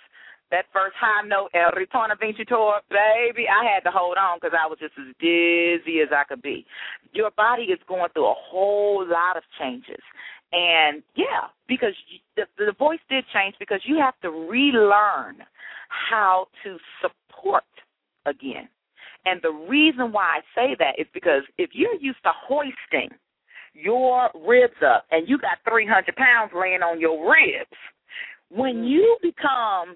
that 0.50 0.66
first 0.74 0.96
high 1.00 1.26
note, 1.26 1.50
El 1.54 1.72
Ritorna 1.72 2.20
vincitor, 2.20 2.82
baby, 2.90 3.46
I 3.48 3.64
had 3.64 3.86
to 3.86 3.92
hold 3.92 4.18
on 4.18 4.38
because 4.38 4.52
I 4.52 4.68
was 4.68 4.80
just 4.80 4.92
as 5.00 5.16
dizzy 5.18 6.02
as 6.02 6.10
I 6.12 6.26
could 6.28 6.42
be. 6.42 6.66
Your 7.14 7.32
body 7.32 7.64
is 7.72 7.80
going 7.88 8.10
through 8.12 8.28
a 8.28 8.36
whole 8.36 9.08
lot 9.08 9.38
of 9.38 9.44
changes. 9.58 10.02
And 10.52 11.04
yeah, 11.16 11.48
because 11.70 11.94
the, 12.36 12.44
the 12.58 12.74
voice 12.78 13.00
did 13.10 13.24
change 13.34 13.56
because 13.60 13.80
you 13.86 13.98
have 14.00 14.20
to 14.24 14.30
relearn 14.30 15.38
how 15.88 16.48
to 16.66 16.78
support 17.00 17.64
again. 18.26 18.68
And 19.26 19.42
the 19.42 19.52
reason 19.52 20.12
why 20.12 20.40
I 20.40 20.42
say 20.56 20.76
that 20.80 21.00
is 21.00 21.08
because 21.14 21.44
if 21.58 21.72
you're 21.74 22.00
used 22.00 22.24
to 22.24 22.32
hoisting 22.34 23.10
your 23.74 24.30
ribs 24.48 24.82
up 24.86 25.06
and 25.12 25.30
you 25.30 25.38
got 25.38 25.60
300 25.70 26.16
pounds 26.16 26.52
laying 26.56 26.82
on 26.82 27.00
your 27.00 27.30
ribs, 27.30 27.78
when 28.50 28.84
you 28.84 29.18
become 29.22 29.96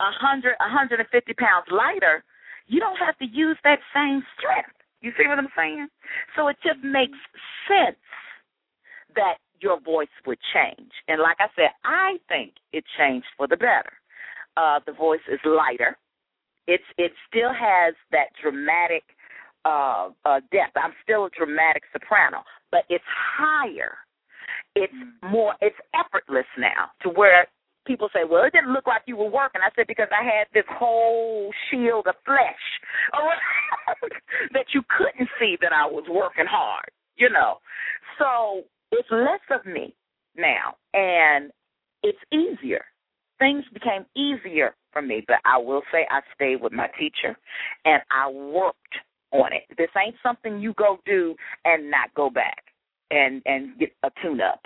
a 0.00 0.12
hundred, 0.14 0.54
a 0.60 0.70
hundred 0.70 1.00
and 1.00 1.08
fifty 1.10 1.34
pounds 1.34 1.66
lighter, 1.70 2.22
you 2.66 2.78
don't 2.78 2.96
have 2.96 3.18
to 3.18 3.24
use 3.24 3.56
that 3.64 3.80
same 3.94 4.22
strength. 4.38 4.76
You 5.00 5.12
see 5.16 5.26
what 5.26 5.38
I'm 5.38 5.48
saying? 5.56 5.88
So 6.36 6.48
it 6.48 6.56
just 6.62 6.78
makes 6.84 7.18
sense 7.66 7.98
that 9.14 9.38
your 9.60 9.80
voice 9.80 10.12
would 10.26 10.38
change. 10.54 10.90
And 11.08 11.20
like 11.20 11.36
I 11.40 11.48
said, 11.56 11.70
I 11.84 12.18
think 12.28 12.54
it 12.72 12.84
changed 12.98 13.26
for 13.36 13.46
the 13.48 13.56
better. 13.56 13.92
Uh, 14.56 14.80
the 14.86 14.92
voice 14.92 15.24
is 15.30 15.40
lighter. 15.44 15.96
It's 16.68 16.84
it 16.98 17.12
still 17.26 17.50
has 17.50 17.94
that 18.12 18.28
dramatic 18.40 19.02
uh, 19.64 20.10
uh, 20.26 20.40
depth. 20.52 20.76
I'm 20.76 20.92
still 21.02 21.24
a 21.24 21.30
dramatic 21.30 21.82
soprano, 21.92 22.44
but 22.70 22.84
it's 22.90 23.08
higher. 23.08 23.96
It's 24.76 24.92
more. 25.22 25.54
It's 25.62 25.80
effortless 25.96 26.46
now 26.58 26.92
to 27.02 27.08
where 27.08 27.48
people 27.86 28.10
say, 28.12 28.20
"Well, 28.28 28.44
it 28.44 28.52
didn't 28.52 28.74
look 28.74 28.86
like 28.86 29.02
you 29.06 29.16
were 29.16 29.30
working." 29.30 29.62
I 29.64 29.70
said 29.74 29.86
because 29.88 30.08
I 30.12 30.22
had 30.22 30.46
this 30.52 30.68
whole 30.68 31.52
shield 31.70 32.06
of 32.06 32.14
flesh 32.26 32.64
around 33.14 34.12
that 34.52 34.66
you 34.74 34.82
couldn't 34.92 35.30
see 35.40 35.56
that 35.62 35.72
I 35.72 35.86
was 35.86 36.04
working 36.08 36.46
hard. 36.46 36.90
You 37.16 37.30
know, 37.30 37.58
so 38.18 38.62
it's 38.92 39.08
less 39.10 39.40
of 39.50 39.64
me 39.64 39.94
now, 40.36 40.76
and 40.92 41.50
it's 42.02 42.20
easier. 42.30 42.84
Things 43.38 43.64
became 43.72 44.04
easier 44.16 44.74
for 44.92 45.02
me, 45.02 45.24
but 45.26 45.38
I 45.44 45.58
will 45.58 45.82
say 45.92 46.06
I 46.10 46.20
stayed 46.34 46.60
with 46.60 46.72
my 46.72 46.88
teacher, 46.98 47.36
and 47.84 48.02
I 48.10 48.30
worked 48.30 48.96
on 49.32 49.52
it. 49.52 49.62
This 49.76 49.90
ain't 49.96 50.16
something 50.22 50.60
you 50.60 50.74
go 50.74 50.98
do 51.04 51.34
and 51.64 51.90
not 51.90 52.12
go 52.14 52.30
back 52.30 52.64
and 53.10 53.42
and 53.46 53.78
get 53.78 53.90
a 54.02 54.10
tune 54.22 54.40
up 54.40 54.60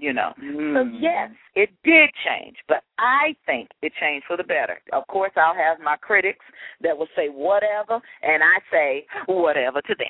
you 0.00 0.12
know. 0.12 0.32
So 0.36 0.42
Mm. 0.42 1.00
yes, 1.00 1.30
it 1.54 1.70
did 1.84 2.10
change, 2.24 2.56
but 2.66 2.82
I 2.98 3.36
think 3.44 3.70
it 3.82 3.92
changed 4.00 4.26
for 4.26 4.36
the 4.36 4.44
better. 4.44 4.80
Of 4.92 5.06
course, 5.08 5.32
I'll 5.36 5.54
have 5.54 5.78
my 5.80 5.96
critics 5.96 6.44
that 6.80 6.96
will 6.96 7.08
say 7.14 7.28
whatever, 7.28 8.00
and 8.22 8.42
I 8.42 8.58
say 8.70 9.06
whatever 9.26 9.82
to 9.82 9.94
them. 9.94 10.08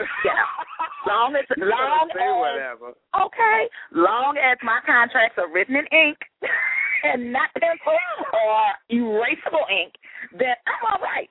Know, 0.00 1.12
long 1.12 1.36
as 1.36 1.44
long 1.58 2.08
as 2.10 2.16
whatever. 2.16 2.94
okay, 3.26 3.68
long 3.92 4.36
as 4.36 4.58
my 4.62 4.80
contracts 4.84 5.36
are 5.38 5.50
written 5.52 5.76
in 5.76 5.86
ink 5.92 6.18
and 7.04 7.32
not 7.32 7.50
pencil 7.54 7.98
or 8.32 8.62
erasable 8.90 9.68
ink, 9.70 9.94
then 10.32 10.54
I'm 10.66 10.92
all 10.92 11.02
right. 11.02 11.28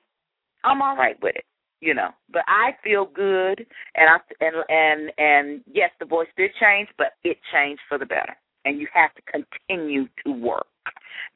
I'm 0.64 0.82
all 0.82 0.96
right 0.96 1.16
with 1.22 1.36
it, 1.36 1.44
you 1.80 1.94
know. 1.94 2.10
But 2.32 2.42
I 2.46 2.72
feel 2.84 3.06
good, 3.06 3.66
and 3.94 4.08
I 4.08 4.18
and 4.40 4.56
and 4.68 5.12
and 5.18 5.64
yes, 5.72 5.90
the 5.98 6.06
voice 6.06 6.28
did 6.36 6.50
change, 6.60 6.88
but 6.98 7.12
it 7.24 7.38
changed 7.52 7.82
for 7.88 7.98
the 7.98 8.06
better. 8.06 8.36
And 8.64 8.78
you 8.78 8.86
have 8.92 9.10
to 9.14 9.22
continue 9.22 10.06
to 10.26 10.32
work. 10.32 10.66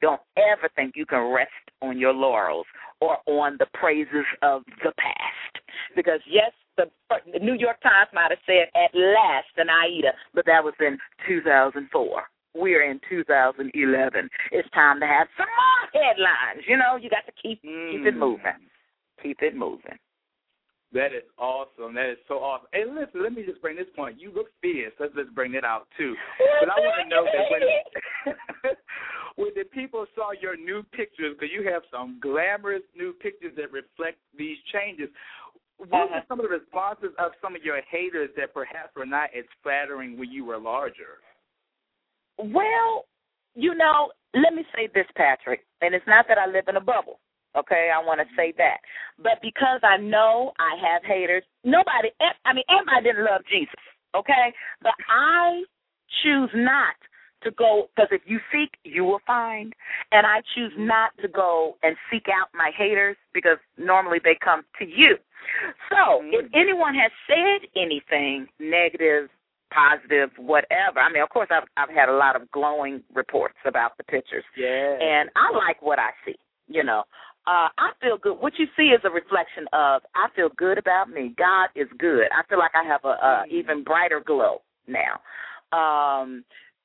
Don't 0.01 0.21
ever 0.37 0.69
think 0.75 0.93
you 0.95 1.05
can 1.07 1.33
rest 1.33 1.49
on 1.81 1.97
your 1.97 2.13
laurels 2.13 2.67
or 3.01 3.17
on 3.25 3.57
the 3.57 3.65
praises 3.73 4.25
of 4.43 4.61
the 4.83 4.91
past, 4.99 5.65
because 5.95 6.19
yes, 6.29 6.51
the, 6.77 6.85
the 7.31 7.39
New 7.39 7.55
York 7.55 7.81
Times 7.81 8.09
might 8.13 8.31
have 8.31 8.43
said 8.45 8.67
at 8.75 8.91
last 8.93 9.51
an 9.57 9.67
Aida, 9.69 10.13
but 10.33 10.45
that 10.45 10.63
was 10.63 10.73
in 10.79 10.97
2004 11.27 12.23
we're 12.55 12.89
in 12.89 12.99
2011. 13.09 14.29
It's 14.51 14.69
time 14.71 14.99
to 15.01 15.05
have 15.05 15.27
some 15.37 15.45
more 15.45 16.01
headlines. 16.01 16.63
You 16.67 16.77
know, 16.77 16.95
you 16.95 17.09
got 17.09 17.25
to 17.25 17.33
keep 17.35 17.61
keep 17.61 18.05
it 18.07 18.15
Mm. 18.15 18.17
moving. 18.17 18.69
Keep 19.21 19.41
it 19.41 19.55
moving. 19.55 19.99
That 20.93 21.11
is 21.11 21.23
awesome. 21.37 21.93
That 21.95 22.09
is 22.11 22.17
so 22.27 22.35
awesome. 22.39 22.69
Hey, 22.71 22.85
listen, 22.85 23.21
let 23.21 23.33
me 23.33 23.43
just 23.43 23.61
bring 23.61 23.75
this 23.75 23.89
point. 23.95 24.19
You 24.21 24.31
look 24.31 24.47
fierce. 24.61 24.93
Let's 24.99 25.13
just 25.13 25.35
bring 25.35 25.51
that 25.51 25.65
out 25.65 25.87
too. 25.97 26.15
But 26.61 26.69
I 26.69 26.79
want 26.79 27.03
to 27.03 27.09
know 27.09 27.25
that 27.25 27.51
when 27.51 28.75
when 29.35 29.51
the 29.55 29.65
people 29.65 30.05
saw 30.15 30.31
your 30.31 30.55
new 30.55 30.83
pictures, 30.93 31.35
because 31.37 31.51
you 31.51 31.67
have 31.69 31.83
some 31.91 32.19
glamorous 32.21 32.83
new 32.95 33.11
pictures 33.11 33.51
that 33.57 33.71
reflect 33.73 34.17
these 34.37 34.57
changes. 34.71 35.09
What 35.77 35.89
were 36.09 36.15
Uh-huh. 36.17 36.21
some 36.27 36.39
of 36.39 36.43
the 36.43 36.49
responses 36.57 37.11
of 37.17 37.33
some 37.41 37.55
of 37.55 37.63
your 37.63 37.81
haters 37.81 38.29
that 38.37 38.53
perhaps 38.53 38.95
were 38.95 39.05
not 39.05 39.29
as 39.35 39.45
flattering 39.61 40.17
when 40.17 40.31
you 40.31 40.45
were 40.45 40.57
larger? 40.57 41.19
Well, 42.37 43.05
you 43.55 43.73
know, 43.75 44.11
let 44.33 44.53
me 44.53 44.65
say 44.75 44.87
this, 44.93 45.07
Patrick, 45.15 45.65
and 45.81 45.93
it's 45.95 46.07
not 46.07 46.27
that 46.27 46.37
I 46.37 46.45
live 46.47 46.67
in 46.67 46.75
a 46.75 46.81
bubble. 46.81 47.19
Okay, 47.57 47.89
I 47.89 48.03
want 48.03 48.19
to 48.19 48.27
say 48.35 48.51
that, 48.57 48.77
but 49.17 49.39
because 49.41 49.79
I 49.81 49.95
know 49.95 50.51
I 50.59 50.75
have 50.75 51.03
haters, 51.05 51.43
nobody. 51.63 52.09
I 52.43 52.51
mean, 52.53 52.65
everybody 52.67 53.03
didn't 53.03 53.23
love 53.23 53.41
Jesus. 53.49 53.79
Okay, 54.13 54.53
but 54.81 54.91
I 55.09 55.63
choose 56.21 56.49
not 56.53 56.95
to 57.43 57.51
go 57.51 57.89
because 57.95 58.09
if 58.11 58.21
you 58.25 58.39
seek, 58.51 58.71
you 58.83 59.05
will 59.05 59.21
find, 59.25 59.73
and 60.11 60.27
I 60.27 60.41
choose 60.53 60.73
not 60.77 61.11
to 61.21 61.29
go 61.29 61.77
and 61.81 61.95
seek 62.11 62.25
out 62.27 62.49
my 62.53 62.71
haters 62.77 63.15
because 63.33 63.57
normally 63.77 64.19
they 64.21 64.37
come 64.43 64.63
to 64.79 64.85
you. 64.85 65.15
So, 65.89 66.21
if 66.23 66.45
anyone 66.53 66.95
has 66.95 67.11
said 67.27 67.67
anything 67.75 68.47
negative 68.59 69.29
positive, 69.73 70.29
whatever. 70.37 70.99
I 70.99 71.11
mean, 71.11 71.21
of 71.21 71.29
course, 71.29 71.49
I've 71.51 71.67
I've 71.75 71.93
had 71.93 72.07
a 72.07 72.15
lot 72.15 72.35
of 72.35 72.49
glowing 72.51 73.03
reports 73.13 73.55
about 73.65 73.97
the 73.97 74.03
pictures, 74.03 74.43
Yeah. 74.55 74.97
and 75.01 75.29
I 75.35 75.51
like 75.51 75.81
what 75.81 75.99
I 75.99 76.11
see. 76.25 76.35
You 76.67 76.83
know, 76.83 77.03
uh, 77.45 77.69
I 77.77 77.91
feel 78.01 78.17
good. 78.17 78.39
What 78.39 78.53
you 78.57 78.67
see 78.77 78.89
is 78.95 79.01
a 79.03 79.09
reflection 79.09 79.67
of 79.73 80.01
I 80.15 80.29
feel 80.35 80.49
good 80.55 80.77
about 80.77 81.09
me. 81.09 81.33
God 81.37 81.69
is 81.75 81.87
good. 81.99 82.27
I 82.31 82.47
feel 82.47 82.57
like 82.57 82.71
I 82.73 82.83
have 82.87 83.03
a, 83.03 83.15
a 83.19 83.45
even 83.51 83.83
brighter 83.83 84.21
glow 84.25 84.61
now. 84.87 85.19
Um, 85.75 86.43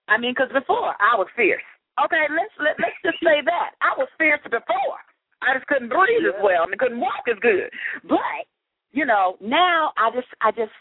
I 0.08 0.18
mean, 0.18 0.34
because 0.34 0.52
before 0.52 0.94
I 0.98 1.16
was 1.16 1.28
fierce. 1.36 1.62
Okay, 2.04 2.24
let's 2.30 2.54
let, 2.58 2.76
let's 2.80 2.96
just 3.04 3.20
say 3.22 3.42
that 3.44 3.70
I 3.82 3.92
was 3.98 4.08
fierce 4.16 4.40
before. 4.44 4.98
I 5.42 5.54
just 5.54 5.66
couldn't 5.66 5.88
breathe 5.88 6.26
as 6.28 6.40
well 6.42 6.64
and 6.64 6.78
couldn't 6.78 7.00
walk 7.00 7.24
as 7.30 7.38
good. 7.40 7.70
But 8.04 8.46
you 8.92 9.06
know, 9.06 9.36
now 9.40 9.92
I 9.96 10.10
just 10.14 10.28
I 10.40 10.50
just 10.50 10.72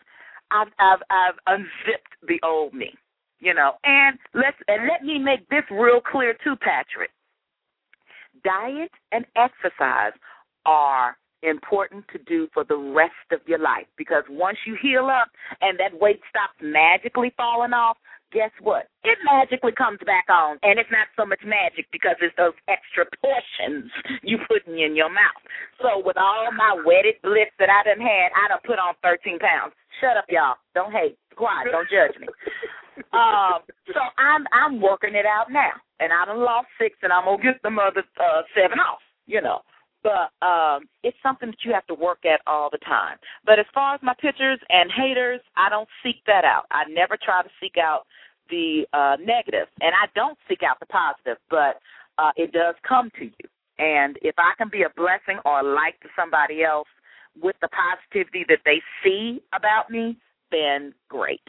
I've 0.51 0.71
I've 0.79 1.03
I've 1.09 1.39
unzipped 1.47 2.13
the 2.27 2.39
old 2.43 2.73
me, 2.73 2.93
you 3.39 3.53
know. 3.53 3.73
And 3.83 4.17
let's 4.33 4.57
and 4.67 4.87
let 4.87 5.03
me 5.03 5.19
make 5.19 5.47
this 5.49 5.63
real 5.71 6.01
clear 6.01 6.35
too, 6.43 6.55
Patrick. 6.59 7.11
Diet 8.43 8.91
and 9.11 9.25
exercise 9.35 10.13
are 10.65 11.17
important 11.41 12.03
to 12.11 12.19
do 12.19 12.47
for 12.53 12.63
the 12.63 12.75
rest 12.75 13.13
of 13.31 13.39
your 13.47 13.59
life 13.59 13.85
because 13.97 14.23
once 14.29 14.57
you 14.65 14.77
heal 14.81 15.09
up 15.09 15.29
and 15.61 15.79
that 15.79 15.97
weight 15.99 16.19
stops 16.29 16.59
magically 16.61 17.33
falling 17.37 17.73
off, 17.73 17.97
guess 18.31 18.51
what? 18.61 18.87
It 19.03 19.17
magically 19.25 19.73
comes 19.73 19.99
back 20.05 20.25
on, 20.29 20.57
and 20.63 20.79
it's 20.79 20.91
not 20.91 21.07
so 21.17 21.25
much 21.25 21.41
magic 21.45 21.87
because 21.91 22.15
it's 22.21 22.35
those 22.37 22.55
extra 22.67 23.05
portions 23.21 23.91
you 24.23 24.37
putting 24.47 24.79
in 24.79 24.95
your 24.95 25.09
mouth. 25.09 25.41
So 25.81 26.01
with 26.03 26.17
all 26.17 26.51
my 26.53 26.77
wetted 26.85 27.21
bliss 27.23 27.49
that 27.59 27.69
I 27.69 27.83
done 27.83 28.01
had, 28.01 28.29
I 28.35 28.49
done 28.49 28.63
put 28.65 28.79
on 28.79 28.93
13 29.01 29.39
pounds. 29.39 29.73
Shut 30.01 30.17
up, 30.17 30.25
y'all. 30.29 30.55
Don't 30.75 30.91
hate. 30.93 31.17
Quiet. 31.35 31.71
Don't 31.71 31.89
judge 31.89 32.19
me. 32.19 32.27
Um, 33.15 33.63
so 33.87 34.01
I'm 34.19 34.43
I'm 34.51 34.81
working 34.81 35.15
it 35.15 35.25
out 35.25 35.47
now, 35.49 35.71
and 35.99 36.11
I 36.11 36.25
done 36.25 36.43
lost 36.43 36.67
six, 36.75 36.99
and 37.01 37.13
I'm 37.13 37.25
gonna 37.25 37.41
get 37.41 37.61
the 37.63 37.71
other 37.71 38.03
uh, 38.19 38.41
seven 38.51 38.79
off. 38.79 38.99
You 39.25 39.41
know, 39.41 39.61
but 40.03 40.31
um, 40.45 40.87
it's 41.03 41.17
something 41.21 41.49
that 41.49 41.63
you 41.65 41.73
have 41.73 41.85
to 41.87 41.93
work 41.93 42.25
at 42.25 42.41
all 42.47 42.69
the 42.71 42.77
time. 42.79 43.17
But 43.45 43.59
as 43.59 43.65
far 43.73 43.95
as 43.95 44.01
my 44.01 44.13
pictures 44.19 44.59
and 44.69 44.89
haters, 44.91 45.41
I 45.57 45.69
don't 45.69 45.89
seek 46.03 46.23
that 46.27 46.45
out. 46.45 46.65
I 46.71 46.83
never 46.89 47.17
try 47.21 47.41
to 47.43 47.49
seek 47.61 47.75
out 47.77 48.03
the 48.49 48.85
uh, 48.93 49.17
negative, 49.23 49.67
and 49.81 49.93
I 49.93 50.07
don't 50.15 50.37
seek 50.47 50.63
out 50.63 50.79
the 50.79 50.87
positive, 50.87 51.37
but 51.49 51.79
uh, 52.17 52.31
it 52.35 52.51
does 52.51 52.75
come 52.87 53.11
to 53.19 53.25
you. 53.25 53.49
And 53.77 54.17
if 54.21 54.35
I 54.37 54.53
can 54.57 54.69
be 54.69 54.83
a 54.83 54.89
blessing 54.95 55.39
or 55.45 55.59
a 55.61 55.63
light 55.63 55.95
to 56.03 56.09
somebody 56.15 56.63
else 56.63 56.87
with 57.41 57.55
the 57.61 57.69
positivity 57.69 58.45
that 58.49 58.59
they 58.65 58.81
see 59.03 59.41
about 59.53 59.89
me, 59.89 60.17
then 60.51 60.93
great. 61.09 61.41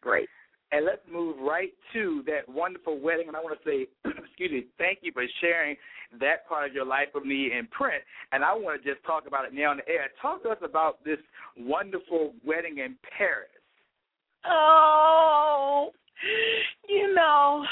Great. 0.00 0.28
And 0.70 0.84
let's 0.84 1.00
move 1.10 1.36
right 1.40 1.72
to 1.94 2.22
that 2.26 2.46
wonderful 2.46 2.98
wedding. 3.00 3.28
And 3.28 3.36
I 3.36 3.40
want 3.40 3.58
to 3.58 3.68
say, 3.68 3.86
excuse 4.18 4.50
me, 4.50 4.66
thank 4.76 4.98
you 5.02 5.12
for 5.12 5.24
sharing 5.40 5.76
that 6.20 6.46
part 6.48 6.68
of 6.68 6.74
your 6.74 6.84
life 6.84 7.08
with 7.14 7.24
me 7.24 7.52
in 7.58 7.66
print. 7.68 8.02
And 8.32 8.44
I 8.44 8.52
want 8.52 8.82
to 8.82 8.88
just 8.92 9.04
talk 9.04 9.26
about 9.26 9.46
it 9.46 9.54
now 9.54 9.70
on 9.70 9.78
the 9.78 9.88
air. 9.88 10.08
Talk 10.20 10.42
to 10.42 10.50
us 10.50 10.58
about 10.62 11.02
this 11.04 11.18
wonderful 11.56 12.34
wedding 12.44 12.78
in 12.78 12.96
Paris. 13.16 13.48
Oh, 14.46 15.90
you 16.88 17.14
know, 17.14 17.64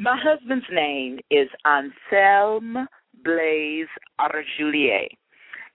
my 0.00 0.16
husband's 0.22 0.66
name 0.72 1.18
is 1.30 1.48
Anselme 1.64 2.86
Blaise 3.22 3.88
Arjulier, 4.20 5.08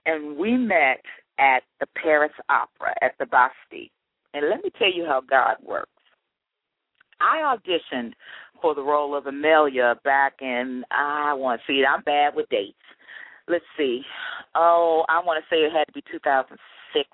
and 0.04 0.36
we 0.36 0.56
met 0.56 1.02
at 1.38 1.62
the 1.80 1.86
Paris 1.96 2.32
Opera 2.48 2.94
at 3.02 3.12
the 3.18 3.26
Bastille. 3.26 3.88
And 4.34 4.48
let 4.48 4.62
me 4.62 4.70
tell 4.78 4.92
you 4.92 5.04
how 5.06 5.20
God 5.20 5.56
works. 5.64 5.90
I 7.20 7.56
auditioned 7.56 8.12
for 8.60 8.74
the 8.74 8.82
role 8.82 9.16
of 9.16 9.26
Amelia 9.26 9.96
back 10.04 10.34
in 10.40 10.84
I 10.90 11.32
want 11.34 11.60
to 11.60 11.72
see 11.72 11.80
it, 11.80 11.86
I'm 11.86 12.02
bad 12.02 12.34
with 12.34 12.48
dates. 12.48 12.74
Let's 13.48 13.64
see. 13.76 14.02
Oh, 14.54 15.04
I 15.08 15.20
want 15.24 15.42
to 15.42 15.54
say 15.54 15.60
it 15.60 15.72
had 15.72 15.84
to 15.86 15.92
be 15.92 16.02
2006. 16.10 17.08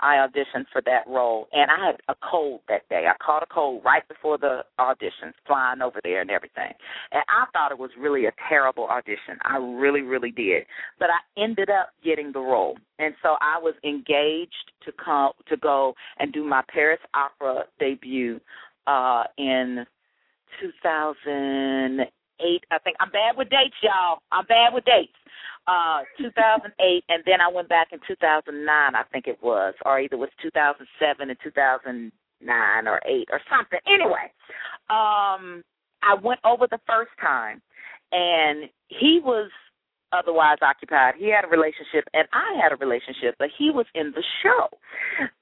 I 0.00 0.26
auditioned 0.26 0.66
for 0.72 0.82
that 0.86 1.06
role, 1.06 1.48
and 1.52 1.70
I 1.70 1.86
had 1.86 1.96
a 2.08 2.14
cold 2.30 2.60
that 2.68 2.88
day. 2.88 3.06
I 3.08 3.14
caught 3.24 3.42
a 3.42 3.46
cold 3.46 3.82
right 3.84 4.06
before 4.08 4.38
the 4.38 4.60
audition, 4.78 5.32
flying 5.46 5.82
over 5.82 6.00
there 6.02 6.20
and 6.20 6.30
everything. 6.30 6.72
And 7.12 7.22
I 7.28 7.44
thought 7.52 7.72
it 7.72 7.78
was 7.78 7.90
really 7.98 8.26
a 8.26 8.32
terrible 8.48 8.86
audition. 8.86 9.38
I 9.42 9.56
really, 9.56 10.02
really 10.02 10.30
did. 10.30 10.64
But 10.98 11.08
I 11.10 11.42
ended 11.42 11.70
up 11.70 11.90
getting 12.04 12.32
the 12.32 12.40
role, 12.40 12.76
and 12.98 13.14
so 13.22 13.36
I 13.40 13.58
was 13.60 13.74
engaged 13.84 14.72
to 14.84 14.92
come 14.92 15.32
to 15.48 15.56
go 15.56 15.94
and 16.18 16.32
do 16.32 16.44
my 16.44 16.62
Paris 16.72 17.00
Opera 17.14 17.64
debut 17.78 18.40
uh 18.86 19.24
in 19.36 19.84
2008. 20.60 22.64
I 22.70 22.78
think 22.78 22.96
I'm 23.00 23.10
bad 23.10 23.36
with 23.36 23.50
dates, 23.50 23.74
y'all. 23.82 24.20
I'm 24.32 24.46
bad 24.46 24.72
with 24.72 24.84
dates. 24.84 25.12
Uh 25.66 26.02
2008 26.18 27.04
and 27.08 27.22
then 27.26 27.40
I 27.40 27.48
went 27.52 27.68
back 27.68 27.88
in 27.92 27.98
2009, 28.06 28.94
I 28.94 29.02
think 29.12 29.26
it 29.26 29.38
was, 29.42 29.74
or 29.84 30.00
either 30.00 30.16
it 30.16 30.18
was 30.18 30.30
2007 30.42 31.30
and 31.30 31.38
2009 31.42 32.88
or 32.88 33.00
8 33.04 33.28
or 33.30 33.40
something. 33.50 33.78
Anyway, 33.86 34.32
um 34.88 35.62
I 36.02 36.14
went 36.22 36.40
over 36.44 36.66
the 36.66 36.80
first 36.86 37.10
time 37.20 37.60
and 38.12 38.70
he 38.88 39.20
was 39.22 39.50
otherwise 40.12 40.58
occupied. 40.62 41.14
He 41.18 41.30
had 41.30 41.44
a 41.44 41.48
relationship 41.48 42.08
and 42.14 42.26
I 42.32 42.58
had 42.60 42.72
a 42.72 42.76
relationship, 42.76 43.36
but 43.38 43.48
he 43.56 43.70
was 43.70 43.86
in 43.94 44.12
the 44.12 44.24
show. 44.42 44.68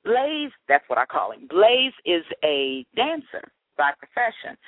Blaze, 0.04 0.52
that's 0.68 0.84
what 0.88 0.98
I 0.98 1.06
call 1.06 1.32
him. 1.32 1.46
Blaze 1.48 1.94
is 2.04 2.24
a 2.44 2.84
dancer 2.94 3.48
by 3.78 3.92
profession. 3.96 4.58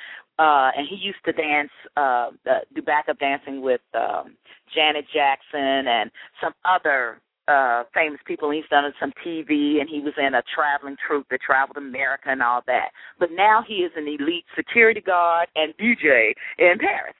Uh 0.40 0.70
and 0.74 0.88
he 0.88 0.96
used 0.96 1.20
to 1.26 1.32
dance 1.32 1.70
uh, 1.96 2.30
uh 2.48 2.64
do 2.74 2.80
backup 2.80 3.18
dancing 3.18 3.60
with 3.60 3.82
um 3.94 4.36
Janet 4.74 5.04
Jackson 5.12 5.86
and 5.86 6.10
some 6.42 6.54
other 6.64 7.20
uh 7.46 7.84
famous 7.92 8.20
people. 8.26 8.50
He's 8.50 8.64
done 8.70 8.90
some 8.98 9.12
TV 9.24 9.80
and 9.80 9.88
he 9.88 10.00
was 10.00 10.14
in 10.16 10.34
a 10.34 10.42
traveling 10.54 10.96
troupe 11.06 11.26
that 11.30 11.40
traveled 11.42 11.76
America 11.76 12.28
and 12.28 12.42
all 12.42 12.62
that. 12.66 12.88
But 13.18 13.30
now 13.32 13.62
he 13.66 13.84
is 13.84 13.92
an 13.96 14.08
elite 14.08 14.46
security 14.56 15.02
guard 15.02 15.48
and 15.54 15.74
DJ 15.76 16.32
in 16.58 16.78
Paris. 16.78 17.14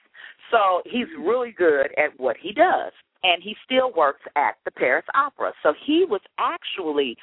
So 0.49 0.81
he's 0.85 1.07
really 1.17 1.53
good 1.55 1.93
at 1.97 2.17
what 2.17 2.37
he 2.41 2.53
does. 2.53 2.91
And 3.23 3.43
he 3.43 3.55
still 3.63 3.93
works 3.93 4.21
at 4.35 4.55
the 4.65 4.71
Paris 4.71 5.05
Opera. 5.13 5.53
So 5.61 5.73
he 5.85 6.05
was 6.09 6.21
actually 6.39 7.15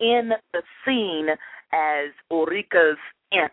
in 0.00 0.32
the 0.52 0.62
scene 0.84 1.28
as 1.72 2.10
Ulrika's 2.30 2.96
imp 3.32 3.52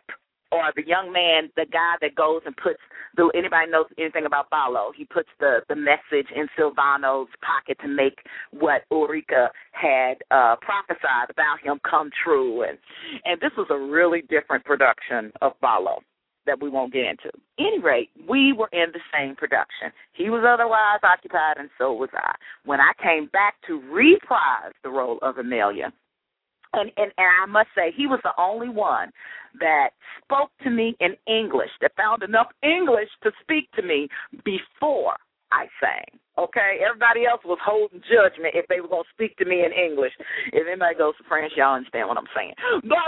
or 0.52 0.72
the 0.76 0.86
young 0.86 1.12
man, 1.12 1.50
the 1.56 1.66
guy 1.66 1.96
that 2.02 2.16
goes 2.16 2.42
and 2.46 2.56
puts 2.58 2.80
the 3.16 3.32
anybody 3.36 3.70
knows 3.70 3.86
anything 3.98 4.26
about 4.26 4.50
Ballo, 4.50 4.92
he 4.96 5.06
puts 5.06 5.30
the 5.40 5.62
the 5.70 5.76
message 5.76 6.28
in 6.36 6.48
Silvano's 6.58 7.30
pocket 7.42 7.78
to 7.82 7.88
make 7.88 8.20
what 8.52 8.84
Ulrika 8.92 9.50
had 9.72 10.16
uh 10.32 10.56
prophesied 10.62 11.30
about 11.30 11.60
him 11.64 11.80
come 11.90 12.10
true 12.24 12.64
and 12.64 12.78
and 13.26 13.40
this 13.42 13.52
was 13.58 13.68
a 13.70 13.78
really 13.78 14.22
different 14.22 14.66
production 14.66 15.32
of 15.42 15.54
Ballo 15.62 16.00
that 16.46 16.62
we 16.62 16.70
won't 16.70 16.94
get 16.94 17.06
into. 17.06 17.30
Any 17.60 17.80
rate, 17.80 18.10
we 18.28 18.54
were 18.54 18.70
in 18.72 18.92
the 18.92 19.00
same 19.14 19.36
production. 19.36 19.92
He 20.14 20.30
was 20.30 20.44
otherwise 20.48 21.00
occupied 21.04 21.58
and 21.58 21.70
so 21.78 21.94
was 21.94 22.10
I. 22.14 22.34
When 22.66 22.80
I 22.80 22.92
came 23.02 23.28
back 23.28 23.56
to 23.68 23.80
reprise 23.92 24.74
the 24.84 24.90
role 24.90 25.20
of 25.22 25.38
Amelia, 25.38 25.94
and, 26.74 26.92
and 26.98 27.12
and 27.18 27.28
I 27.44 27.46
must 27.48 27.70
say 27.76 27.92
he 27.96 28.08
was 28.08 28.20
the 28.24 28.34
only 28.38 28.70
one 28.70 29.12
that 29.60 29.90
spoke 30.24 30.52
to 30.64 30.70
me 30.70 30.96
in 31.00 31.16
English, 31.28 31.72
that 31.82 31.96
found 31.98 32.24
enough 32.24 32.48
English 32.64 33.10
to 33.24 33.32
speak 33.42 33.72
to 33.74 33.82
me 33.82 34.08
before 34.46 35.16
I 35.52 35.66
sang. 35.82 36.20
Okay, 36.38 36.80
everybody 36.80 37.26
else 37.26 37.42
was 37.44 37.60
holding 37.60 38.00
judgment 38.08 38.56
if 38.56 38.64
they 38.70 38.80
were 38.80 38.88
gonna 38.88 39.10
speak 39.12 39.36
to 39.38 39.46
me 39.46 39.66
in 39.66 39.74
English. 39.74 40.14
If 40.54 40.64
anybody 40.70 40.96
goes 40.96 41.18
to 41.18 41.28
France, 41.28 41.52
y'all 41.58 41.76
understand 41.76 42.08
what 42.08 42.18
I'm 42.18 42.32
saying. 42.32 42.56
But 42.86 43.04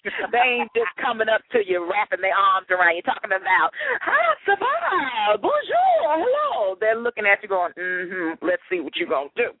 they 0.32 0.62
ain't 0.62 0.72
just 0.72 0.94
coming 0.96 1.28
up 1.28 1.42
to 1.52 1.60
you, 1.60 1.84
wrapping 1.84 2.22
their 2.22 2.32
arms 2.32 2.70
around 2.70 2.96
you, 2.96 3.02
talking 3.02 3.34
about 3.34 3.74
"Hi, 4.00 4.56
va? 4.56 5.36
Bonjour, 5.36 6.00
hello." 6.16 6.76
They're 6.80 6.96
looking 6.96 7.26
at 7.26 7.42
you, 7.42 7.48
going, 7.50 7.76
"Mm-hmm. 7.76 8.40
Let's 8.40 8.62
see 8.70 8.80
what 8.80 8.96
you're 8.96 9.10
gonna 9.10 9.34
do." 9.36 9.52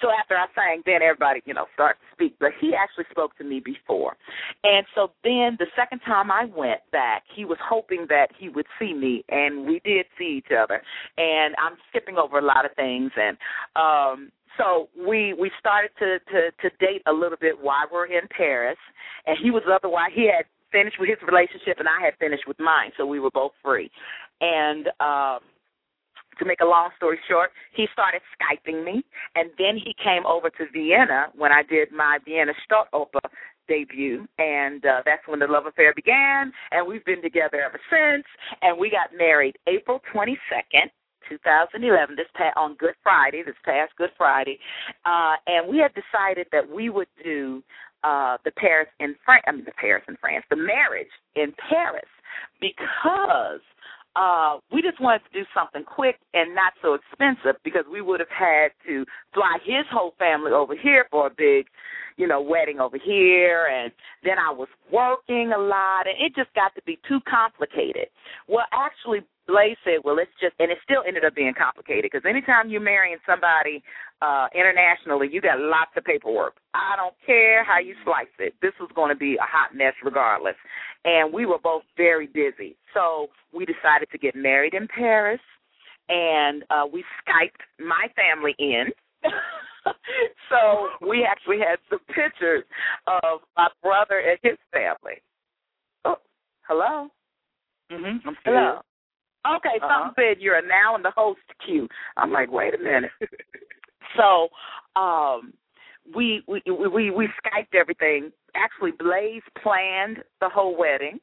So 0.00 0.08
after 0.10 0.34
I 0.36 0.46
sang, 0.54 0.82
then 0.86 1.02
everybody, 1.02 1.42
you 1.44 1.54
know, 1.54 1.66
started 1.74 1.98
to 2.00 2.14
speak. 2.14 2.36
But 2.40 2.50
he 2.60 2.74
actually 2.74 3.06
spoke 3.10 3.36
to 3.38 3.44
me 3.44 3.60
before. 3.60 4.16
And 4.62 4.86
so 4.94 5.10
then 5.22 5.56
the 5.58 5.66
second 5.76 6.00
time 6.00 6.30
I 6.30 6.44
went 6.44 6.80
back, 6.92 7.22
he 7.34 7.44
was 7.44 7.58
hoping 7.62 8.06
that 8.08 8.28
he 8.38 8.48
would 8.48 8.66
see 8.78 8.94
me 8.94 9.24
and 9.28 9.66
we 9.66 9.80
did 9.84 10.06
see 10.18 10.38
each 10.38 10.52
other. 10.56 10.82
And 11.18 11.54
I'm 11.58 11.76
skipping 11.90 12.16
over 12.16 12.38
a 12.38 12.44
lot 12.44 12.64
of 12.64 12.72
things 12.76 13.10
and 13.16 13.36
um 13.76 14.30
so 14.58 14.88
we 14.96 15.34
we 15.34 15.50
started 15.58 15.90
to 15.98 16.18
to 16.30 16.50
to 16.62 16.76
date 16.78 17.02
a 17.06 17.12
little 17.12 17.38
bit 17.40 17.54
while 17.60 17.86
we're 17.92 18.06
in 18.06 18.28
Paris 18.36 18.78
and 19.26 19.36
he 19.42 19.50
was 19.50 19.62
otherwise 19.70 20.10
he 20.14 20.26
had 20.26 20.46
finished 20.72 20.96
with 20.98 21.08
his 21.08 21.18
relationship 21.26 21.78
and 21.78 21.88
I 21.88 22.04
had 22.04 22.14
finished 22.18 22.44
with 22.46 22.58
mine, 22.58 22.90
so 22.96 23.06
we 23.06 23.20
were 23.20 23.30
both 23.30 23.52
free. 23.62 23.90
And 24.40 24.88
um 25.00 25.40
to 26.38 26.44
make 26.44 26.60
a 26.60 26.66
long 26.66 26.90
story 26.96 27.18
short, 27.28 27.50
he 27.74 27.86
started 27.92 28.22
Skyping 28.36 28.84
me, 28.84 29.04
and 29.34 29.50
then 29.58 29.76
he 29.76 29.94
came 30.02 30.26
over 30.26 30.50
to 30.50 30.64
Vienna 30.72 31.28
when 31.34 31.52
I 31.52 31.62
did 31.62 31.92
my 31.92 32.18
Vienna 32.24 32.52
Staatsoper 32.64 33.30
debut, 33.68 34.26
and 34.38 34.84
uh, 34.84 35.02
that's 35.04 35.26
when 35.26 35.40
the 35.40 35.46
love 35.46 35.66
affair 35.66 35.92
began, 35.94 36.52
and 36.70 36.86
we've 36.86 37.04
been 37.04 37.22
together 37.22 37.60
ever 37.60 37.80
since, 37.90 38.24
and 38.62 38.78
we 38.78 38.90
got 38.90 39.16
married 39.16 39.56
April 39.66 40.00
22nd, 40.14 40.90
2011, 41.28 42.16
this 42.16 42.26
past, 42.34 42.56
on 42.56 42.76
Good 42.76 42.94
Friday, 43.02 43.42
this 43.44 43.56
past 43.64 43.92
Good 43.96 44.10
Friday, 44.16 44.58
uh, 45.06 45.36
and 45.46 45.68
we 45.68 45.78
had 45.78 45.92
decided 45.94 46.46
that 46.52 46.68
we 46.68 46.90
would 46.90 47.08
do 47.22 47.62
uh, 48.04 48.36
the 48.44 48.52
Paris 48.52 48.88
in 49.00 49.16
France, 49.24 49.44
I 49.46 49.52
mean 49.52 49.64
the 49.64 49.72
Paris 49.80 50.04
in 50.08 50.16
France, 50.20 50.44
the 50.50 50.56
marriage 50.56 51.08
in 51.34 51.54
Paris, 51.70 52.08
because 52.60 53.64
uh, 54.16 54.58
we 54.72 54.82
just 54.82 55.00
wanted 55.00 55.22
to 55.30 55.40
do 55.40 55.44
something 55.54 55.84
quick 55.84 56.16
and 56.34 56.54
not 56.54 56.72
so 56.82 56.94
expensive 56.94 57.60
because 57.64 57.84
we 57.90 58.00
would 58.00 58.20
have 58.20 58.30
had 58.30 58.68
to 58.86 59.04
fly 59.32 59.58
his 59.64 59.84
whole 59.90 60.14
family 60.18 60.52
over 60.52 60.74
here 60.76 61.06
for 61.10 61.26
a 61.26 61.30
big, 61.30 61.66
you 62.16 62.28
know, 62.28 62.40
wedding 62.40 62.78
over 62.78 62.96
here, 63.02 63.66
and 63.66 63.92
then 64.22 64.38
I 64.38 64.52
was 64.52 64.68
working 64.92 65.52
a 65.54 65.58
lot, 65.58 66.06
and 66.06 66.14
it 66.20 66.34
just 66.36 66.54
got 66.54 66.74
to 66.76 66.82
be 66.86 66.98
too 67.08 67.18
complicated. 67.28 68.06
Well, 68.48 68.66
actually, 68.72 69.20
Blaze 69.46 69.76
said, 69.84 70.00
well, 70.04 70.18
it's 70.18 70.32
just, 70.40 70.54
and 70.58 70.70
it 70.70 70.78
still 70.84 71.02
ended 71.06 71.24
up 71.24 71.34
being 71.34 71.52
complicated 71.56 72.10
because 72.10 72.28
anytime 72.28 72.70
you're 72.70 72.80
marrying 72.80 73.18
somebody 73.26 73.82
uh, 74.22 74.48
internationally, 74.54 75.28
you 75.30 75.40
got 75.40 75.60
lots 75.60 75.92
of 75.96 76.04
paperwork. 76.04 76.54
I 76.72 76.96
don't 76.96 77.14
care 77.26 77.64
how 77.64 77.78
you 77.78 77.94
slice 78.04 78.32
it. 78.38 78.54
This 78.62 78.72
was 78.80 78.90
going 78.94 79.10
to 79.10 79.18
be 79.18 79.36
a 79.36 79.44
hot 79.44 79.76
mess 79.76 79.92
regardless. 80.02 80.56
And 81.04 81.32
we 81.32 81.44
were 81.44 81.58
both 81.62 81.82
very 81.96 82.26
busy. 82.26 82.76
So 82.94 83.28
we 83.52 83.66
decided 83.66 84.08
to 84.12 84.18
get 84.18 84.34
married 84.34 84.72
in 84.72 84.88
Paris, 84.88 85.40
and 86.08 86.64
uh, 86.70 86.86
we 86.90 87.04
Skyped 87.20 87.84
my 87.84 88.08
family 88.16 88.54
in. 88.58 88.86
so 90.48 90.88
we 91.06 91.26
actually 91.28 91.58
had 91.58 91.78
some 91.90 92.00
pictures 92.08 92.64
of 93.06 93.40
my 93.56 93.68
brother 93.82 94.20
and 94.20 94.38
his 94.42 94.58
family. 94.72 95.20
Oh, 96.04 96.16
hello? 96.66 97.08
Mm-hmm. 97.92 98.28
I'm 98.28 98.36
Hello. 98.44 98.80
Okay, 99.46 99.78
Uh-huh. 99.82 99.88
something 99.88 100.14
said 100.16 100.40
you're 100.42 100.60
now 100.66 100.96
in 100.96 101.02
the 101.02 101.10
host 101.10 101.40
queue. 101.64 101.88
I'm 102.16 102.32
like, 102.32 102.50
wait 102.50 102.74
a 102.74 102.78
minute. 102.78 103.10
so, 104.16 104.48
um, 104.96 105.52
we 106.14 106.42
we 106.46 106.62
we 106.66 107.10
we 107.10 107.28
Skyped 107.44 107.74
everything. 107.74 108.30
Actually, 108.54 108.92
Blaze 108.92 109.42
planned 109.62 110.18
the 110.40 110.48
whole 110.48 110.76
wedding. 110.76 111.18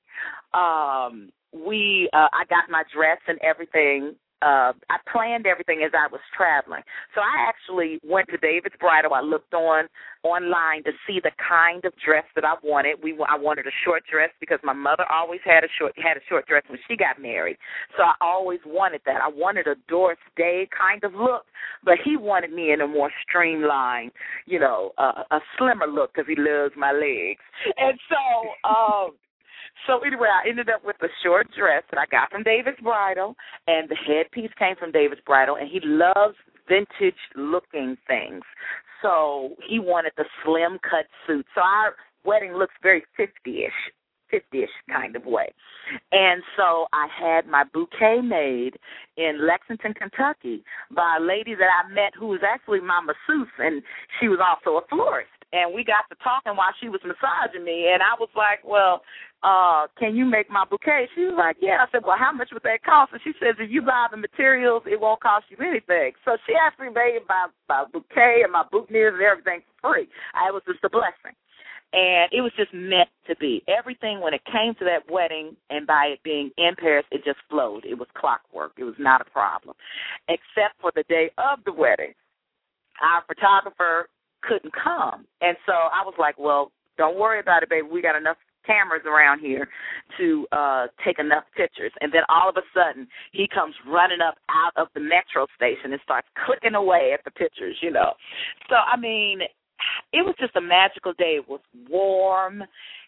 Um, 0.54 1.32
we 1.54 2.10
uh, 2.14 2.28
I 2.34 2.46
got 2.50 2.70
my 2.70 2.84
dress 2.94 3.20
and 3.28 3.40
everything. 3.42 4.16
Uh, 4.42 4.74
I 4.90 4.98
planned 5.12 5.46
everything 5.46 5.84
as 5.86 5.92
I 5.94 6.08
was 6.12 6.22
traveling. 6.36 6.82
So 7.14 7.22
I 7.22 7.48
actually 7.48 8.00
went 8.04 8.28
to 8.30 8.38
David's 8.38 8.76
Bridal. 8.80 9.14
I 9.14 9.22
looked 9.22 9.54
on 9.54 9.86
online 10.24 10.84
to 10.84 10.92
see 11.08 11.20
the 11.22 11.32
kind 11.38 11.86
of 11.86 11.94
dress 12.04 12.26
that 12.36 12.46
I 12.46 12.54
wanted. 12.64 12.98
We 13.04 13.14
I 13.28 13.38
wanted 13.38 13.66
a 13.68 13.76
short 13.86 14.04
dress 14.12 14.30
because 14.40 14.60
my 14.64 14.74
mother 14.74 15.06
always 15.12 15.42
had 15.44 15.64
a 15.64 15.68
short 15.78 15.94
had 15.98 16.18
a 16.18 16.26
short 16.30 16.48
dress 16.48 16.64
when 16.68 16.80
she 16.88 16.96
got 16.96 17.22
married. 17.22 17.58
So 17.98 18.04
I 18.04 18.14
always 18.22 18.60
wanted 18.66 19.02
that. 19.06 19.22
I 19.22 19.30
wanted 19.30 19.68
a 19.68 19.76
Doris 19.88 20.20
Day 20.38 20.68
kind 20.78 21.04
of 21.04 21.14
look, 21.14 21.46
but 21.84 21.96
he 22.04 22.18
wanted 22.18 22.52
me 22.52 22.72
in 22.72 22.82
a 22.82 22.88
more 22.88 23.12
streamlined, 23.28 24.12
you 24.46 24.60
know, 24.60 24.92
uh, 24.98 25.24
a 25.32 25.40
slimmer 25.58 25.88
look 25.88 26.14
because 26.14 26.28
he 26.28 26.36
loves 26.38 26.74
my 26.78 26.92
legs. 26.92 27.42
And 27.78 27.98
so, 28.10 28.70
um, 28.70 29.12
so 29.88 30.00
anyway, 30.00 30.28
I 30.30 30.48
ended 30.48 30.70
up 30.70 30.84
with 30.86 30.98
a 31.02 31.08
short 31.24 31.48
dress 31.58 31.84
that 31.92 32.00
I 32.00 32.06
got 32.10 32.32
from 32.32 32.44
David's 32.44 32.80
Bridal, 32.82 33.36
and 33.68 33.90
the 33.90 33.96
headpiece 33.96 34.52
came 34.58 34.76
from 34.76 34.92
David's 34.92 35.22
Bridal, 35.26 35.56
and 35.56 35.70
he 35.70 35.80
loves 35.84 36.36
vintage 36.68 37.20
looking 37.36 37.98
things. 38.08 38.44
So 39.02 39.56
he 39.68 39.80
wanted 39.80 40.14
the 40.18 40.26
slim 40.44 40.80
cut 40.84 41.06
suit. 41.26 41.46
So 41.56 41.62
our 41.62 41.96
wedding 42.24 42.54
looks 42.54 42.76
very 42.82 43.04
fifty 43.18 43.64
ish. 43.66 43.94
50-ish 44.32 44.70
kind 44.90 45.16
of 45.16 45.26
way. 45.26 45.54
And 46.12 46.42
so 46.56 46.88
I 46.94 47.08
had 47.20 47.48
my 47.48 47.64
bouquet 47.74 48.22
made 48.24 48.78
in 49.18 49.46
Lexington, 49.46 49.94
Kentucky 49.94 50.64
by 50.96 51.18
a 51.20 51.24
lady 51.24 51.54
that 51.56 51.68
I 51.68 51.90
met 51.92 52.14
who 52.18 52.28
was 52.28 52.40
actually 52.48 52.80
my 52.80 53.02
masseuse 53.02 53.52
and 53.60 53.84
she 54.20 54.28
was 54.28 54.40
also 54.40 54.78
a 54.78 54.88
florist. 54.88 55.30
And 55.52 55.76
we 55.76 55.84
got 55.84 56.08
to 56.10 56.16
talking 56.24 56.56
while 56.56 56.74
she 56.80 56.88
was 56.88 57.02
massaging 57.04 57.64
me 57.64 57.92
and 57.92 58.02
I 58.02 58.16
was 58.20 58.30
like, 58.36 58.64
Well, 58.64 59.04
uh, 59.44 59.88
can 60.00 60.16
you 60.16 60.26
make 60.26 60.50
my 60.50 60.64
bouquet? 60.70 61.08
She 61.16 61.28
was 61.28 61.36
like, 61.38 61.58
Yeah. 61.60 61.84
I 61.84 61.92
said, 61.92 62.04
Well, 62.06 62.18
how 62.18 62.32
much 62.32 62.50
would 62.54 62.64
that 62.64 62.84
cost? 62.84 63.12
And 63.12 63.22
she 63.24 63.34
says, 63.40 63.56
If 63.60 63.70
you 63.70 63.82
buy 63.82 64.08
the 64.12 64.18
materials, 64.18 64.84
it 64.86 65.00
won't 65.00 65.22
cost 65.22 65.46
you 65.50 65.58
anything. 65.60 66.14
So 66.24 66.38
she 66.48 66.54
actually 66.56 66.94
made 66.96 67.20
my, 67.28 67.48
my 67.68 67.86
bouquet 67.92 68.42
and 68.44 68.52
my 68.52 68.64
boutonnieres 68.72 69.20
and 69.20 69.24
everything 69.24 69.62
free. 69.82 70.08
I, 70.34 70.52
was 70.52 70.64
just 70.68 70.84
a 70.84 70.90
blessing 70.90 71.36
and 71.94 72.32
it 72.32 72.42
was 72.42 72.52
just 72.56 72.74
meant 72.74 73.10
to 73.28 73.36
be. 73.36 73.64
Everything 73.68 74.22
when 74.22 74.34
it 74.34 74.42
came 74.46 74.74
to 74.80 74.86
that 74.86 75.12
wedding, 75.12 75.56
and 75.70 75.86
by 75.86 76.14
it 76.14 76.24
being 76.24 76.52
in 76.58 76.72
Paris, 76.78 77.06
it 77.12 77.24
just 77.26 77.40
flowed. 77.50 77.86
It 77.86 77.98
was 77.98 78.08
clockwork. 78.16 78.74
It 78.78 78.86
was 78.86 78.96
not 78.98 79.22
a 79.22 79.26
problem, 79.26 79.76
except 80.30 80.80
for 80.80 80.92
the 80.96 81.04
day 81.10 81.32
of 81.38 81.60
the 81.66 81.74
wedding. 81.74 82.14
Our 83.02 83.24
photographer 83.28 84.08
couldn't 84.42 84.74
come, 84.74 85.26
and 85.42 85.58
so 85.66 85.74
I 85.74 86.04
was 86.06 86.16
like, 86.18 86.38
"Well, 86.38 86.72
don't 86.98 87.18
worry 87.18 87.40
about 87.40 87.64
it, 87.64 87.70
baby. 87.70 87.88
We 87.88 88.02
got 88.02 88.16
enough." 88.16 88.38
cameras 88.64 89.02
around 89.08 89.40
here 89.40 89.68
to 90.20 90.46
uh 90.52 90.86
take 91.04 91.18
enough 91.18 91.46
pictures 91.58 91.92
and 92.00 92.14
then 92.14 92.22
all 92.30 92.48
of 92.48 92.56
a 92.58 92.62
sudden 92.78 93.08
he 93.32 93.48
comes 93.52 93.74
running 93.88 94.22
up 94.22 94.36
out 94.52 94.72
of 94.80 94.88
the 94.94 95.00
metro 95.00 95.48
station 95.56 95.92
and 95.92 96.00
starts 96.04 96.28
clicking 96.46 96.76
away 96.76 97.10
at 97.12 97.24
the 97.26 97.32
pictures 97.32 97.76
you 97.82 97.90
know 97.90 98.14
so 98.70 98.76
i 98.76 98.96
mean 98.96 99.40
it 100.14 100.24
was 100.26 100.36
just 100.40 100.56
a 100.56 100.62
magical 100.62 101.14
day. 101.14 101.40
It 101.40 101.50
was 101.50 101.62
warm. 101.90 102.64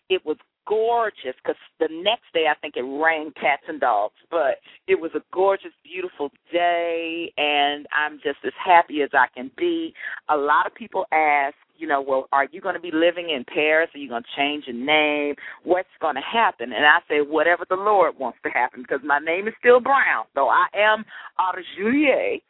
It 0.09 0.25
was 0.25 0.37
gorgeous 0.67 1.35
because 1.43 1.55
the 1.79 1.87
next 1.91 2.25
day 2.33 2.45
I 2.49 2.55
think 2.59 2.75
it 2.75 2.81
rained 2.81 3.35
cats 3.35 3.63
and 3.67 3.79
dogs, 3.79 4.15
but 4.29 4.59
it 4.87 4.99
was 4.99 5.11
a 5.15 5.21
gorgeous, 5.31 5.71
beautiful 5.83 6.29
day, 6.51 7.31
and 7.37 7.87
I'm 7.95 8.17
just 8.17 8.39
as 8.45 8.53
happy 8.63 9.01
as 9.01 9.09
I 9.13 9.27
can 9.35 9.51
be. 9.57 9.93
A 10.29 10.37
lot 10.37 10.65
of 10.65 10.73
people 10.73 11.05
ask, 11.11 11.55
you 11.77 11.87
know, 11.87 12.01
well, 12.01 12.27
are 12.31 12.47
you 12.51 12.61
going 12.61 12.75
to 12.75 12.81
be 12.81 12.91
living 12.93 13.29
in 13.29 13.43
Paris? 13.45 13.89
Are 13.93 13.97
you 13.97 14.09
going 14.09 14.23
to 14.23 14.37
change 14.37 14.65
your 14.67 14.75
name? 14.75 15.35
What's 15.63 15.89
going 15.99 16.15
to 16.15 16.21
happen? 16.21 16.71
And 16.71 16.85
I 16.85 16.99
say, 17.09 17.17
whatever 17.21 17.65
the 17.69 17.75
Lord 17.75 18.17
wants 18.19 18.39
to 18.43 18.49
happen, 18.49 18.83
because 18.83 19.01
my 19.03 19.19
name 19.19 19.47
is 19.47 19.53
still 19.59 19.79
Brown, 19.79 20.25
though 20.35 20.49
I 20.49 20.67
am 20.75 21.03
Otter 21.39 21.63
Juliet, 21.77 22.41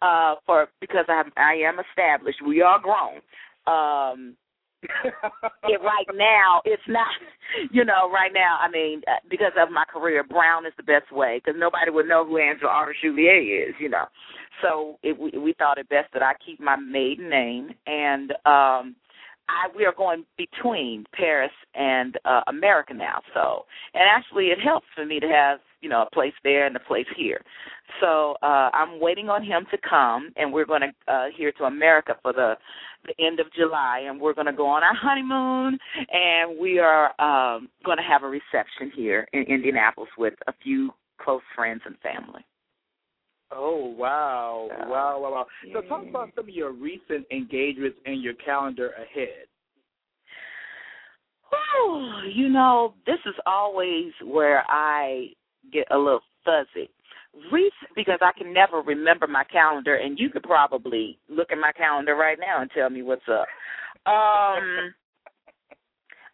uh, 0.00 0.36
for 0.46 0.68
because 0.80 1.06
I'm 1.08 1.32
I 1.36 1.54
am 1.66 1.78
established. 1.78 2.38
We 2.46 2.62
are 2.62 2.80
grown 2.80 3.20
um 3.66 4.34
it 4.82 5.80
right 5.82 6.06
now 6.14 6.60
it's 6.64 6.82
not 6.88 7.08
you 7.70 7.84
know 7.84 8.10
right 8.12 8.32
now 8.32 8.58
i 8.60 8.70
mean 8.70 9.02
uh, 9.06 9.16
because 9.30 9.52
of 9.58 9.70
my 9.70 9.84
career 9.92 10.24
brown 10.24 10.66
is 10.66 10.72
the 10.76 10.82
best 10.82 11.12
way 11.12 11.40
because 11.42 11.58
nobody 11.58 11.90
would 11.90 12.08
know 12.08 12.26
who 12.26 12.38
angela 12.38 12.70
arthur 12.70 12.94
Chouvier 13.00 13.68
is 13.68 13.74
you 13.78 13.88
know 13.88 14.06
so 14.60 14.98
it, 15.02 15.18
we, 15.18 15.38
we 15.38 15.52
thought 15.52 15.78
it 15.78 15.88
best 15.88 16.12
that 16.12 16.22
i 16.22 16.32
keep 16.44 16.60
my 16.60 16.76
maiden 16.76 17.30
name 17.30 17.70
and 17.86 18.32
um 18.44 18.96
I 19.48 19.68
we 19.76 19.84
are 19.84 19.94
going 19.96 20.24
between 20.38 21.04
Paris 21.12 21.52
and 21.74 22.16
uh, 22.24 22.42
America 22.46 22.94
now. 22.94 23.20
So, 23.34 23.64
and 23.94 24.04
actually, 24.08 24.46
it 24.46 24.58
helps 24.62 24.86
for 24.94 25.04
me 25.04 25.20
to 25.20 25.26
have 25.28 25.58
you 25.80 25.88
know 25.88 26.02
a 26.02 26.14
place 26.14 26.34
there 26.44 26.66
and 26.66 26.76
a 26.76 26.80
place 26.80 27.06
here. 27.16 27.40
So 28.00 28.36
uh, 28.42 28.70
I'm 28.72 29.00
waiting 29.00 29.28
on 29.28 29.44
him 29.44 29.66
to 29.70 29.78
come, 29.88 30.32
and 30.36 30.52
we're 30.52 30.64
going 30.64 30.82
to 30.82 31.12
uh, 31.12 31.26
here 31.36 31.52
to 31.58 31.64
America 31.64 32.16
for 32.22 32.32
the 32.32 32.54
the 33.04 33.24
end 33.24 33.40
of 33.40 33.46
July, 33.52 34.04
and 34.06 34.20
we're 34.20 34.34
going 34.34 34.46
to 34.46 34.52
go 34.52 34.66
on 34.66 34.82
our 34.82 34.94
honeymoon, 35.00 35.78
and 36.12 36.58
we 36.58 36.78
are 36.78 37.06
um, 37.20 37.68
going 37.84 37.98
to 37.98 38.04
have 38.04 38.22
a 38.22 38.28
reception 38.28 38.92
here 38.94 39.26
in 39.32 39.42
Indianapolis 39.42 40.10
with 40.16 40.34
a 40.46 40.52
few 40.62 40.90
close 41.20 41.42
friends 41.54 41.82
and 41.84 41.96
family. 41.98 42.44
Oh 43.54 43.94
wow, 43.98 44.68
So, 44.70 44.88
wow, 44.88 45.20
wow, 45.20 45.30
wow! 45.30 45.46
So 45.74 45.82
talk 45.82 46.06
about 46.08 46.30
some 46.34 46.44
of 46.44 46.54
your 46.54 46.72
recent 46.72 47.26
engagements 47.30 47.98
and 48.06 48.22
your 48.22 48.34
calendar 48.34 48.90
ahead. 48.92 49.46
Whew, 51.50 52.30
you 52.32 52.48
know, 52.48 52.94
this 53.04 53.18
is 53.26 53.34
always 53.44 54.12
where 54.24 54.64
I 54.68 55.28
get 55.70 55.86
a 55.90 55.98
little 55.98 56.22
fuzzy. 56.44 56.88
Recent 57.50 57.90
because 57.96 58.18
I 58.20 58.32
can 58.36 58.52
never 58.52 58.80
remember 58.82 59.26
my 59.26 59.44
calendar, 59.44 59.96
and 59.96 60.18
you 60.18 60.28
could 60.30 60.42
probably 60.42 61.18
look 61.28 61.50
at 61.50 61.58
my 61.58 61.72
calendar 61.72 62.14
right 62.14 62.38
now 62.38 62.60
and 62.60 62.70
tell 62.70 62.90
me 62.90 63.02
what's 63.02 63.22
up. 63.28 63.46
Um, 64.06 64.92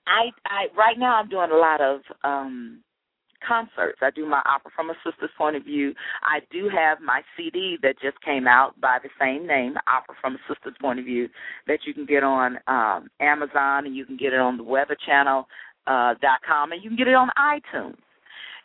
I 0.06 0.30
I 0.46 0.66
right 0.76 0.98
now 0.98 1.16
I'm 1.16 1.28
doing 1.28 1.50
a 1.52 1.56
lot 1.56 1.80
of 1.80 2.00
um 2.24 2.82
concerts. 3.46 3.98
I 4.02 4.10
do 4.10 4.26
my 4.26 4.42
opera 4.44 4.70
from 4.74 4.90
a 4.90 4.94
sister's 5.04 5.30
point 5.38 5.56
of 5.56 5.64
view. 5.64 5.94
I 6.22 6.40
do 6.50 6.68
have 6.74 7.00
my 7.00 7.22
CD 7.36 7.76
that 7.82 7.94
just 8.02 8.20
came 8.22 8.46
out 8.48 8.80
by 8.80 8.98
the 9.02 9.10
same 9.20 9.46
name, 9.46 9.74
Opera 9.86 10.16
from 10.20 10.34
a 10.34 10.38
Sista's 10.52 10.76
Point 10.80 10.98
of 10.98 11.04
View, 11.04 11.28
that 11.68 11.80
you 11.86 11.94
can 11.94 12.06
get 12.06 12.24
on 12.24 12.58
um 12.66 13.08
Amazon 13.20 13.86
and 13.86 13.94
you 13.94 14.04
can 14.04 14.16
get 14.16 14.32
it 14.32 14.40
on 14.40 14.56
the 14.56 14.64
Weather 14.64 14.96
Channel 15.06 15.46
uh 15.86 16.14
dot 16.20 16.40
com 16.46 16.72
and 16.72 16.82
you 16.82 16.90
can 16.90 16.96
get 16.96 17.08
it 17.08 17.14
on 17.14 17.30
iTunes. 17.38 17.96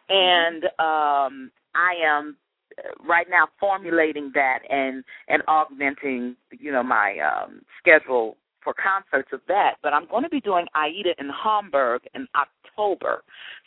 And 0.10 0.64
um 0.80 1.52
I 1.76 1.94
am 2.06 2.38
uh, 2.78 2.90
right 3.08 3.28
now 3.30 3.48
formulating 3.60 4.32
that 4.34 4.60
and 4.70 5.04
and 5.28 5.44
augmenting, 5.48 6.36
you 6.52 6.72
know, 6.72 6.84
my 6.84 7.18
um 7.20 7.62
schedule 7.80 8.38
for 8.64 8.74
concerts 8.74 9.30
of 9.34 9.42
that. 9.48 9.76
But 9.84 9.94
I'm 9.94 10.08
going 10.08 10.24
to 10.24 10.30
be 10.30 10.42
doing 10.42 10.66
Aida 10.76 11.12
in 11.20 11.30
Hamburg 11.30 12.04
in 12.16 12.28
October. 12.36 13.24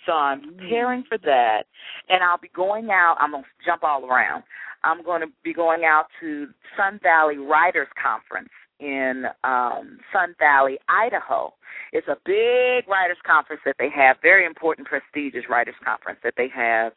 So 0.06 0.12
I'm 0.12 0.56
preparing 0.56 1.04
for 1.08 1.18
that. 1.18 1.64
And 2.08 2.22
I'll 2.22 2.38
be 2.38 2.50
going 2.54 2.88
out, 2.90 3.16
I'm 3.20 3.32
going 3.32 3.44
to 3.44 3.48
jump 3.64 3.84
all 3.84 4.04
around. 4.06 4.42
I'm 4.84 5.02
going 5.02 5.20
to 5.20 5.28
be 5.42 5.52
going 5.52 5.84
out 5.84 6.06
to 6.20 6.46
Sun 6.76 7.00
Valley 7.02 7.38
Writers 7.38 7.88
Conference 8.00 8.50
in 8.78 9.24
um, 9.42 9.98
Sun 10.12 10.34
Valley, 10.38 10.78
Idaho. 10.88 11.52
It's 11.92 12.08
a 12.08 12.16
big 12.24 12.88
writers 12.88 13.16
conference 13.26 13.62
that 13.64 13.76
they 13.78 13.88
have, 13.94 14.16
very 14.22 14.44
important, 14.44 14.86
prestigious 14.86 15.48
writers 15.48 15.74
conference 15.84 16.20
that 16.22 16.34
they 16.36 16.48
have 16.54 16.92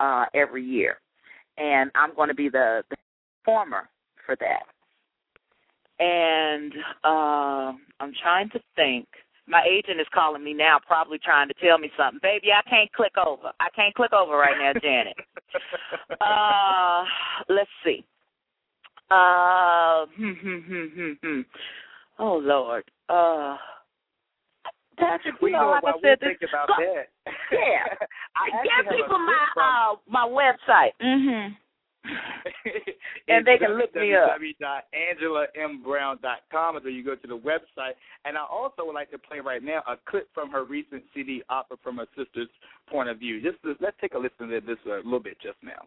uh, 0.00 0.26
every 0.34 0.64
year. 0.64 0.98
And 1.56 1.90
I'm 1.94 2.14
going 2.14 2.28
to 2.28 2.34
be 2.34 2.48
the, 2.48 2.82
the 2.90 2.96
performer 3.44 3.88
for 4.26 4.36
that. 4.36 4.64
And 6.02 6.72
uh, 7.04 7.72
I'm 8.00 8.12
trying 8.20 8.50
to 8.50 8.60
think. 8.76 9.06
My 9.46 9.62
agent 9.70 10.00
is 10.00 10.06
calling 10.14 10.42
me 10.42 10.54
now, 10.54 10.78
probably 10.86 11.18
trying 11.18 11.48
to 11.48 11.54
tell 11.62 11.76
me 11.78 11.90
something. 11.98 12.18
Baby, 12.22 12.48
I 12.50 12.66
can't 12.68 12.90
click 12.92 13.12
over. 13.24 13.52
I 13.60 13.68
can't 13.76 13.94
click 13.94 14.14
over 14.14 14.38
right 14.38 14.56
now, 14.58 14.72
Janet. 14.80 15.16
uh, 16.20 17.04
let's 17.50 17.70
see. 17.84 18.04
Uh, 19.10 20.06
hmm, 20.16 20.32
hmm, 20.32 20.58
hmm, 20.60 20.86
hmm, 20.94 21.12
hmm. 21.22 21.40
Oh 22.18 22.36
Lord. 22.36 22.84
Uh, 23.08 23.56
Patrick, 24.98 25.34
you 25.40 25.46
we 25.46 25.50
know, 25.52 25.60
know 25.60 25.70
like 25.82 25.84
I 25.84 25.92
said, 26.02 26.18
this, 26.20 26.28
think 26.38 26.50
about 26.50 26.68
go- 26.68 26.74
that. 26.78 27.06
Yeah. 27.52 27.84
I 28.36 28.46
give 28.50 28.54
actually 28.54 28.70
have 28.76 28.86
a 28.86 28.88
people 28.96 29.18
my 29.18 29.46
from- 29.54 29.64
uh 29.64 29.96
my 30.08 30.26
website. 30.26 30.92
Mm-hmm. 31.02 31.54
And 33.28 33.46
they 33.46 33.56
can 33.56 33.78
look 33.78 33.94
me 33.94 34.14
up. 34.14 34.36
www.angelamBrown.com 34.38 36.76
is 36.76 36.82
where 36.84 36.92
you 36.92 37.02
go 37.02 37.14
to 37.14 37.26
the 37.26 37.38
website. 37.38 37.94
And 38.26 38.36
I 38.36 38.44
also 38.44 38.84
would 38.84 38.92
like 38.94 39.10
to 39.12 39.18
play 39.18 39.40
right 39.40 39.62
now 39.62 39.82
a 39.88 39.96
clip 40.06 40.28
from 40.34 40.50
her 40.50 40.64
recent 40.64 41.02
CD, 41.14 41.42
Opera 41.48 41.78
from 41.82 42.00
a 42.00 42.06
Sista's 42.16 42.50
Point 42.90 43.08
of 43.08 43.18
View. 43.18 43.40
Just 43.40 43.56
let's 43.80 43.96
take 44.00 44.12
a 44.12 44.18
listen 44.18 44.48
to 44.48 44.60
this 44.60 44.76
a 44.86 44.96
little 44.96 45.18
bit 45.20 45.40
just 45.40 45.56
now. 45.62 45.86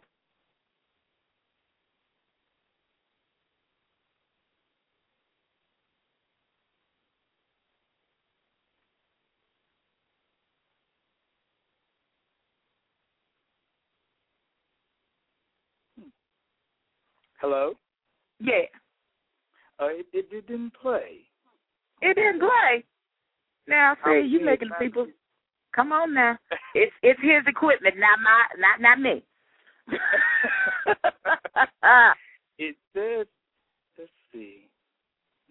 Hello? 17.38 17.74
Yeah. 18.40 18.66
Uh, 19.80 19.86
it, 19.88 20.06
it, 20.12 20.28
it 20.32 20.48
didn't 20.48 20.74
play. 20.74 21.20
It 22.02 22.16
didn't 22.16 22.40
play. 22.40 22.84
Now 23.68 23.96
see, 24.06 24.26
you 24.28 24.44
making 24.44 24.72
people 24.80 25.08
come 25.76 25.92
on 25.92 26.14
now. 26.14 26.38
It's 26.76 26.94
it's 27.02 27.20
his 27.22 27.44
equipment, 27.48 27.96
not 27.98 28.20
my 28.22 28.46
not 28.60 28.82
not 28.82 29.00
me. 29.00 29.24
it 32.60 32.76
says, 32.94 33.26
let's 33.98 34.12
see. 34.32 34.68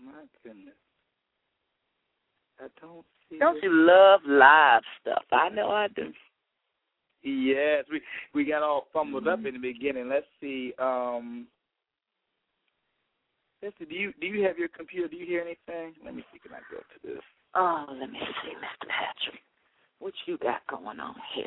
My 0.02 0.12
goodness. 0.44 0.74
I 2.60 2.66
don't 2.80 3.04
see 3.28 3.38
Don't 3.38 3.60
you 3.62 3.70
love 3.72 4.20
live 4.26 4.82
stuff? 5.00 5.24
I 5.32 5.48
know 5.48 5.70
I 5.70 5.88
do. 5.88 6.12
Yes, 7.22 7.86
we 7.90 8.02
we 8.34 8.44
got 8.44 8.62
all 8.62 8.88
fumbled 8.92 9.26
up 9.26 9.40
Mhm. 9.40 9.46
in 9.48 9.54
the 9.54 9.60
beginning. 9.60 10.08
Let's 10.08 10.28
see. 10.40 10.74
Um, 10.78 11.48
let's. 13.62 13.76
Do 13.78 13.86
you 13.94 14.12
do 14.20 14.26
you 14.26 14.44
have 14.46 14.58
your 14.58 14.68
computer? 14.68 15.08
Do 15.08 15.16
you 15.16 15.26
hear 15.26 15.40
anything? 15.40 15.94
Let 16.04 16.14
me 16.14 16.24
see. 16.32 16.38
Can 16.38 16.52
I 16.52 16.60
go 16.70 16.78
to 16.78 16.98
this? 17.14 17.22
Oh, 17.54 17.86
let 17.88 18.10
me 18.10 18.18
see, 18.20 18.50
Mr. 18.50 18.88
Patrick. 18.88 19.40
What 19.98 20.12
you 20.26 20.36
got 20.38 20.66
going 20.68 21.00
on 21.00 21.14
here? 21.34 21.46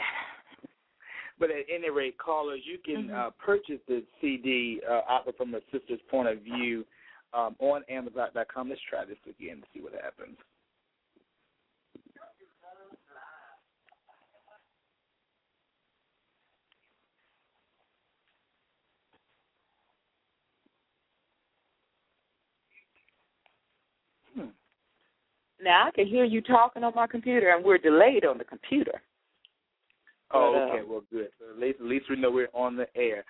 But 1.39 1.51
at 1.51 1.66
any 1.74 1.89
rate, 1.89 2.18
callers, 2.18 2.62
you 2.66 2.80
can 2.80 3.07
Mhm. 3.10 3.14
uh, 3.16 3.30
purchase 3.32 3.80
the 3.88 4.03
CD 4.20 4.82
uh, 4.84 5.03
Opera 5.07 5.34
from 5.34 5.53
a 5.55 5.62
Sista's 5.72 6.01
Point 6.10 6.28
of 6.28 6.39
View 6.41 6.86
um, 7.34 7.55
on 7.60 7.84
Amazon.com. 7.88 8.70
Let's 8.70 8.82
try 8.89 9.05
this 9.05 9.18
again 9.26 9.62
to 9.62 9.68
see 9.74 9.80
what 9.80 9.93
happens. 9.93 10.38
Hmm. 24.34 24.49
Now 25.62 25.88
I 25.88 25.91
can 25.91 26.07
hear 26.07 26.24
you 26.24 26.41
talking 26.41 26.84
on 26.84 26.93
my 26.95 27.07
computer, 27.07 27.49
and 27.49 27.64
we're 27.64 27.78
delayed 27.78 28.26
on 28.26 28.38
the 28.38 28.43
computer. 28.43 29.01
Oh, 30.32 30.53
But, 30.53 30.60
uh, 30.60 30.66
okay. 30.66 30.88
Well, 30.88 31.03
good. 31.12 31.30
So 31.39 31.53
at 31.53 31.60
least 31.60 31.80
at 31.80 31.86
least 31.86 32.05
we 32.10 32.16
know 32.16 32.32
we're 32.32 32.49
on 32.53 32.76
the 32.76 32.88
air. 32.95 33.24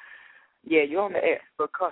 Yeah, 0.66 0.84
you're 0.84 1.02
on 1.02 1.14
the 1.14 1.24
air. 1.24 1.40
Call, 1.58 1.92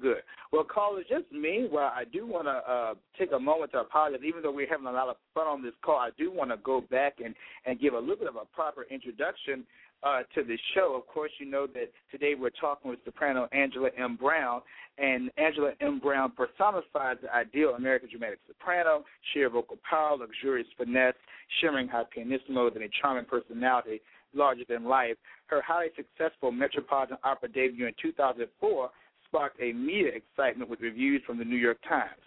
good. 0.00 0.22
Well, 0.52 0.64
callers, 0.64 1.04
just 1.08 1.24
meanwhile, 1.30 1.92
I 1.94 2.04
do 2.04 2.26
want 2.26 2.46
to 2.46 2.72
uh, 2.72 2.94
take 3.18 3.32
a 3.32 3.38
moment 3.38 3.72
to 3.72 3.80
apologize. 3.80 4.20
Even 4.26 4.42
though 4.42 4.52
we're 4.52 4.68
having 4.68 4.86
a 4.86 4.92
lot 4.92 5.08
of 5.08 5.16
fun 5.34 5.46
on 5.46 5.62
this 5.62 5.74
call, 5.84 5.98
I 5.98 6.10
do 6.16 6.32
want 6.32 6.50
to 6.50 6.56
go 6.58 6.80
back 6.80 7.16
and 7.24 7.34
and 7.66 7.78
give 7.80 7.94
a 7.94 7.98
little 7.98 8.16
bit 8.16 8.28
of 8.28 8.36
a 8.36 8.44
proper 8.46 8.86
introduction 8.90 9.64
uh, 10.02 10.20
to 10.34 10.42
the 10.42 10.56
show. 10.74 10.94
Of 10.96 11.06
course, 11.06 11.30
you 11.38 11.46
know 11.46 11.66
that 11.68 11.90
today 12.10 12.34
we're 12.38 12.50
talking 12.50 12.90
with 12.90 13.00
soprano 13.04 13.48
Angela 13.52 13.90
M. 13.98 14.16
Brown, 14.16 14.62
and 14.98 15.30
Angela 15.36 15.72
M. 15.80 15.98
Brown 15.98 16.32
personifies 16.32 17.16
the 17.22 17.34
ideal 17.34 17.74
American 17.76 18.08
dramatic 18.10 18.38
soprano, 18.46 19.04
sheer 19.32 19.50
vocal 19.50 19.78
power, 19.88 20.16
luxurious 20.16 20.68
finesse, 20.76 21.14
shimmering 21.60 21.88
high 21.88 22.04
pianissimo, 22.14 22.68
and 22.68 22.82
a 22.82 22.88
charming 23.00 23.24
personality 23.24 24.00
larger 24.34 24.64
than 24.68 24.84
life. 24.84 25.16
Her 25.46 25.62
highly 25.62 25.88
successful 25.96 26.50
Metropolitan 26.52 27.16
Opera 27.24 27.48
debut 27.48 27.86
in 27.86 27.94
2004 28.00 28.90
sparked 29.26 29.60
a 29.60 29.72
media 29.72 30.12
excitement 30.14 30.70
with 30.70 30.80
reviews 30.80 31.22
from 31.26 31.38
the 31.38 31.44
New 31.44 31.56
York 31.56 31.78
Times. 31.88 32.20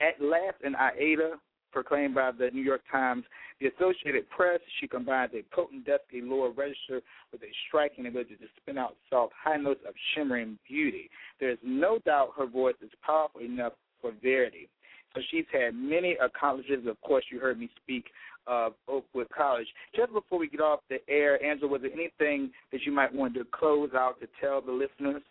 At 0.00 0.22
last, 0.22 0.56
in 0.64 0.74
Aida, 0.74 1.32
proclaimed 1.74 2.14
by 2.14 2.30
the 2.30 2.48
New 2.52 2.62
York 2.62 2.80
Times, 2.90 3.24
the 3.60 3.66
Associated 3.66 4.30
Press, 4.30 4.60
she 4.80 4.86
combines 4.88 5.32
a 5.34 5.42
potent, 5.54 5.84
dusky 5.84 6.22
lower 6.22 6.50
register 6.50 7.02
with 7.32 7.42
a 7.42 7.52
striking 7.68 8.06
ability 8.06 8.36
to 8.36 8.46
spin 8.56 8.78
out 8.78 8.96
soft 9.10 9.34
high 9.42 9.56
notes 9.56 9.80
of 9.86 9.92
shimmering 10.14 10.58
beauty. 10.66 11.10
There's 11.40 11.58
no 11.62 11.98
doubt 12.06 12.30
her 12.38 12.46
voice 12.46 12.76
is 12.82 12.90
powerful 13.04 13.42
enough 13.42 13.74
for 14.00 14.12
Verdi. 14.22 14.68
So 15.14 15.20
she's 15.30 15.44
had 15.52 15.74
many 15.74 16.16
accomplishments. 16.22 16.88
Of 16.88 17.00
course, 17.02 17.24
you 17.30 17.38
heard 17.38 17.58
me 17.58 17.68
speak 17.82 18.06
of 18.46 18.74
Oakwood 18.88 19.28
College. 19.36 19.66
Just 19.94 20.12
before 20.12 20.38
we 20.38 20.48
get 20.48 20.60
off 20.60 20.80
the 20.88 20.98
air, 21.08 21.42
Angela, 21.44 21.70
was 21.70 21.82
there 21.82 21.92
anything 21.92 22.50
that 22.72 22.82
you 22.84 22.92
might 22.92 23.14
want 23.14 23.34
to 23.34 23.44
close 23.52 23.90
out 23.94 24.20
to 24.20 24.28
tell 24.40 24.60
the 24.60 24.72
listeners? 24.72 25.22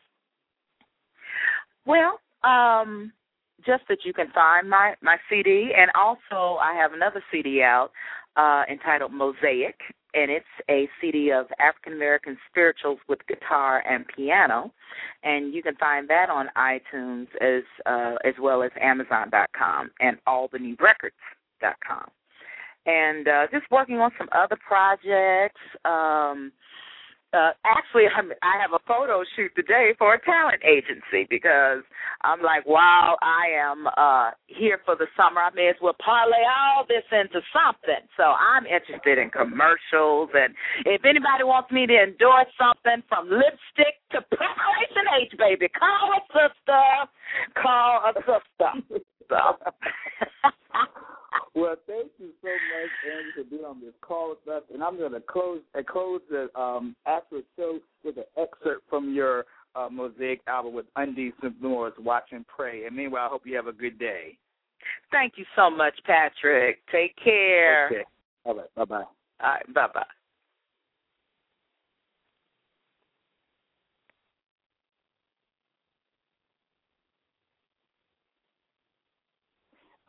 Well, 1.86 2.20
um, 2.44 3.12
just 3.66 3.84
that 3.90 4.00
you 4.04 4.14
can 4.14 4.28
find 4.34 4.70
my 4.70 4.96
my 5.02 5.18
CD, 5.30 5.72
and 5.78 5.92
also 5.96 6.58
I 6.58 6.74
have 6.76 6.94
another 6.94 7.24
CD 7.32 7.62
out 7.62 7.92
uh, 8.36 8.64
entitled 8.70 9.12
Mosaic, 9.12 9.80
and 10.14 10.30
it's 10.32 10.46
a 10.70 10.88
CD 11.00 11.32
of 11.32 11.48
African 11.60 11.94
American 11.94 12.38
spirituals 12.50 13.00
with 13.08 13.20
guitar 13.28 13.84
and 13.88 14.06
piano, 14.16 14.72
and 15.24 15.54
you 15.54 15.64
can 15.64 15.76
find 15.76 16.10
that 16.10 16.30
on 16.30 16.50
iTunes 16.58 17.28
as 17.42 17.64
uh, 17.86 18.16
as 18.24 18.36
well 18.42 18.64
as 18.64 18.72
Amazon.com 18.80 19.92
and 20.00 20.18
AlbanyRecords.com. 20.28 22.06
And 22.86 23.28
uh, 23.28 23.48
just 23.52 23.66
working 23.72 24.00
on 24.00 24.12
some 24.18 24.28
other 24.34 24.58
projects. 24.68 25.62
Um, 25.86 26.52
uh, 27.34 27.52
actually, 27.66 28.06
I'm, 28.06 28.32
I 28.42 28.62
have 28.62 28.74
a 28.74 28.82
photo 28.88 29.24
shoot 29.36 29.52
today 29.56 29.94
for 29.98 30.14
a 30.14 30.22
talent 30.22 30.62
agency 30.64 31.26
because 31.30 31.82
I'm 32.22 32.42
like, 32.42 32.66
wow, 32.66 33.18
I 33.22 33.50
am 33.58 33.88
uh, 33.98 34.32
here 34.46 34.80
for 34.86 34.96
the 34.96 35.08
summer. 35.18 35.42
I 35.42 35.50
may 35.54 35.68
as 35.70 35.76
well 35.82 35.98
parlay 35.98 36.46
all 36.46 36.86
this 36.88 37.04
into 37.12 37.42
something. 37.50 38.06
So 38.16 38.24
I'm 38.24 38.66
interested 38.66 39.18
in 39.18 39.30
commercials, 39.30 40.30
and 40.34 40.54
if 40.86 41.04
anybody 41.04 41.44
wants 41.44 41.72
me 41.72 41.88
to 41.88 41.98
endorse 41.98 42.54
something 42.54 43.02
from 43.10 43.30
lipstick 43.30 43.98
to 44.14 44.22
Preparation 44.22 45.06
H, 45.22 45.34
baby, 45.38 45.68
call 45.74 46.14
a 46.14 46.22
sister. 46.30 46.86
Call 47.58 48.02
a 48.06 48.14
sister. 48.22 49.02
so. 49.30 49.42
well, 51.56 51.76
thank 51.88 52.12
you 52.18 52.30
so 52.42 52.48
much, 52.48 52.92
Andy, 53.12 53.32
for 53.36 53.44
being 53.50 53.64
on 53.64 53.80
this 53.80 53.94
call 54.02 54.30
with 54.30 54.48
us. 54.54 54.64
And 54.74 54.84
I'm 54.84 54.98
going 54.98 55.12
to 55.12 55.22
close 55.22 55.62
uh, 55.78 55.82
close 55.88 56.22
the 56.30 56.50
um, 56.60 56.96
after 57.06 57.42
show 57.58 57.80
with 58.04 58.18
an 58.18 58.24
excerpt 58.38 58.90
from 58.90 59.14
your 59.14 59.46
uh, 59.76 59.88
Mosaic 59.92 60.42
album 60.48 60.74
with 60.74 60.86
Undecent 60.98 61.62
Moors, 61.62 61.94
Watch 62.00 62.30
and 62.32 62.46
Pray. 62.48 62.86
And 62.86 62.96
meanwhile, 62.96 63.26
I 63.26 63.30
hope 63.30 63.44
you 63.46 63.56
have 63.56 63.68
a 63.68 63.74
good 63.74 64.00
day. 64.00 64.38
Thank 65.12 65.34
you 65.38 65.46
so 65.56 65.70
much, 65.70 65.94
Patrick. 66.06 66.80
Take 66.92 67.16
care. 67.24 67.88
Okay. 67.88 68.04
All 68.46 68.56
right. 68.56 68.76
Bye 68.76 68.86
bye. 68.86 68.96
All 68.96 69.06
right. 69.42 69.74
Bye 69.74 69.88
bye. 69.94 70.04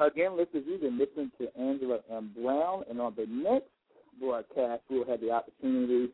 Again, 0.00 0.36
listeners, 0.36 0.64
you've 0.66 0.80
been 0.80 0.98
listening 0.98 1.30
to 1.38 1.46
Angela 1.60 2.00
M. 2.10 2.32
Brown, 2.40 2.82
and 2.90 3.00
on 3.00 3.14
the 3.16 3.26
next 3.28 3.68
broadcast, 4.20 4.82
we'll 4.90 5.06
have 5.06 5.20
the 5.20 5.30
opportunity 5.30 6.08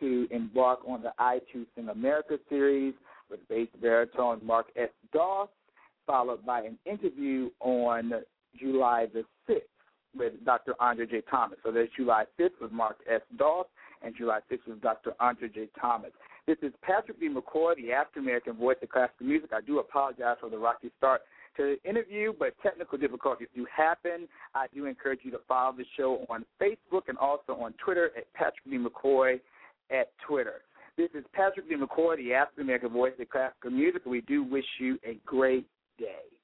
to 0.00 0.26
embark 0.30 0.80
on 0.88 1.02
the 1.02 1.12
I 1.18 1.40
Too 1.52 1.66
Sing 1.74 1.90
America 1.90 2.38
series 2.48 2.94
with 3.30 3.46
bass 3.48 3.68
baritone 3.80 4.40
Mark 4.42 4.66
S. 4.76 4.88
Doss, 5.12 5.48
followed 6.06 6.46
by 6.46 6.62
an 6.62 6.78
interview 6.86 7.50
on 7.60 8.12
July 8.58 9.06
the 9.12 9.24
6th 9.50 9.60
with 10.16 10.32
Dr. 10.46 10.74
Andre 10.80 11.04
J. 11.06 11.22
Thomas. 11.30 11.58
So 11.62 11.70
there's 11.70 11.90
July 11.94 12.24
5th 12.40 12.60
with 12.62 12.72
Mark 12.72 12.96
S. 13.10 13.20
Doss, 13.36 13.66
and 14.02 14.14
July 14.16 14.40
6th 14.50 14.66
with 14.66 14.80
Dr. 14.80 15.12
Andre 15.20 15.48
J. 15.48 15.68
Thomas. 15.78 16.10
This 16.46 16.56
is 16.62 16.72
Patrick 16.80 17.20
D. 17.20 17.28
McCoy, 17.28 17.76
the 17.76 17.92
African 17.92 18.22
American 18.22 18.54
voice 18.54 18.76
of 18.82 18.88
classical 18.88 19.26
music. 19.26 19.50
I 19.52 19.60
do 19.60 19.78
apologize 19.78 20.36
for 20.40 20.48
the 20.48 20.56
rocky 20.56 20.90
start 20.96 21.20
to 21.56 21.76
interview, 21.84 22.32
but 22.38 22.54
technical 22.62 22.98
difficulties 22.98 23.48
do 23.54 23.66
happen. 23.74 24.28
I 24.54 24.66
do 24.74 24.86
encourage 24.86 25.20
you 25.22 25.30
to 25.32 25.40
follow 25.48 25.74
the 25.76 25.84
show 25.96 26.26
on 26.28 26.44
Facebook 26.60 27.08
and 27.08 27.18
also 27.18 27.52
on 27.52 27.74
Twitter 27.84 28.10
at 28.16 28.32
Patrick 28.34 28.64
D. 28.68 28.78
McCoy 28.78 29.40
at 29.90 30.10
Twitter. 30.26 30.62
This 30.96 31.10
is 31.14 31.24
Patrick 31.32 31.68
D. 31.68 31.76
McCoy, 31.76 32.16
the 32.16 32.34
African 32.34 32.64
American 32.64 32.90
voice 32.90 33.12
of 33.20 33.28
classical 33.28 33.70
music. 33.70 34.06
We 34.06 34.22
do 34.22 34.42
wish 34.42 34.64
you 34.78 34.98
a 35.04 35.18
great 35.26 35.66
day. 35.98 36.35